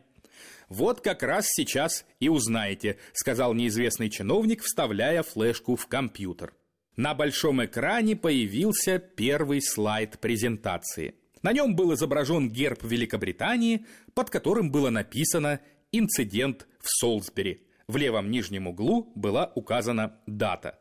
«Вот 0.68 1.00
как 1.00 1.24
раз 1.24 1.46
сейчас 1.48 2.04
и 2.20 2.28
узнаете»,– 2.28 2.98
сказал 3.14 3.52
неизвестный 3.52 4.08
чиновник, 4.08 4.62
вставляя 4.62 5.24
флешку 5.24 5.74
в 5.74 5.88
компьютер. 5.88 6.54
На 6.94 7.14
большом 7.14 7.64
экране 7.64 8.14
появился 8.14 9.00
первый 9.00 9.61
слайд 9.61 10.20
презентации– 10.20 11.16
на 11.42 11.52
нем 11.52 11.74
был 11.74 11.92
изображен 11.94 12.48
герб 12.48 12.85
Великобритании, 12.85 13.85
под 14.14 14.30
которым 14.30 14.70
было 14.70 14.90
написано 14.90 15.61
«Инцидент 15.92 16.66
в 16.81 16.88
Солсбери». 16.88 17.66
В 17.87 17.96
левом 17.96 18.31
нижнем 18.31 18.66
углу 18.66 19.12
была 19.14 19.52
указана 19.55 20.18
дата. 20.26 20.78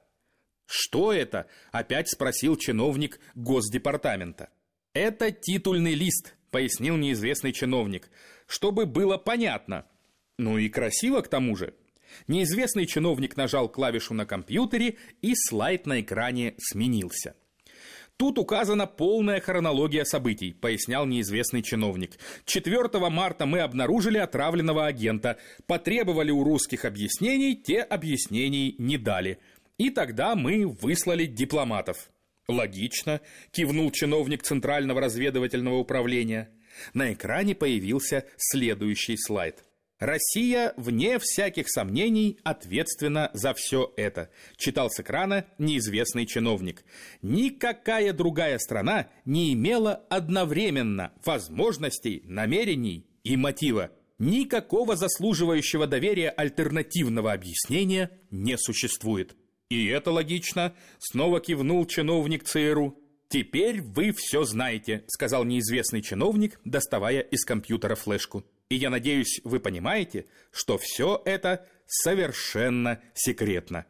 «Что 0.66 1.12
это?»– 1.12 1.48
опять 1.72 2.10
спросил 2.10 2.56
чиновник 2.56 3.20
Госдепартамента. 3.36 4.50
«Это 4.94 5.32
титульный 5.32 5.94
лист»,– 5.94 6.36
пояснил 6.52 6.96
неизвестный 6.96 7.52
чиновник,– 7.52 8.10
«чтобы 8.48 8.86
было 8.86 9.18
понятно». 9.18 9.86
Ну 10.38 10.58
и 10.58 10.70
красиво 10.70 11.22
к 11.22 11.28
тому 11.28 11.56
же. 11.56 11.76
Неизвестный 12.28 12.86
чиновник 12.86 13.38
нажал 13.38 13.70
клавишу 13.70 14.14
на 14.14 14.26
компьютере, 14.26 14.98
и 15.22 15.34
слайд 15.36 15.86
на 15.86 16.02
экране 16.02 16.56
сменился. 16.58 17.36
Тут 18.22 18.38
указана 18.38 18.86
полная 18.86 19.42
хронология 19.42 20.04
событий, 20.04 20.54
пояснял 20.54 21.08
неизвестный 21.08 21.64
чиновник. 21.64 22.20
4 22.46 22.88
марта 23.10 23.48
мы 23.48 23.62
обнаружили 23.62 24.20
отравленного 24.20 24.86
агента, 24.86 25.38
потребовали 25.66 26.30
у 26.30 26.44
русских 26.44 26.86
объяснений, 26.86 27.56
те 27.56 27.82
объяснений 27.82 28.76
не 28.78 29.00
дали. 29.00 29.40
И 29.80 29.90
тогда 29.90 30.36
мы 30.36 30.68
выслали 30.68 31.26
дипломатов. 31.26 32.12
Логично, 32.48 33.22
кивнул 33.50 33.90
чиновник 33.90 34.44
Центрального 34.44 35.02
разведывательного 35.02 35.78
управления. 35.80 36.52
На 36.94 37.14
экране 37.14 37.56
появился 37.56 38.26
следующий 38.38 39.18
слайд– 39.18 39.64
Россия, 40.02 40.74
вне 40.78 41.20
всяких 41.20 41.70
сомнений, 41.70 42.40
ответственна 42.44 43.30
за 43.36 43.54
все 43.54 43.94
это, 43.98 44.32
читал 44.58 44.90
с 44.90 45.00
экрана 45.00 45.46
неизвестный 45.60 46.26
чиновник. 46.26 46.84
Никакая 47.22 48.12
другая 48.12 48.58
страна 48.58 49.10
не 49.26 49.54
имела 49.54 50.04
одновременно 50.10 51.14
возможностей, 51.24 52.24
намерений 52.26 53.06
и 53.24 53.38
мотива. 53.38 53.92
Никакого 54.18 54.96
заслуживающего 54.96 55.86
доверия 55.86 56.32
альтернативного 56.32 57.32
объяснения 57.32 58.10
не 58.32 58.58
существует. 58.58 59.36
И 59.70 59.86
это 59.86 60.10
логично, 60.10 60.74
снова 60.98 61.40
кивнул 61.40 61.86
чиновник 61.86 62.44
ЦРУ. 62.44 62.98
«Теперь 63.30 63.82
вы 63.84 64.14
все 64.18 64.46
знаете»,— 64.46 65.04
сказал 65.08 65.44
неизвестный 65.44 66.02
чиновник, 66.02 66.60
доставая 66.66 67.22
из 67.22 67.46
компьютера 67.46 67.94
флешку. 67.94 68.44
И 68.72 68.76
я 68.76 68.90
надеюсь, 68.90 69.42
вы 69.44 69.60
понимаете, 69.60 70.28
что 70.50 70.78
все 70.78 71.22
это 71.26 71.68
совершенно 71.86 73.02
секретно. 73.14 73.86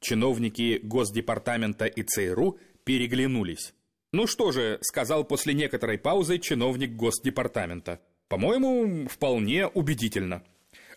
Чиновники 0.00 0.80
Госдепартамента 0.82 1.86
и 1.86 2.02
ЦРУ 2.02 2.58
переглянулись. 2.84 3.72
«Ну 4.12 4.26
что 4.26 4.52
же»,— 4.52 4.80
сказал 4.82 5.24
после 5.24 5.54
некоторой 5.54 5.96
паузы 5.96 6.36
чиновник 6.38 6.94
Госдепартамента. 6.94 8.02
«По-моему, 8.28 9.08
вполне 9.08 9.66
убедительно». 9.66 10.44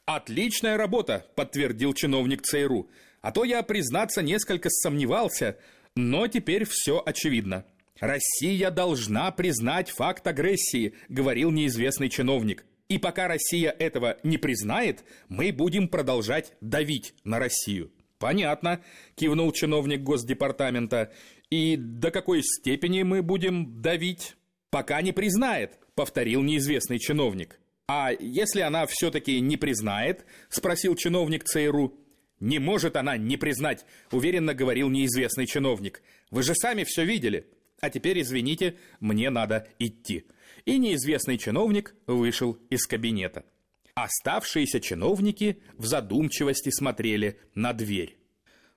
«Отличная 0.06 0.76
работа»,— 0.76 1.26
подтвердил 1.36 1.94
чиновник 1.94 2.42
ЦРУ. 2.42 2.90
«А 3.22 3.32
то 3.32 3.46
я, 3.46 3.64
признаться, 3.64 4.22
несколько 4.22 4.70
сомневался, 4.70 5.58
но 5.96 6.28
теперь 6.28 6.66
все 6.66 7.02
очевидно». 7.06 7.64
«Россия 8.02 8.72
должна 8.72 9.32
признать 9.32 9.90
факт 9.90 10.28
агрессии»,— 10.28 10.96
говорил 11.08 11.50
неизвестный 11.52 12.10
чиновник. 12.10 12.66
И 12.92 12.98
пока 12.98 13.30
Россия 13.30 13.72
этого 13.72 14.18
не 14.22 14.38
признает, 14.38 15.06
мы 15.30 15.54
будем 15.54 15.88
продолжать 15.88 16.52
давить 16.60 17.14
на 17.24 17.40
Россию. 17.40 17.90
Понятно, 18.20 18.82
кивнул 19.16 19.54
чиновник 19.54 20.02
Госдепартамента. 20.04 21.14
И 21.50 21.78
до 21.78 22.12
какой 22.12 22.44
степени 22.44 23.04
мы 23.04 23.22
будем 23.22 23.82
давить? 23.82 24.36
Пока 24.72 25.02
не 25.02 25.14
признает, 25.14 25.80
повторил 25.96 26.42
неизвестный 26.42 27.00
чиновник. 27.00 27.62
А 27.88 28.12
если 28.12 28.60
она 28.60 28.86
все-таки 28.88 29.40
не 29.40 29.56
признает, 29.56 30.26
спросил 30.50 30.96
чиновник 30.96 31.46
ЦРУ. 31.46 31.98
Не 32.42 32.60
может 32.60 32.98
она 32.98 33.16
не 33.16 33.38
признать, 33.38 33.86
уверенно 34.12 34.54
говорил 34.54 34.90
неизвестный 34.90 35.46
чиновник. 35.46 36.02
Вы 36.30 36.44
же 36.44 36.56
сами 36.56 36.84
все 36.84 37.06
видели. 37.06 37.48
А 37.80 37.90
теперь, 37.90 38.20
извините, 38.20 38.76
мне 39.00 39.30
надо 39.30 39.70
идти 39.80 40.26
и 40.66 40.78
неизвестный 40.78 41.38
чиновник 41.38 41.96
вышел 42.08 42.58
из 42.70 42.86
кабинета. 42.86 43.46
Оставшиеся 43.94 44.80
чиновники 44.80 45.62
в 45.78 45.86
задумчивости 45.86 46.70
смотрели 46.70 47.40
на 47.56 47.74
дверь. 47.74 48.18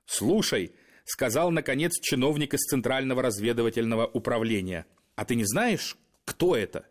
«Слушай»,— 0.06 0.72
сказал, 1.04 1.50
наконец, 1.50 1.98
чиновник 2.00 2.54
из 2.54 2.60
Центрального 2.60 3.22
разведывательного 3.22 4.06
управления, 4.06 4.86
«а 5.14 5.24
ты 5.24 5.34
не 5.34 5.44
знаешь, 5.44 5.96
кто 6.24 6.56
это?» 6.56 6.86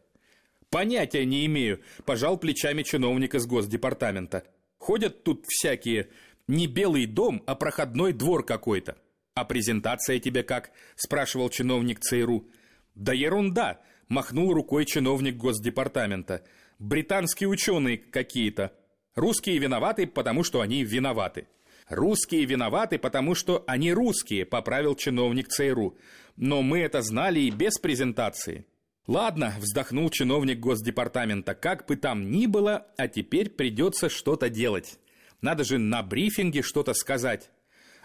«Понятия 0.69 1.25
не 1.25 1.45
имею»,— 1.45 1.81
пожал 2.05 2.37
плечами 2.37 2.81
чиновник 2.81 3.35
из 3.35 3.45
Госдепартамента. 3.45 4.43
«Ходят 4.79 5.23
тут 5.23 5.45
всякие, 5.47 6.09
не 6.47 6.65
белый 6.65 7.05
дом, 7.05 7.43
а 7.45 7.55
проходной 7.55 8.13
двор 8.13 8.43
какой-то». 8.45 8.97
«А 9.35 9.45
презентация 9.45 10.19
тебе 10.19 10.43
как?»— 10.43 10.71
спрашивал 10.95 11.49
чиновник 11.49 11.99
ЦРУ. 11.99 12.47
«Да 12.95 13.13
ерунда», 13.13 13.81
махнул 14.13 14.53
рукой 14.53 14.85
чиновник 14.85 15.37
Госдепартамента. 15.37 16.43
Британские 16.79 17.49
ученые 17.49 17.97
какие-то. 17.97 18.71
Русские 19.15 19.57
виноваты, 19.57 20.07
потому 20.07 20.43
что 20.43 20.61
они 20.61 20.83
виноваты. 20.83 21.47
Русские 21.89 22.45
виноваты, 22.45 22.97
потому 22.99 23.35
что 23.35 23.63
они 23.67 23.91
русские, 23.91 24.45
поправил 24.45 24.95
чиновник 24.95 25.49
ЦРУ. 25.49 25.97
Но 26.37 26.61
мы 26.61 26.79
это 26.79 27.01
знали 27.01 27.41
и 27.41 27.49
без 27.49 27.77
презентации. 27.79 28.65
Ладно, 29.07 29.53
вздохнул 29.59 30.09
чиновник 30.09 30.59
Госдепартамента, 30.59 31.55
как 31.55 31.85
бы 31.87 31.97
там 31.97 32.31
ни 32.31 32.45
было, 32.45 32.87
а 32.97 33.07
теперь 33.07 33.49
придется 33.49 34.09
что-то 34.09 34.49
делать. 34.49 34.97
Надо 35.41 35.63
же 35.65 35.77
на 35.77 36.01
брифинге 36.03 36.61
что-то 36.61 36.93
сказать. 36.93 37.49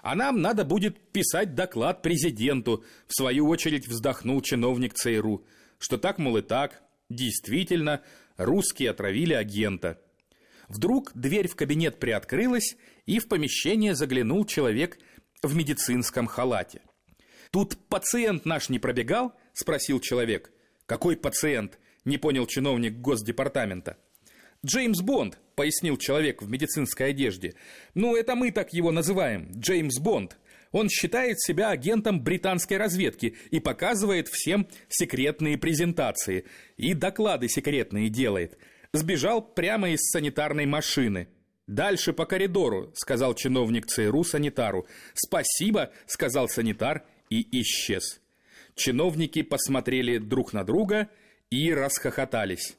А 0.02 0.14
нам 0.14 0.40
надо 0.40 0.64
будет 0.64 0.98
писать 1.12 1.54
доклад 1.54 2.02
президенту, 2.02 2.84
в 3.06 3.14
свою 3.14 3.48
очередь 3.48 3.86
вздохнул 3.86 4.40
чиновник 4.40 4.94
ЦРУ, 4.94 5.44
что 5.78 5.98
так, 5.98 6.18
мол, 6.18 6.36
и 6.36 6.42
так, 6.42 6.82
действительно, 7.08 8.02
русские 8.36 8.90
отравили 8.90 9.34
агента. 9.34 10.00
Вдруг 10.68 11.12
дверь 11.14 11.48
в 11.48 11.56
кабинет 11.56 11.98
приоткрылась, 11.98 12.76
и 13.06 13.18
в 13.18 13.28
помещение 13.28 13.94
заглянул 13.94 14.44
человек 14.44 14.98
в 15.42 15.54
медицинском 15.54 16.26
халате. 16.26 16.82
«Тут 17.50 17.78
пациент 17.88 18.44
наш 18.44 18.68
не 18.68 18.78
пробегал?»– 18.78 19.34
спросил 19.54 20.00
человек. 20.00 20.52
«Какой 20.84 21.16
пациент?»– 21.16 21.78
не 22.04 22.18
понял 22.18 22.46
чиновник 22.46 22.98
Госдепартамента. 23.00 23.96
«Джеймс 24.64 25.00
Бонд»,— 25.00 25.38
пояснил 25.54 25.96
человек 25.96 26.42
в 26.42 26.50
медицинской 26.50 27.10
одежде. 27.10 27.54
«Ну, 27.94 28.16
это 28.16 28.34
мы 28.34 28.50
так 28.50 28.72
его 28.72 28.90
называем, 28.90 29.50
Джеймс 29.56 29.98
Бонд. 29.98 30.36
Он 30.72 30.88
считает 30.88 31.40
себя 31.40 31.70
агентом 31.70 32.22
британской 32.22 32.76
разведки 32.76 33.37
и 33.50 33.61
показывает 33.61 34.28
всем 34.28 34.68
секретные 34.88 35.57
презентации. 35.57 36.44
И 36.76 36.94
доклады 36.94 37.48
секретные 37.48 38.09
делает. 38.09 38.59
Сбежал 38.92 39.42
прямо 39.42 39.90
из 39.90 40.00
санитарной 40.11 40.66
машины. 40.66 41.28
«Дальше 41.66 42.14
по 42.14 42.24
коридору»,— 42.24 42.92
сказал 42.94 43.35
чиновник 43.35 43.87
ЦРУ 43.87 44.24
санитару. 44.24 44.87
«Спасибо»,— 45.14 45.92
сказал 46.07 46.48
санитар 46.48 47.04
и 47.28 47.46
исчез. 47.61 48.20
Чиновники 48.74 49.42
посмотрели 49.42 50.16
друг 50.16 50.54
на 50.54 50.64
друга 50.64 51.11
и 51.50 51.72
расхохотались. 51.74 52.76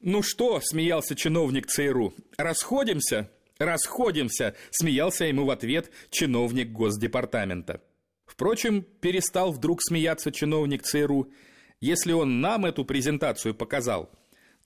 «Ну 0.00 0.22
что?»– 0.22 0.60
смеялся 0.62 1.14
чиновник 1.14 1.66
ЦРУ. 1.66 2.12
«Расходимся?» 2.36 3.30
«Расходимся!»– 3.60 4.56
смеялся 4.70 5.26
ему 5.26 5.44
в 5.44 5.50
ответ 5.50 5.90
чиновник 6.08 6.72
Госдепартамента. 6.72 7.82
Впрочем, 8.24 8.82
перестал 8.82 9.52
вдруг 9.52 9.82
смеяться 9.82 10.32
чиновник 10.32 10.82
ЦРУ. 10.82 11.30
Если 11.78 12.12
он 12.12 12.40
нам 12.40 12.64
эту 12.64 12.86
презентацию 12.86 13.54
показал, 13.54 14.10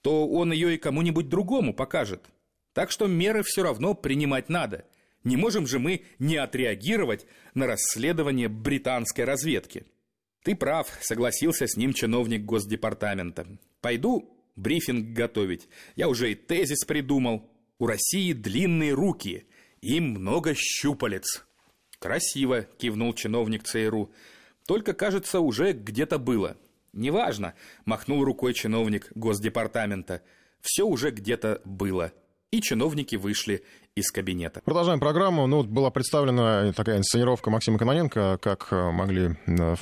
то 0.01 0.29
он 0.29 0.53
ее 0.53 0.77
и 0.77 0.79
кому-нибудь 0.79 1.29
другому 1.29 1.75
покажет. 1.75 2.27
Так 2.73 2.93
что 2.93 3.09
меры 3.09 3.43
все 3.43 3.65
равно 3.65 3.95
принимать 3.95 4.49
надо. 4.49 4.85
Не 5.25 5.37
можем 5.37 5.67
же 5.67 5.81
мы 5.81 6.05
не 6.21 6.37
отреагировать 6.37 7.27
на 7.55 7.67
расследование 7.67 8.49
британской 8.49 9.25
разведки. 9.25 9.87
Ты 10.45 10.55
прав, 10.55 10.87
согласился 11.01 11.67
с 11.67 11.77
ним 11.77 11.95
чиновник 11.95 12.45
Госдепартамента. 12.45 13.59
Пойду 13.81 14.39
брифинг 14.55 15.17
готовить. 15.17 15.69
Я 15.97 16.09
уже 16.09 16.31
и 16.31 16.35
тезис 16.37 16.85
придумал. 16.85 17.51
У 17.79 17.87
России 17.87 18.33
длинные 18.33 18.93
руки, 18.93 19.47
им 19.81 20.11
много 20.11 20.55
щупалец. 20.55 21.45
Красиво, 21.99 22.63
кивнул 22.63 23.13
чиновник 23.15 23.65
ЦРУ. 23.65 24.13
Только, 24.67 24.95
кажется, 24.95 25.41
уже 25.41 25.73
где-то 25.73 26.19
было. 26.19 26.57
Неважно, 26.93 27.55
махнул 27.85 28.25
рукой 28.25 28.55
чиновник 28.55 29.11
Госдепартамента. 29.15 30.23
Все 30.61 30.85
уже 30.85 31.11
где-то 31.11 31.61
было. 31.65 32.13
И 32.53 32.61
чиновники 32.61 33.17
вышли 33.17 33.65
из 33.97 34.11
кабинета. 34.11 34.61
Продолжаем 34.65 34.99
программу. 34.99 35.47
Ну, 35.47 35.59
вот 35.59 35.67
была 35.67 35.89
представлена 35.91 36.73
такая 36.73 36.99
инсценировка 36.99 37.51
Максима 37.51 37.79
Кононенко, 37.79 38.39
как 38.43 38.67
э, 38.73 38.91
могли 38.91 39.37
э, 39.47 39.77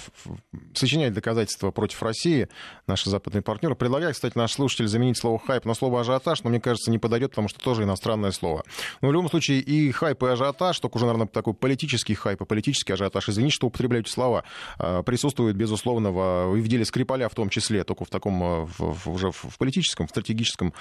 сочинять 0.75 1.14
доказательства 1.14 1.70
против 1.70 2.03
России 2.03 2.48
наши 2.87 3.09
западные 3.09 3.40
партнеры. 3.40 3.75
Предлагаю, 3.75 4.12
кстати, 4.12 4.37
наш 4.37 4.53
слушатель 4.53 4.87
заменить 4.87 5.16
слово 5.16 5.38
«хайп» 5.38 5.64
на 5.64 5.72
слово 5.72 6.03
«ажиотаж», 6.03 6.42
но, 6.42 6.51
мне 6.51 6.61
кажется, 6.61 6.90
не 6.90 6.98
подойдет, 6.98 7.31
потому 7.31 7.48
что 7.48 7.59
тоже 7.61 7.85
иностранное 7.85 8.33
слово. 8.33 8.64
Но 9.01 9.09
в 9.09 9.12
любом 9.12 9.31
случае 9.31 9.61
и 9.61 9.90
хайп, 9.92 10.22
и 10.25 10.27
ажиотаж, 10.27 10.79
только 10.79 10.96
уже, 10.96 11.07
наверное, 11.07 11.27
такой 11.27 11.55
политический 11.55 12.14
хайп 12.14 12.42
и 12.42 12.44
политический 12.44 12.92
ажиотаж, 12.92 13.31
извините, 13.31 13.55
что 13.55 13.68
употребляю 13.68 14.05
эти 14.05 14.11
слова, 14.11 14.44
э, 14.79 15.03
присутствует, 15.07 15.57
безусловно, 15.57 16.12
в, 16.12 16.57
и 16.57 16.61
в 16.61 16.68
деле 16.68 16.85
Скрипаля 16.85 17.31
в 17.31 17.35
том 17.35 17.48
числе, 17.48 17.83
только 17.83 18.05
в 18.05 18.11
таком, 18.11 18.66
в, 18.66 18.79
в, 18.79 19.09
уже 19.09 19.31
в 19.31 19.57
политическом, 19.57 20.07
в 20.07 20.11
стратегическом 20.11 20.75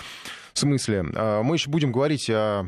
смысле. 0.60 1.04
Мы 1.04 1.56
еще 1.56 1.70
будем 1.70 1.92
говорить 1.92 2.30
о, 2.30 2.66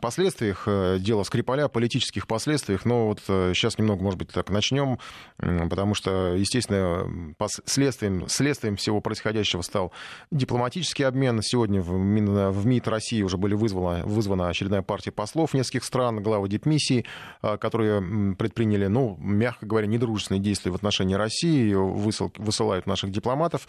последствиях 0.00 0.64
э, 0.66 0.98
дела 1.00 1.22
Скрипаля, 1.24 1.68
политических 1.68 2.26
последствиях. 2.26 2.84
Но 2.84 3.08
вот 3.08 3.20
сейчас 3.20 3.74
э, 3.74 3.82
немного, 3.82 4.02
может 4.02 4.18
быть, 4.18 4.28
так 4.28 4.50
начнем, 4.50 4.98
потому 5.38 5.94
что, 5.94 6.34
естественно, 6.34 7.34
следствием, 7.66 8.28
следствием 8.28 8.76
всего 8.76 9.00
происходящего 9.00 9.62
стал 9.62 9.92
дипломатический 10.30 11.04
обмен. 11.04 11.40
Сегодня 11.42 11.80
в, 11.80 11.90
в 11.90 12.66
МИД 12.66 12.88
России 12.88 13.22
уже 13.22 13.36
были 13.36 13.54
вызвана, 13.54 14.04
вызвана 14.04 14.48
очередная 14.48 14.82
партия 14.82 15.12
послов 15.12 15.54
нескольких 15.54 15.84
стран, 15.84 16.22
главы 16.22 16.48
дипмиссий, 16.48 17.06
э, 17.42 17.56
которые 17.58 18.34
предприняли, 18.36 18.86
ну, 18.86 19.16
мягко 19.18 19.66
говоря, 19.66 19.86
недружественные 19.86 20.40
действия 20.40 20.70
в 20.70 20.74
отношении 20.74 21.14
России, 21.14 21.72
высыл, 21.74 22.32
высылают 22.36 22.86
наших 22.86 23.10
дипломатов. 23.10 23.68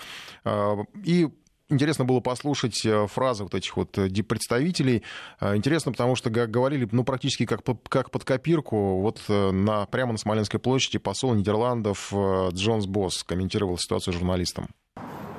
И 1.04 1.30
Интересно 1.70 2.06
было 2.06 2.22
послушать 2.22 2.86
э, 2.86 3.08
фразы 3.08 3.44
вот 3.44 3.54
этих 3.54 3.76
вот 3.76 3.98
э, 3.98 4.10
представителей. 4.24 5.04
Э, 5.42 5.54
интересно, 5.54 5.92
потому 5.92 6.16
что 6.16 6.30
говорили 6.30 6.88
ну, 6.92 7.04
практически 7.04 7.46
как, 7.46 7.62
как 7.90 8.10
под 8.10 8.24
копирку. 8.24 9.02
Вот 9.02 9.22
на, 9.28 9.86
прямо 9.88 10.14
на 10.14 10.18
Смоленской 10.18 10.62
площади 10.62 10.98
посол 10.98 11.34
Нидерландов 11.34 12.14
Джонс 12.54 12.86
Босс 12.86 13.24
комментировал 13.24 13.78
ситуацию 13.78 14.14
журналистам. 14.14 14.70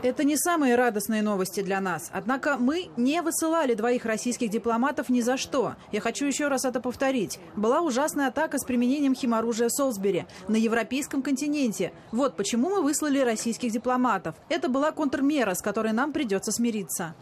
Это 0.00 0.22
не 0.22 0.36
самые 0.36 0.76
радостные 0.76 1.22
новости 1.22 1.60
для 1.60 1.80
нас. 1.80 2.08
Однако 2.12 2.56
мы 2.56 2.88
не 2.96 3.20
высылали 3.20 3.74
двоих 3.74 4.04
российских 4.04 4.48
дипломатов 4.48 5.08
ни 5.08 5.20
за 5.20 5.36
что. 5.36 5.74
Я 5.90 6.00
хочу 6.00 6.24
еще 6.24 6.46
раз 6.46 6.64
это 6.64 6.80
повторить. 6.80 7.40
Была 7.56 7.80
ужасная 7.80 8.28
атака 8.28 8.58
с 8.58 8.64
применением 8.64 9.16
химоружия 9.16 9.68
в 9.68 9.72
Солсбери 9.72 10.26
на 10.46 10.54
европейском 10.54 11.20
континенте. 11.20 11.92
Вот 12.12 12.36
почему 12.36 12.70
мы 12.70 12.82
выслали 12.82 13.18
российских 13.18 13.72
дипломатов. 13.72 14.36
Это 14.48 14.68
была 14.68 14.92
контрмера, 14.92 15.54
с 15.54 15.62
которой 15.62 15.92
нам 15.92 16.12
придется 16.12 16.52
смириться. 16.52 17.16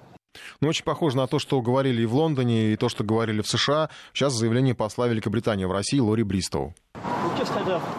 Ну, 0.61 0.69
очень 0.69 0.85
похоже 0.85 1.17
на 1.17 1.27
то, 1.27 1.39
что 1.39 1.63
говорили 1.63 2.03
и 2.03 2.07
в 2.07 2.15
Лондоне, 2.15 2.75
и 2.75 2.77
то, 2.77 2.91
что 2.91 3.05
говорили 3.05 3.41
в 3.41 3.49
США. 3.49 3.89
Сейчас 4.13 4.35
заявление 4.35 4.75
посла 4.75 5.09
Великобритании 5.09 5.65
в 5.65 5.73
России 5.73 5.99
Лори 5.99 6.25
Бристоу. 6.25 6.75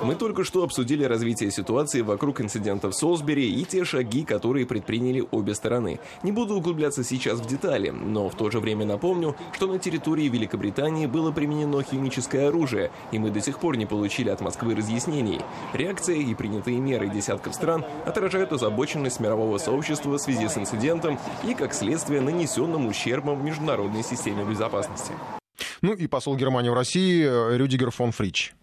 Мы 0.04 0.16
только 0.16 0.44
что 0.44 0.64
обсудили 0.64 1.04
развитие 1.04 1.52
ситуации 1.52 2.02
вокруг 2.02 2.42
инцидента 2.42 2.90
в 2.90 2.96
Солсбери 2.96 3.50
и 3.50 3.66
те 3.66 3.86
шаги, 3.86 4.24
которые 4.24 4.66
предприняли 4.66 5.26
обе 5.32 5.54
стороны. 5.54 6.00
Не 6.24 6.32
буду 6.32 6.56
углубляться 6.56 7.04
сейчас 7.04 7.40
в 7.40 7.46
детали, 7.46 7.90
но 7.90 8.30
в 8.30 8.36
то 8.36 8.50
же 8.50 8.60
время 8.60 8.86
напомню, 8.86 9.36
что 9.54 9.68
на 9.68 9.80
территории 9.80 10.28
Великобритании 10.28 11.06
было 11.06 11.32
применено 11.32 11.84
химическое 11.84 12.48
оружие, 12.48 12.92
и 13.12 13.20
мы 13.20 13.30
до 13.30 13.42
сих 13.42 13.60
пор 13.60 13.78
не 13.78 13.86
получили 13.86 14.30
от 14.30 14.42
Москвы 14.42 14.76
разъяснений. 14.76 15.42
Реакция 15.74 16.18
и 16.18 16.34
принятые 16.34 16.80
меры 16.80 17.10
десятков 17.10 17.54
стран 17.54 17.86
отражают 18.06 18.54
озабоченность 18.54 19.20
мирового 19.20 19.58
сообщества 19.58 20.18
в 20.18 20.22
связи 20.22 20.48
с 20.48 20.58
инцидентом 20.58 21.20
и, 21.48 21.54
как 21.54 21.74
следствие, 21.74 22.22
нанесенным 22.22 22.88
ущербом 22.88 23.40
в 23.40 23.44
международной 23.44 24.04
системе 24.04 24.44
безопасности. 24.44 25.14
Ну 25.82 25.94
и 25.94 26.08
посол 26.08 26.36
Германии 26.36 26.70
в 26.70 26.74
России 26.74 27.56
Рюдигер 27.56 27.92
фон 27.92 28.12
Фрич. 28.12 28.54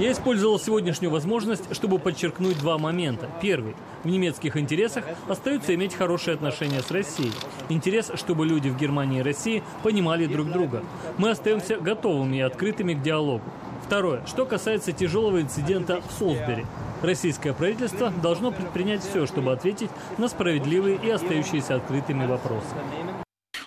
Я 0.00 0.12
использовал 0.12 0.58
сегодняшнюю 0.58 1.12
возможность, 1.12 1.74
чтобы 1.76 1.98
подчеркнуть 1.98 2.58
два 2.58 2.78
момента. 2.78 3.28
Первый. 3.42 3.76
В 4.02 4.08
немецких 4.08 4.56
интересах 4.56 5.04
остаются 5.28 5.74
иметь 5.74 5.94
хорошие 5.94 6.36
отношения 6.36 6.80
с 6.80 6.90
Россией. 6.90 7.34
Интерес, 7.68 8.10
чтобы 8.14 8.46
люди 8.46 8.70
в 8.70 8.78
Германии 8.78 9.18
и 9.18 9.22
России 9.22 9.62
понимали 9.82 10.24
друг 10.24 10.50
друга. 10.50 10.82
Мы 11.18 11.28
остаемся 11.28 11.76
готовыми 11.76 12.38
и 12.38 12.40
открытыми 12.40 12.94
к 12.94 13.02
диалогу. 13.02 13.44
Второе. 13.84 14.24
Что 14.26 14.46
касается 14.46 14.92
тяжелого 14.92 15.42
инцидента 15.42 16.00
в 16.00 16.18
Солсбери. 16.18 16.64
Российское 17.02 17.52
правительство 17.52 18.10
должно 18.22 18.52
предпринять 18.52 19.02
все, 19.02 19.26
чтобы 19.26 19.52
ответить 19.52 19.90
на 20.16 20.28
справедливые 20.28 20.96
и 20.96 21.10
остающиеся 21.10 21.74
открытыми 21.74 22.24
вопросы. 22.26 22.74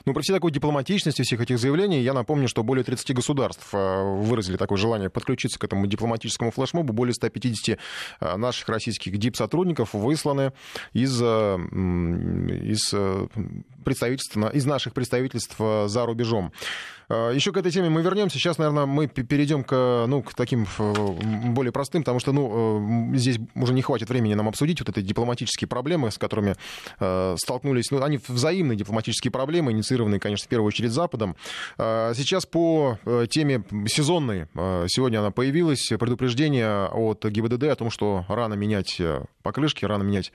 Ну, 0.05 0.13
при 0.13 0.21
всей 0.21 0.33
такой 0.33 0.51
дипломатичности 0.51 1.21
всех 1.21 1.39
этих 1.39 1.57
заявлений, 1.57 2.01
я 2.01 2.13
напомню, 2.13 2.49
что 2.49 2.63
более 2.63 2.83
30 2.83 3.15
государств 3.15 3.69
э, 3.73 4.03
выразили 4.21 4.57
такое 4.57 4.77
желание 4.77 5.09
подключиться 5.09 5.57
к 5.57 5.63
этому 5.63 5.87
дипломатическому 5.87 6.51
флешмобу. 6.51 6.91
Более 6.91 7.13
150 7.13 7.79
э, 8.19 8.35
наших 8.35 8.67
российских 8.67 9.17
дип-сотрудников 9.17 9.93
высланы 9.93 10.51
из, 10.91 11.21
э, 11.21 11.55
из 12.63 12.93
представительств, 13.85 14.35
из 14.53 14.65
наших 14.65 14.93
представительств 14.93 15.55
за 15.57 16.05
рубежом. 16.05 16.51
А, 17.13 17.29
Еще 17.29 17.51
к 17.51 17.57
этой 17.57 17.71
теме 17.71 17.89
мы 17.89 18.01
вернемся. 18.01 18.39
Сейчас, 18.39 18.57
наверное, 18.57 18.87
мы 18.87 19.07
перейдем 19.07 19.63
к, 19.63 20.05
ну, 20.07 20.23
к 20.23 20.33
таким 20.33 20.65
более 21.53 21.71
простым, 21.71 22.01
потому 22.01 22.19
что 22.19 22.31
ну, 22.31 23.11
здесь 23.15 23.37
уже 23.53 23.73
не 23.73 23.83
хватит 23.83 24.09
времени 24.09 24.33
нам 24.33 24.47
обсудить 24.47 24.79
вот 24.79 24.89
эти 24.89 25.05
дипломатические 25.05 25.67
проблемы, 25.67 26.09
с 26.09 26.17
которыми 26.17 26.55
э, 26.99 27.35
столкнулись. 27.37 27.91
Ну, 27.91 28.01
они 28.01 28.19
взаимные 28.27 28.75
дипломатические 28.75 29.31
проблемы, 29.31 29.71
инициированные, 29.71 30.19
конечно, 30.19 30.45
в 30.45 30.49
первую 30.49 30.67
очередь 30.67 30.91
Западом. 30.91 31.35
А, 31.77 32.13
сейчас 32.15 32.47
по 32.47 32.97
э, 33.05 33.27
теме 33.29 33.63
сезонной. 33.87 34.47
Сегодня 34.87 35.19
она 35.19 35.29
появилась. 35.29 35.89
Предупреждение 35.99 36.87
от 36.87 37.23
ГИБДД 37.23 37.65
о 37.65 37.75
том, 37.75 37.91
что 37.91 38.25
рано 38.27 38.55
менять 38.55 38.95
э, 38.99 39.23
покрышки, 39.43 39.85
рано 39.85 40.01
менять 40.01 40.31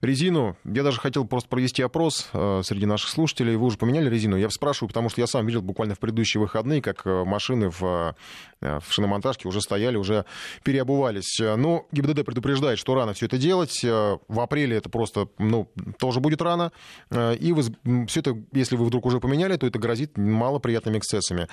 резину. 0.00 0.56
Я 0.64 0.82
даже 0.82 0.98
хотел 0.98 1.24
просто 1.24 1.48
провести 1.48 1.82
опрос 1.82 2.28
среди 2.32 2.86
наших 2.86 3.08
слушателей. 3.08 3.56
Вы 3.56 3.66
уже 3.66 3.78
поменяли 3.78 4.10
резину? 4.10 4.36
Я 4.36 4.50
спрашиваю, 4.50 4.88
потому 4.88 5.08
что 5.08 5.20
я 5.20 5.26
сам 5.26 5.46
видел 5.46 5.62
буквально 5.62 5.94
в 5.94 5.98
предыдущем 5.98 6.15
предыдущие 6.16 6.40
выходные, 6.40 6.80
как 6.80 7.04
машины 7.04 7.68
в 7.70 8.14
в 8.60 8.84
шиномонтажке 8.88 9.48
уже 9.48 9.60
стояли, 9.60 9.96
уже 9.96 10.24
переобувались. 10.64 11.38
Но 11.40 11.86
ГИБДД 11.92 12.24
предупреждает, 12.24 12.78
что 12.78 12.94
рано 12.94 13.12
все 13.12 13.26
это 13.26 13.38
делать. 13.38 13.82
В 13.82 14.40
апреле 14.40 14.78
это 14.78 14.88
просто, 14.88 15.28
ну, 15.38 15.70
тоже 15.98 16.20
будет 16.20 16.40
рано. 16.40 16.72
И 17.14 17.54
все 18.08 18.20
это, 18.20 18.36
если 18.52 18.76
вы 18.76 18.86
вдруг 18.86 19.04
уже 19.06 19.20
поменяли, 19.20 19.56
то 19.56 19.66
это 19.66 19.78
грозит 19.78 20.16
малоприятными 20.16 20.98
эксцессами. 20.98 21.48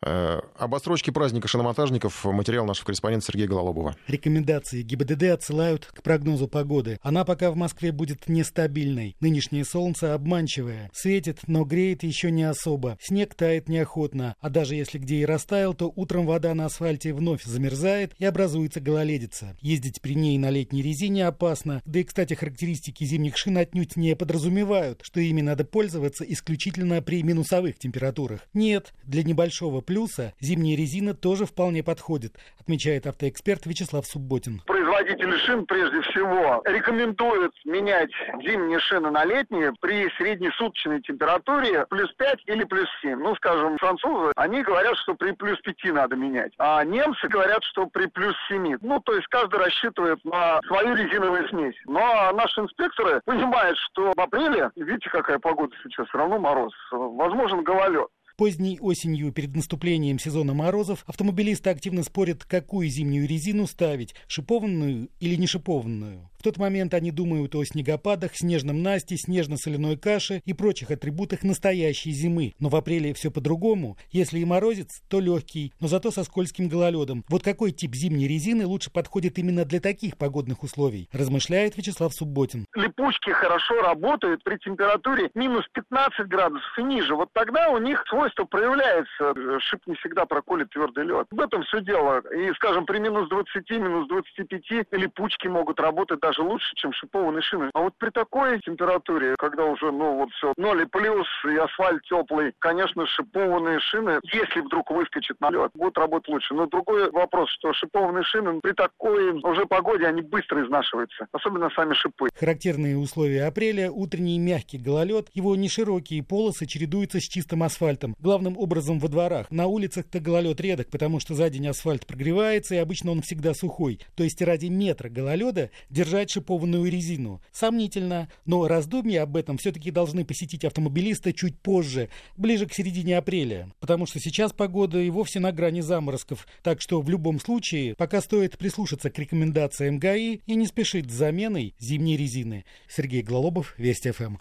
Об 0.00 0.74
отсрочке 0.74 1.12
праздника 1.12 1.48
шиномонтажников 1.48 2.24
материал 2.24 2.66
нашего 2.66 2.86
корреспондента 2.86 3.26
Сергея 3.26 3.46
Гололобова. 3.46 3.96
Рекомендации 4.08 4.82
ГИБДД 4.82 5.22
отсылают 5.24 5.86
к 5.86 6.02
прогнозу 6.02 6.48
погоды. 6.48 6.98
Она 7.02 7.24
пока 7.24 7.50
в 7.50 7.56
Москве 7.56 7.92
будет 7.92 8.28
нестабильной. 8.28 9.16
Нынешнее 9.20 9.64
солнце 9.64 10.14
обманчивое. 10.14 10.90
Светит, 10.92 11.40
но 11.46 11.64
греет 11.64 12.02
еще 12.02 12.30
не 12.30 12.42
особо. 12.42 12.98
Снег 13.00 13.34
тает 13.34 13.68
неохотно. 13.68 13.97
А 14.40 14.50
даже 14.50 14.74
если 14.74 14.98
где 14.98 15.16
и 15.16 15.24
растаял, 15.24 15.74
то 15.74 15.92
утром 15.94 16.26
вода 16.26 16.54
на 16.54 16.66
асфальте 16.66 17.12
вновь 17.12 17.42
замерзает 17.42 18.12
и 18.18 18.24
образуется 18.24 18.80
гололедица. 18.80 19.56
Ездить 19.60 20.00
при 20.00 20.14
ней 20.14 20.38
на 20.38 20.50
летней 20.50 20.82
резине 20.82 21.26
опасно. 21.26 21.82
Да 21.84 21.98
и, 22.00 22.04
кстати, 22.04 22.34
характеристики 22.34 23.04
зимних 23.04 23.36
шин 23.36 23.58
отнюдь 23.58 23.96
не 23.96 24.14
подразумевают, 24.14 25.00
что 25.02 25.20
ими 25.20 25.40
надо 25.40 25.64
пользоваться 25.64 26.24
исключительно 26.24 27.02
при 27.02 27.22
минусовых 27.22 27.78
температурах. 27.78 28.40
Нет, 28.54 28.92
для 29.04 29.22
небольшого 29.22 29.80
плюса 29.80 30.34
зимняя 30.40 30.76
резина 30.76 31.14
тоже 31.14 31.46
вполне 31.46 31.82
подходит, 31.82 32.36
отмечает 32.58 33.06
автоэксперт 33.06 33.66
Вячеслав 33.66 34.06
Субботин. 34.06 34.62
Производители 34.66 35.36
шин 35.38 35.66
прежде 35.66 36.00
всего 36.02 36.62
рекомендуют 36.64 37.52
менять 37.64 38.10
зимние 38.44 38.78
шины 38.80 39.10
на 39.10 39.24
летние 39.24 39.72
при 39.80 40.08
среднесуточной 40.16 41.00
температуре 41.02 41.86
плюс 41.86 42.12
5 42.14 42.40
или 42.46 42.64
плюс 42.64 42.88
7. 43.02 43.18
Ну, 43.18 43.34
скажем, 43.36 43.76
французы, 43.88 44.32
они 44.36 44.62
говорят, 44.62 44.96
что 44.98 45.14
при 45.14 45.32
плюс 45.32 45.58
5 45.60 45.92
надо 45.92 46.16
менять. 46.16 46.52
А 46.58 46.84
немцы 46.84 47.28
говорят, 47.28 47.62
что 47.64 47.86
при 47.86 48.06
плюс 48.06 48.34
7. 48.48 48.78
Ну, 48.82 49.00
то 49.00 49.14
есть 49.14 49.26
каждый 49.28 49.58
рассчитывает 49.58 50.22
на 50.24 50.60
свою 50.66 50.94
резиновую 50.94 51.48
смесь. 51.48 51.76
Но 51.86 51.92
ну, 51.92 52.00
а 52.00 52.32
наши 52.32 52.60
инспекторы 52.60 53.20
понимают, 53.24 53.76
что 53.90 54.12
в 54.16 54.20
апреле, 54.20 54.70
видите, 54.76 55.08
какая 55.10 55.38
погода 55.38 55.74
сейчас, 55.82 56.08
все 56.08 56.18
равно 56.18 56.38
мороз, 56.38 56.72
возможен 56.90 57.62
гололед. 57.64 58.08
Поздней 58.36 58.78
осенью, 58.80 59.32
перед 59.32 59.56
наступлением 59.56 60.20
сезона 60.20 60.54
морозов, 60.54 61.02
автомобилисты 61.08 61.70
активно 61.70 62.04
спорят, 62.04 62.44
какую 62.44 62.86
зимнюю 62.86 63.26
резину 63.26 63.66
ставить, 63.66 64.14
шипованную 64.28 65.08
или 65.18 65.34
не 65.34 65.48
шипованную. 65.48 66.30
В 66.38 66.44
тот 66.44 66.56
момент 66.56 66.94
они 66.94 67.10
думают 67.10 67.56
о 67.56 67.64
снегопадах, 67.64 68.30
снежном 68.36 68.80
насте, 68.80 69.16
снежно-соляной 69.16 69.96
каше 69.96 70.40
и 70.44 70.52
прочих 70.52 70.92
атрибутах 70.92 71.42
настоящей 71.42 72.12
зимы. 72.12 72.54
Но 72.60 72.68
в 72.68 72.76
апреле 72.76 73.12
все 73.12 73.32
по-другому. 73.32 73.96
Если 74.12 74.38
и 74.38 74.44
морозец, 74.44 75.02
то 75.08 75.18
легкий, 75.18 75.72
но 75.80 75.88
зато 75.88 76.12
со 76.12 76.22
скользким 76.22 76.68
гололедом. 76.68 77.24
Вот 77.28 77.42
какой 77.42 77.72
тип 77.72 77.96
зимней 77.96 78.28
резины 78.28 78.66
лучше 78.66 78.92
подходит 78.92 79.36
именно 79.40 79.64
для 79.64 79.80
таких 79.80 80.16
погодных 80.16 80.62
условий, 80.62 81.08
размышляет 81.12 81.76
Вячеслав 81.76 82.14
Субботин. 82.14 82.66
Липучки 82.76 83.30
хорошо 83.30 83.82
работают 83.82 84.44
при 84.44 84.58
температуре 84.58 85.30
минус 85.34 85.64
15 85.72 86.28
градусов 86.28 86.78
и 86.78 86.84
ниже. 86.84 87.16
Вот 87.16 87.30
тогда 87.32 87.70
у 87.70 87.78
них 87.78 88.04
свойство 88.08 88.44
проявляется. 88.44 89.34
Шип 89.58 89.84
не 89.88 89.96
всегда 89.96 90.24
проколет 90.24 90.70
твердый 90.70 91.04
лед. 91.04 91.26
В 91.32 91.40
этом 91.40 91.64
все 91.64 91.80
дело. 91.80 92.22
И, 92.32 92.52
скажем, 92.54 92.86
при 92.86 93.00
минус 93.00 93.28
20, 93.28 93.70
минус 93.70 94.06
25 94.06 94.92
липучки 94.92 95.48
могут 95.48 95.80
работать 95.80 96.20
даже 96.28 96.42
лучше, 96.42 96.74
чем 96.76 96.92
шипованные 96.92 97.42
шины. 97.42 97.70
А 97.72 97.80
вот 97.80 97.94
при 97.98 98.10
такой 98.10 98.60
температуре, 98.60 99.34
когда 99.38 99.64
уже, 99.64 99.90
ну, 99.90 100.16
вот 100.16 100.30
все, 100.32 100.52
ноль 100.58 100.82
и 100.82 100.84
плюс, 100.84 101.26
и 101.46 101.56
асфальт 101.56 102.02
теплый, 102.02 102.52
конечно, 102.58 103.06
шипованные 103.06 103.80
шины, 103.80 104.20
если 104.24 104.60
вдруг 104.60 104.90
выскочит 104.90 105.40
на 105.40 105.50
лед, 105.50 105.70
будут 105.74 105.96
работать 105.96 106.28
лучше. 106.28 106.54
Но 106.54 106.66
другой 106.66 107.10
вопрос, 107.10 107.48
что 107.52 107.72
шипованные 107.72 108.24
шины 108.24 108.60
при 108.60 108.72
такой 108.72 109.32
уже 109.32 109.64
погоде, 109.64 110.06
они 110.06 110.20
быстро 110.20 110.64
изнашиваются, 110.64 111.26
особенно 111.32 111.70
сами 111.70 111.94
шипы. 111.94 112.28
Характерные 112.38 112.98
условия 112.98 113.46
апреля, 113.46 113.90
утренний 113.90 114.38
мягкий 114.38 114.78
гололед, 114.78 115.28
его 115.32 115.56
неширокие 115.56 116.22
полосы 116.22 116.66
чередуются 116.66 117.20
с 117.20 117.24
чистым 117.24 117.62
асфальтом, 117.62 118.14
главным 118.18 118.58
образом 118.58 118.98
во 118.98 119.08
дворах. 119.08 119.50
На 119.50 119.66
улицах-то 119.66 120.20
гололед 120.20 120.60
редок, 120.60 120.90
потому 120.90 121.20
что 121.20 121.34
за 121.34 121.48
день 121.48 121.68
асфальт 121.68 122.06
прогревается, 122.06 122.74
и 122.74 122.78
обычно 122.78 123.12
он 123.12 123.22
всегда 123.22 123.54
сухой. 123.54 124.00
То 124.14 124.24
есть 124.24 124.42
ради 124.42 124.66
метра 124.66 125.08
гололеда 125.08 125.70
держать 125.88 126.17
держать 126.18 126.30
шипованную 126.30 126.90
резину. 126.90 127.40
Сомнительно, 127.52 128.28
но 128.44 128.66
раздумья 128.66 129.22
об 129.22 129.36
этом 129.36 129.56
все-таки 129.56 129.90
должны 129.90 130.24
посетить 130.24 130.64
автомобилиста 130.64 131.32
чуть 131.32 131.60
позже, 131.60 132.08
ближе 132.36 132.66
к 132.66 132.74
середине 132.74 133.18
апреля, 133.18 133.72
потому 133.78 134.06
что 134.06 134.18
сейчас 134.18 134.52
погода 134.52 134.98
и 134.98 135.10
вовсе 135.10 135.38
на 135.38 135.52
грани 135.52 135.80
заморозков, 135.80 136.46
так 136.62 136.80
что 136.80 137.00
в 137.00 137.08
любом 137.08 137.38
случае 137.38 137.94
пока 137.94 138.20
стоит 138.20 138.58
прислушаться 138.58 139.10
к 139.10 139.18
рекомендациям 139.18 139.98
ГАИ 139.98 140.40
и 140.46 140.54
не 140.56 140.66
спешить 140.66 141.10
с 141.10 141.14
заменой 141.14 141.74
зимней 141.78 142.16
резины. 142.16 142.64
Сергей 142.88 143.22
Глолобов, 143.22 143.74
Вести 143.78 144.10
ФМ. 144.10 144.36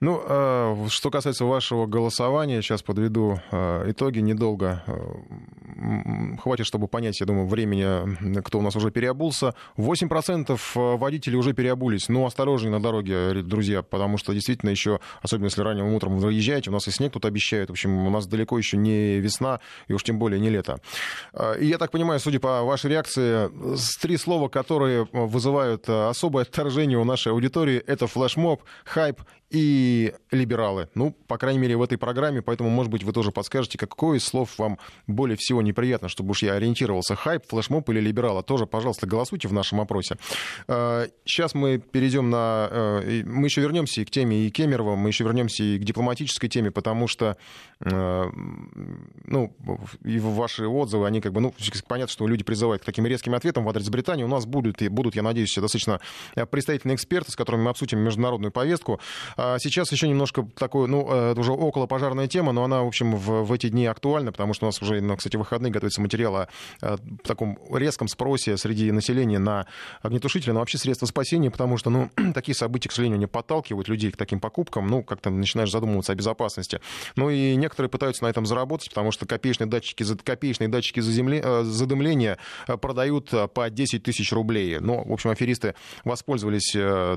Ну, 0.00 0.22
э, 0.24 0.86
что 0.90 1.10
касается 1.10 1.44
вашего 1.44 1.86
голосования, 1.86 2.62
сейчас 2.62 2.82
подведу 2.82 3.40
э, 3.50 3.90
итоги 3.90 4.20
недолго. 4.20 4.84
Э, 4.86 6.36
хватит, 6.40 6.66
чтобы 6.66 6.86
понять, 6.86 7.18
я 7.18 7.26
думаю, 7.26 7.48
времени, 7.48 8.40
кто 8.42 8.60
у 8.60 8.62
нас 8.62 8.76
уже 8.76 8.92
переобулся. 8.92 9.54
8% 9.76 10.96
водителей 10.96 11.36
уже 11.36 11.52
переобулись. 11.52 12.08
Ну, 12.08 12.26
осторожнее 12.26 12.70
на 12.70 12.80
дороге, 12.80 13.42
друзья, 13.42 13.82
потому 13.82 14.18
что 14.18 14.32
действительно 14.32 14.70
еще, 14.70 15.00
особенно 15.20 15.46
если 15.46 15.62
ранним 15.62 15.92
утром 15.92 16.16
вы 16.16 16.28
выезжаете, 16.28 16.70
у 16.70 16.72
нас 16.72 16.86
и 16.86 16.92
снег 16.92 17.12
тут 17.12 17.24
обещают. 17.24 17.70
В 17.70 17.72
общем, 17.72 18.06
у 18.06 18.10
нас 18.10 18.28
далеко 18.28 18.56
еще 18.56 18.76
не 18.76 19.18
весна, 19.18 19.58
и 19.88 19.92
уж 19.94 20.04
тем 20.04 20.20
более 20.20 20.38
не 20.38 20.48
лето. 20.48 20.80
И 21.58 21.66
я 21.66 21.78
так 21.78 21.90
понимаю, 21.90 22.20
судя 22.20 22.38
по 22.38 22.62
вашей 22.62 22.90
реакции, 22.90 23.50
три 24.00 24.16
слова, 24.16 24.48
которые 24.48 25.08
вызывают 25.12 25.88
особое 25.88 26.44
отторжение 26.44 26.98
у 26.98 27.04
нашей 27.04 27.32
аудитории, 27.32 27.78
это 27.78 28.06
флешмоб, 28.06 28.62
хайп 28.84 29.22
и 29.50 30.14
либералы. 30.30 30.88
Ну, 30.94 31.14
по 31.26 31.38
крайней 31.38 31.58
мере, 31.58 31.76
в 31.76 31.82
этой 31.82 31.96
программе, 31.96 32.42
поэтому, 32.42 32.68
может 32.68 32.92
быть, 32.92 33.02
вы 33.02 33.12
тоже 33.12 33.30
подскажете, 33.30 33.78
какое 33.78 34.18
из 34.18 34.24
слов 34.24 34.58
вам 34.58 34.78
более 35.06 35.36
всего 35.36 35.62
неприятно, 35.62 36.08
чтобы 36.08 36.32
уж 36.32 36.42
я 36.42 36.54
ориентировался. 36.54 37.16
Хайп, 37.16 37.44
флешмоб 37.48 37.88
или 37.88 38.00
либерала? 38.00 38.42
Тоже, 38.42 38.66
пожалуйста, 38.66 39.06
голосуйте 39.06 39.48
в 39.48 39.52
нашем 39.52 39.80
опросе. 39.80 40.16
Сейчас 40.66 41.54
а, 41.54 41.58
мы 41.58 41.78
перейдем 41.78 42.28
на... 42.30 42.68
Э, 42.70 43.22
мы 43.24 43.46
еще 43.46 43.62
вернемся 43.62 44.02
и 44.02 44.04
к 44.04 44.10
теме 44.10 44.46
и 44.46 44.50
Кемерова, 44.50 44.96
мы 44.96 45.08
еще 45.08 45.24
вернемся 45.24 45.62
и 45.62 45.78
к 45.78 45.84
дипломатической 45.84 46.48
теме, 46.48 46.70
потому 46.70 47.08
что, 47.08 47.36
э, 47.80 48.24
ну, 49.24 49.56
и 50.04 50.18
ваши 50.18 50.66
отзывы, 50.66 51.06
они 51.06 51.20
как 51.20 51.32
бы, 51.32 51.40
ну, 51.40 51.54
понятно, 51.86 52.12
что 52.12 52.26
люди 52.26 52.44
призывают 52.44 52.82
к 52.82 52.84
таким 52.84 53.06
резким 53.06 53.34
ответам 53.34 53.64
в 53.64 53.68
адрес 53.68 53.88
Британии. 53.88 54.24
У 54.24 54.28
нас 54.28 54.44
будут, 54.44 54.82
и 54.82 54.88
будут, 54.88 55.16
я 55.16 55.22
надеюсь, 55.22 55.54
достаточно 55.54 56.00
представительные 56.50 56.96
эксперты, 56.96 57.32
с 57.32 57.36
которыми 57.36 57.62
мы 57.62 57.70
обсудим 57.70 58.00
международную 58.00 58.52
повестку. 58.52 59.00
А 59.40 59.56
сейчас 59.60 59.92
еще 59.92 60.08
немножко 60.08 60.48
такое, 60.56 60.88
ну, 60.88 61.06
э, 61.08 61.30
это 61.30 61.40
уже 61.40 61.52
около 61.52 61.86
пожарная 61.86 62.26
тема, 62.26 62.50
но 62.50 62.64
она, 62.64 62.82
в 62.82 62.88
общем, 62.88 63.14
в, 63.14 63.44
в 63.44 63.52
эти 63.52 63.68
дни 63.68 63.86
актуальна, 63.86 64.32
потому 64.32 64.52
что 64.52 64.66
у 64.66 64.68
нас 64.68 64.82
уже, 64.82 65.00
ну, 65.00 65.16
кстати, 65.16 65.36
выходные 65.36 65.70
готовится 65.70 66.00
материал 66.00 66.34
о, 66.34 66.48
о 66.80 66.96
таком 67.22 67.56
резком 67.72 68.08
спросе 68.08 68.56
среди 68.56 68.90
населения 68.90 69.38
на 69.38 69.66
огнетушители, 70.02 70.50
но 70.50 70.58
вообще 70.58 70.76
средства 70.76 71.06
спасения, 71.06 71.52
потому 71.52 71.76
что, 71.76 71.88
ну, 71.88 72.10
такие 72.34 72.56
события, 72.56 72.88
к 72.88 72.92
сожалению, 72.92 73.20
не 73.20 73.28
подталкивают 73.28 73.86
людей 73.86 74.10
к 74.10 74.16
таким 74.16 74.40
покупкам, 74.40 74.88
ну, 74.88 75.04
как-то 75.04 75.30
начинаешь 75.30 75.70
задумываться 75.70 76.10
о 76.10 76.14
безопасности. 76.16 76.80
Ну 77.14 77.30
и 77.30 77.54
некоторые 77.54 77.90
пытаются 77.90 78.24
на 78.24 78.28
этом 78.28 78.44
заработать, 78.44 78.88
потому 78.88 79.12
что 79.12 79.24
копеечные 79.24 79.68
датчики, 79.68 80.04
копеечные 80.24 80.66
датчики 80.66 80.98
заземле, 80.98 81.40
э, 81.44 81.62
задымления 81.62 82.38
э, 82.66 82.76
продают 82.76 83.32
по 83.54 83.70
10 83.70 84.02
тысяч 84.02 84.32
рублей. 84.32 84.80
Ну, 84.80 85.04
в 85.04 85.12
общем, 85.12 85.30
аферисты 85.30 85.76
воспользовались 86.02 86.74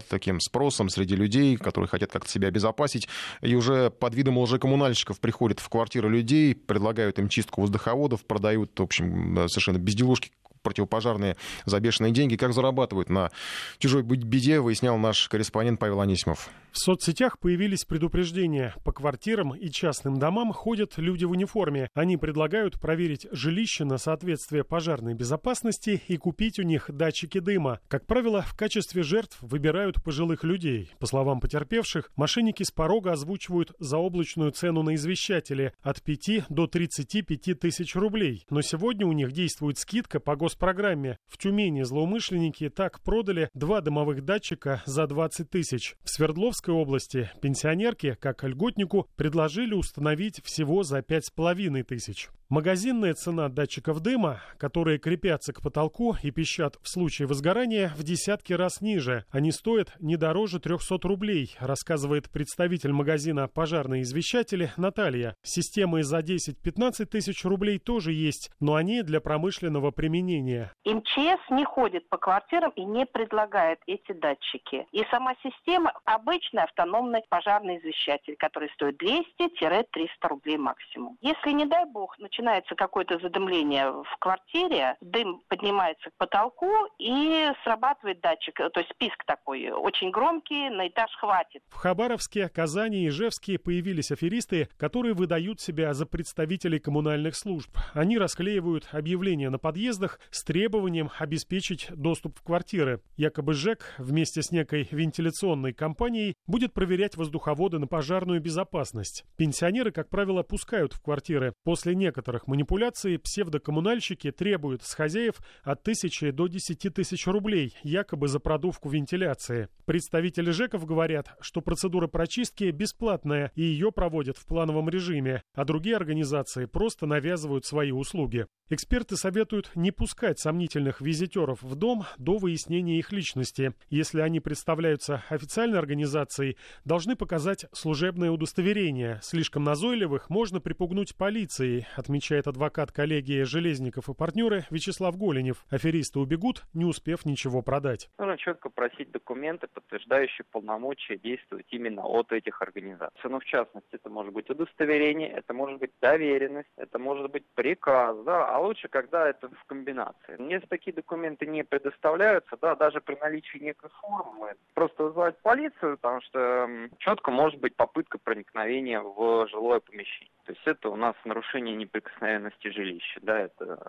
таким 0.08 0.40
спросом 0.40 0.90
среди 0.90 1.16
людей, 1.16 1.58
которые 1.58 1.88
хотят 1.88 2.11
как-то 2.12 2.30
себя 2.30 2.49
обезопасить. 2.49 3.07
И 3.41 3.55
уже 3.55 3.89
под 3.89 4.14
видом 4.14 4.38
лжекоммунальщиков 4.38 5.20
приходят 5.20 5.59
в 5.59 5.70
квартиры 5.70 6.09
людей, 6.09 6.53
предлагают 6.53 7.20
им 7.20 7.30
чистку 7.30 7.62
воздуховодов, 7.62 8.26
продают, 8.26 8.80
в 8.80 8.84
общем, 8.84 9.47
совершенно 9.47 9.78
безделушки, 9.78 10.32
противопожарные 10.62 11.38
за 11.66 11.80
бешеные 11.80 12.12
деньги. 12.12 12.36
Как 12.36 12.53
зарабатывают 12.53 13.09
на 13.09 13.32
чужой 13.80 14.03
беде, 14.03 14.59
выяснял 14.59 14.97
наш 14.97 15.28
корреспондент 15.28 15.80
Павел 15.80 16.01
Анисимов. 16.01 16.49
В 16.72 16.78
соцсетях 16.78 17.38
появились 17.38 17.84
предупреждения. 17.84 18.74
По 18.86 18.94
квартирам 18.94 19.54
и 19.54 19.70
частным 19.70 20.20
домам 20.20 20.54
ходят 20.54 20.98
люди 20.98 21.26
в 21.26 21.32
униформе. 21.32 21.90
Они 21.94 22.16
предлагают 22.16 22.80
проверить 22.80 23.28
жилище 23.34 23.84
на 23.84 23.98
соответствие 23.98 24.64
пожарной 24.64 25.14
безопасности 25.14 26.02
и 26.08 26.16
купить 26.16 26.60
у 26.60 26.64
них 26.64 26.90
датчики 26.90 27.40
дыма. 27.40 27.82
Как 27.90 28.06
правило, 28.06 28.44
в 28.44 28.56
качестве 28.56 29.04
жертв 29.04 29.38
выбирают 29.42 30.02
пожилых 30.02 30.46
людей. 30.46 30.92
По 30.98 31.08
словам 31.08 31.42
потерпевших, 31.42 32.10
мошенники 32.16 32.64
с 32.64 32.72
порога 32.72 33.12
озвучивают 33.12 33.74
заоблачную 33.80 34.52
цену 34.52 34.82
на 34.82 34.96
извещатели 34.96 35.74
от 35.82 36.02
5 36.02 36.46
до 36.48 36.68
35 36.68 37.60
тысяч 37.60 37.96
рублей. 37.98 38.46
Но 38.50 38.62
сегодня 38.62 39.06
у 39.06 39.12
них 39.12 39.34
действует 39.34 39.78
скидка 39.78 40.22
по 40.22 40.38
госпрограмме. 40.38 41.18
В 41.28 41.38
Тюмени 41.38 41.82
злоумышленники 41.82 42.70
так 42.70 43.02
продали 43.02 43.50
два 43.54 43.82
дымовых 43.82 44.24
датчика 44.24 44.82
за 44.86 45.06
20 45.06 45.50
тысяч. 45.50 45.96
В 46.06 46.10
Свердловске 46.10 46.61
Кемеровской 46.62 46.74
области. 46.74 47.32
Пенсионерке, 47.41 48.16
как 48.16 48.43
льготнику, 48.43 49.07
предложили 49.16 49.74
установить 49.74 50.41
всего 50.43 50.84
за 50.84 51.01
пять 51.01 51.26
с 51.26 51.30
половиной 51.30 51.84
тысяч. 51.84 52.30
Магазинная 52.52 53.14
цена 53.14 53.47
датчиков 53.47 54.02
дыма, 54.02 54.41
которые 54.58 54.99
крепятся 54.99 55.54
к 55.54 55.62
потолку 55.62 56.18
и 56.22 56.32
пищат 56.32 56.76
в 56.84 56.89
случае 56.89 57.30
возгорания, 57.30 57.93
в 57.95 58.04
десятки 58.04 58.52
раз 58.52 58.82
ниже. 58.82 59.24
Они 59.32 59.54
стоят 59.54 59.93
не 60.02 60.18
дороже 60.18 60.60
300 60.60 60.97
рублей, 61.08 61.56
рассказывает 61.62 62.30
представитель 62.30 62.91
магазина 62.91 63.47
«Пожарные 63.47 64.02
извещатели» 64.02 64.70
Наталья. 64.76 65.38
Системы 65.43 66.04
за 66.04 66.20
10-15 66.20 67.06
тысяч 67.06 67.45
рублей 67.45 67.80
тоже 67.80 68.12
есть, 68.12 68.52
но 68.60 68.76
они 68.76 69.02
для 69.02 69.22
промышленного 69.22 69.91
применения. 69.91 70.74
МЧС 70.84 71.49
не 71.52 71.64
ходит 71.64 72.10
по 72.10 72.18
квартирам 72.18 72.72
и 72.72 72.84
не 72.84 73.06
предлагает 73.06 73.80
эти 73.88 74.12
датчики. 74.12 74.86
И 74.91 75.06
сама 75.10 75.36
система 75.41 75.93
обычный 76.04 76.64
автономный 76.64 77.22
пожарный 77.30 77.78
извещатель, 77.78 78.36
который 78.36 78.70
стоит 78.74 79.02
200-300 79.02 79.86
рублей 80.24 80.58
максимум. 80.58 81.18
Если, 81.22 81.52
не 81.52 81.66
дай 81.66 81.86
бог, 81.86 82.20
начинается 82.20 82.41
начинается 82.42 82.76
какое-то 82.76 83.20
задымление 83.20 83.92
в 83.92 84.18
квартире, 84.20 84.96
дым 85.02 85.42
поднимается 85.48 86.10
к 86.10 86.14
потолку 86.18 86.72
и 86.98 87.50
срабатывает 87.64 88.20
датчик, 88.22 88.56
то 88.56 88.80
есть 88.80 88.92
писк 88.98 89.24
такой 89.26 89.70
очень 89.70 90.10
громкий, 90.10 90.70
на 90.70 90.88
этаж 90.88 91.12
хватит. 91.20 91.62
В 91.70 91.76
Хабаровске, 91.76 92.50
Казани 92.50 93.04
и 93.04 93.10
Ижевске 93.10 93.60
появились 93.60 94.12
аферисты, 94.12 94.70
которые 94.78 95.14
выдают 95.14 95.62
себя 95.62 95.94
за 95.94 96.06
представителей 96.08 96.80
коммунальных 96.80 97.36
служб. 97.36 97.70
Они 97.94 98.18
расклеивают 98.18 98.89
объявления 98.92 99.50
на 99.50 99.60
подъездах 99.60 100.20
с 100.32 100.44
требованием 100.44 101.12
обеспечить 101.20 101.89
доступ 101.92 102.39
в 102.39 102.44
квартиры. 102.44 103.02
Якобы 103.18 103.54
ЖЭК 103.54 103.96
вместе 104.00 104.42
с 104.42 104.52
некой 104.52 104.88
вентиляционной 104.92 105.74
компанией 105.74 106.34
будет 106.48 106.74
проверять 106.74 107.16
воздуховоды 107.16 107.78
на 107.78 107.86
пожарную 107.86 108.42
безопасность. 108.42 109.26
Пенсионеры, 109.38 109.92
как 109.92 110.10
правило, 110.10 110.42
пускают 110.42 110.94
в 110.94 111.02
квартиры. 111.02 111.54
После 111.64 111.94
некоторых 111.94 112.31
некоторых 112.32 112.48
манипуляций 112.48 113.20
псевдокоммунальщики 113.20 114.32
требуют 114.32 114.84
с 114.84 114.94
хозяев 114.94 115.36
от 115.64 115.84
тысячи 115.84 116.32
до 116.32 116.48
десяти 116.48 116.90
тысяч 116.90 117.28
рублей, 117.28 117.76
якобы 117.84 118.30
за 118.30 118.40
продувку 118.40 118.90
вентиляции. 118.90 119.68
Представители 119.86 120.52
ЖЭКов 120.52 120.86
говорят, 120.86 121.36
что 121.42 121.60
процедура 121.60 122.08
прочистки 122.08 122.72
бесплатная 122.72 123.52
и 123.56 123.64
ее 123.64 123.92
проводят 123.92 124.38
в 124.38 124.46
плановом 124.46 124.88
режиме, 124.88 125.44
а 125.54 125.66
другие 125.66 125.98
организации 125.98 126.66
просто 126.66 127.06
навязывают 127.06 127.66
свои 127.66 127.92
услуги. 127.92 128.46
Эксперты 128.70 129.18
советуют 129.18 129.70
не 129.76 129.92
пускать 129.92 130.40
сомнительных 130.40 131.02
визитеров 131.02 131.62
в 131.62 131.76
дом 131.76 132.06
до 132.18 132.38
выяснения 132.38 133.00
их 133.00 133.12
личности. 133.12 133.74
Если 133.90 134.22
они 134.22 134.40
представляются 134.40 135.24
официальной 135.28 135.78
организацией, 135.78 136.56
должны 136.86 137.18
показать 137.18 137.66
служебное 137.74 138.32
удостоверение. 138.32 139.20
Слишком 139.22 139.66
назойливых 139.66 140.30
можно 140.30 140.62
припугнуть 140.62 141.18
полицией, 141.18 141.86
отмечает 142.22 142.46
адвокат 142.46 142.92
коллегии 142.92 143.42
Железников 143.42 144.08
и 144.08 144.14
партнеры 144.14 144.66
Вячеслав 144.70 145.18
Голенев. 145.18 145.66
Аферисты 145.72 146.20
убегут, 146.20 146.62
не 146.72 146.86
успев 146.86 147.26
ничего 147.26 147.64
продать. 147.64 148.12
Нужно 148.20 148.38
четко 148.38 148.70
просить 148.70 149.12
документы, 149.12 149.68
подтверждающие 149.74 150.46
полномочия 150.52 151.18
действовать 151.18 151.66
именно 151.72 152.04
от 152.04 152.32
этих 152.32 152.62
организаций. 152.62 153.20
Ну, 153.24 153.40
в 153.40 153.46
частности, 153.46 153.96
это 153.96 154.12
может 154.12 154.34
быть 154.34 154.48
удостоверение, 154.52 155.30
это 155.30 155.56
может 155.56 155.80
быть 155.80 155.90
доверенность, 156.00 156.70
это 156.78 157.00
может 157.00 157.32
быть 157.32 157.44
приказ, 157.56 158.16
да, 158.24 158.56
а 158.56 158.60
лучше, 158.60 158.88
когда 158.88 159.28
это 159.28 159.50
в 159.50 159.64
комбинации. 159.66 160.38
Если 160.52 160.68
такие 160.68 160.94
документы 160.94 161.48
не 161.48 161.64
предоставляются, 161.64 162.56
да, 162.62 162.76
даже 162.76 163.02
при 163.02 163.16
наличии 163.16 163.58
некой 163.58 163.90
формы, 164.00 164.54
просто 164.76 165.06
вызывать 165.06 165.40
полицию, 165.42 165.98
потому 165.98 166.22
что 166.22 166.70
четко 167.00 167.32
может 167.32 167.60
быть 167.60 167.76
попытка 167.76 168.20
проникновения 168.20 169.02
в 169.02 169.48
жилое 169.48 169.80
помещение. 169.80 170.32
То 170.46 170.52
есть 170.52 170.62
это 170.66 170.90
у 170.90 170.96
нас 170.96 171.16
нарушение 171.26 171.76
неприкосновенности 172.02 172.68
жилища, 172.70 173.20
да, 173.22 173.39
это, 173.39 173.80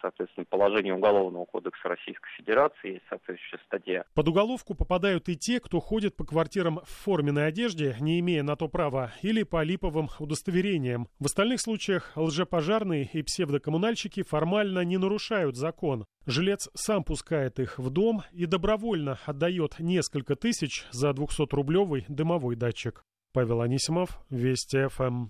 соответственно, 0.00 0.46
положение 0.48 0.94
Уголовного 0.94 1.44
кодекса 1.44 1.88
Российской 1.88 2.28
Федерации, 2.36 2.94
есть 2.94 3.04
соответствующая 3.08 3.58
статья. 3.66 4.04
Под 4.14 4.28
уголовку 4.28 4.74
попадают 4.74 5.28
и 5.28 5.36
те, 5.36 5.60
кто 5.60 5.80
ходит 5.80 6.16
по 6.16 6.24
квартирам 6.24 6.80
в 6.84 6.88
форменной 6.88 7.46
одежде, 7.46 7.96
не 8.00 8.20
имея 8.20 8.42
на 8.42 8.56
то 8.56 8.68
права, 8.68 9.12
или 9.22 9.42
по 9.42 9.62
липовым 9.62 10.08
удостоверениям. 10.18 11.08
В 11.18 11.26
остальных 11.26 11.60
случаях 11.60 12.12
лжепожарные 12.16 13.08
и 13.12 13.22
псевдокоммунальщики 13.22 14.22
формально 14.22 14.84
не 14.84 14.98
нарушают 14.98 15.56
закон. 15.56 16.04
Жилец 16.26 16.68
сам 16.74 17.04
пускает 17.04 17.58
их 17.58 17.78
в 17.78 17.90
дом 17.90 18.22
и 18.32 18.46
добровольно 18.46 19.18
отдает 19.26 19.78
несколько 19.78 20.36
тысяч 20.36 20.84
за 20.90 21.10
200-рублевый 21.10 22.04
дымовой 22.08 22.56
датчик. 22.56 23.04
Павел 23.32 23.60
Анисимов, 23.60 24.20
Вести 24.28 24.88
ФМ. 24.88 25.28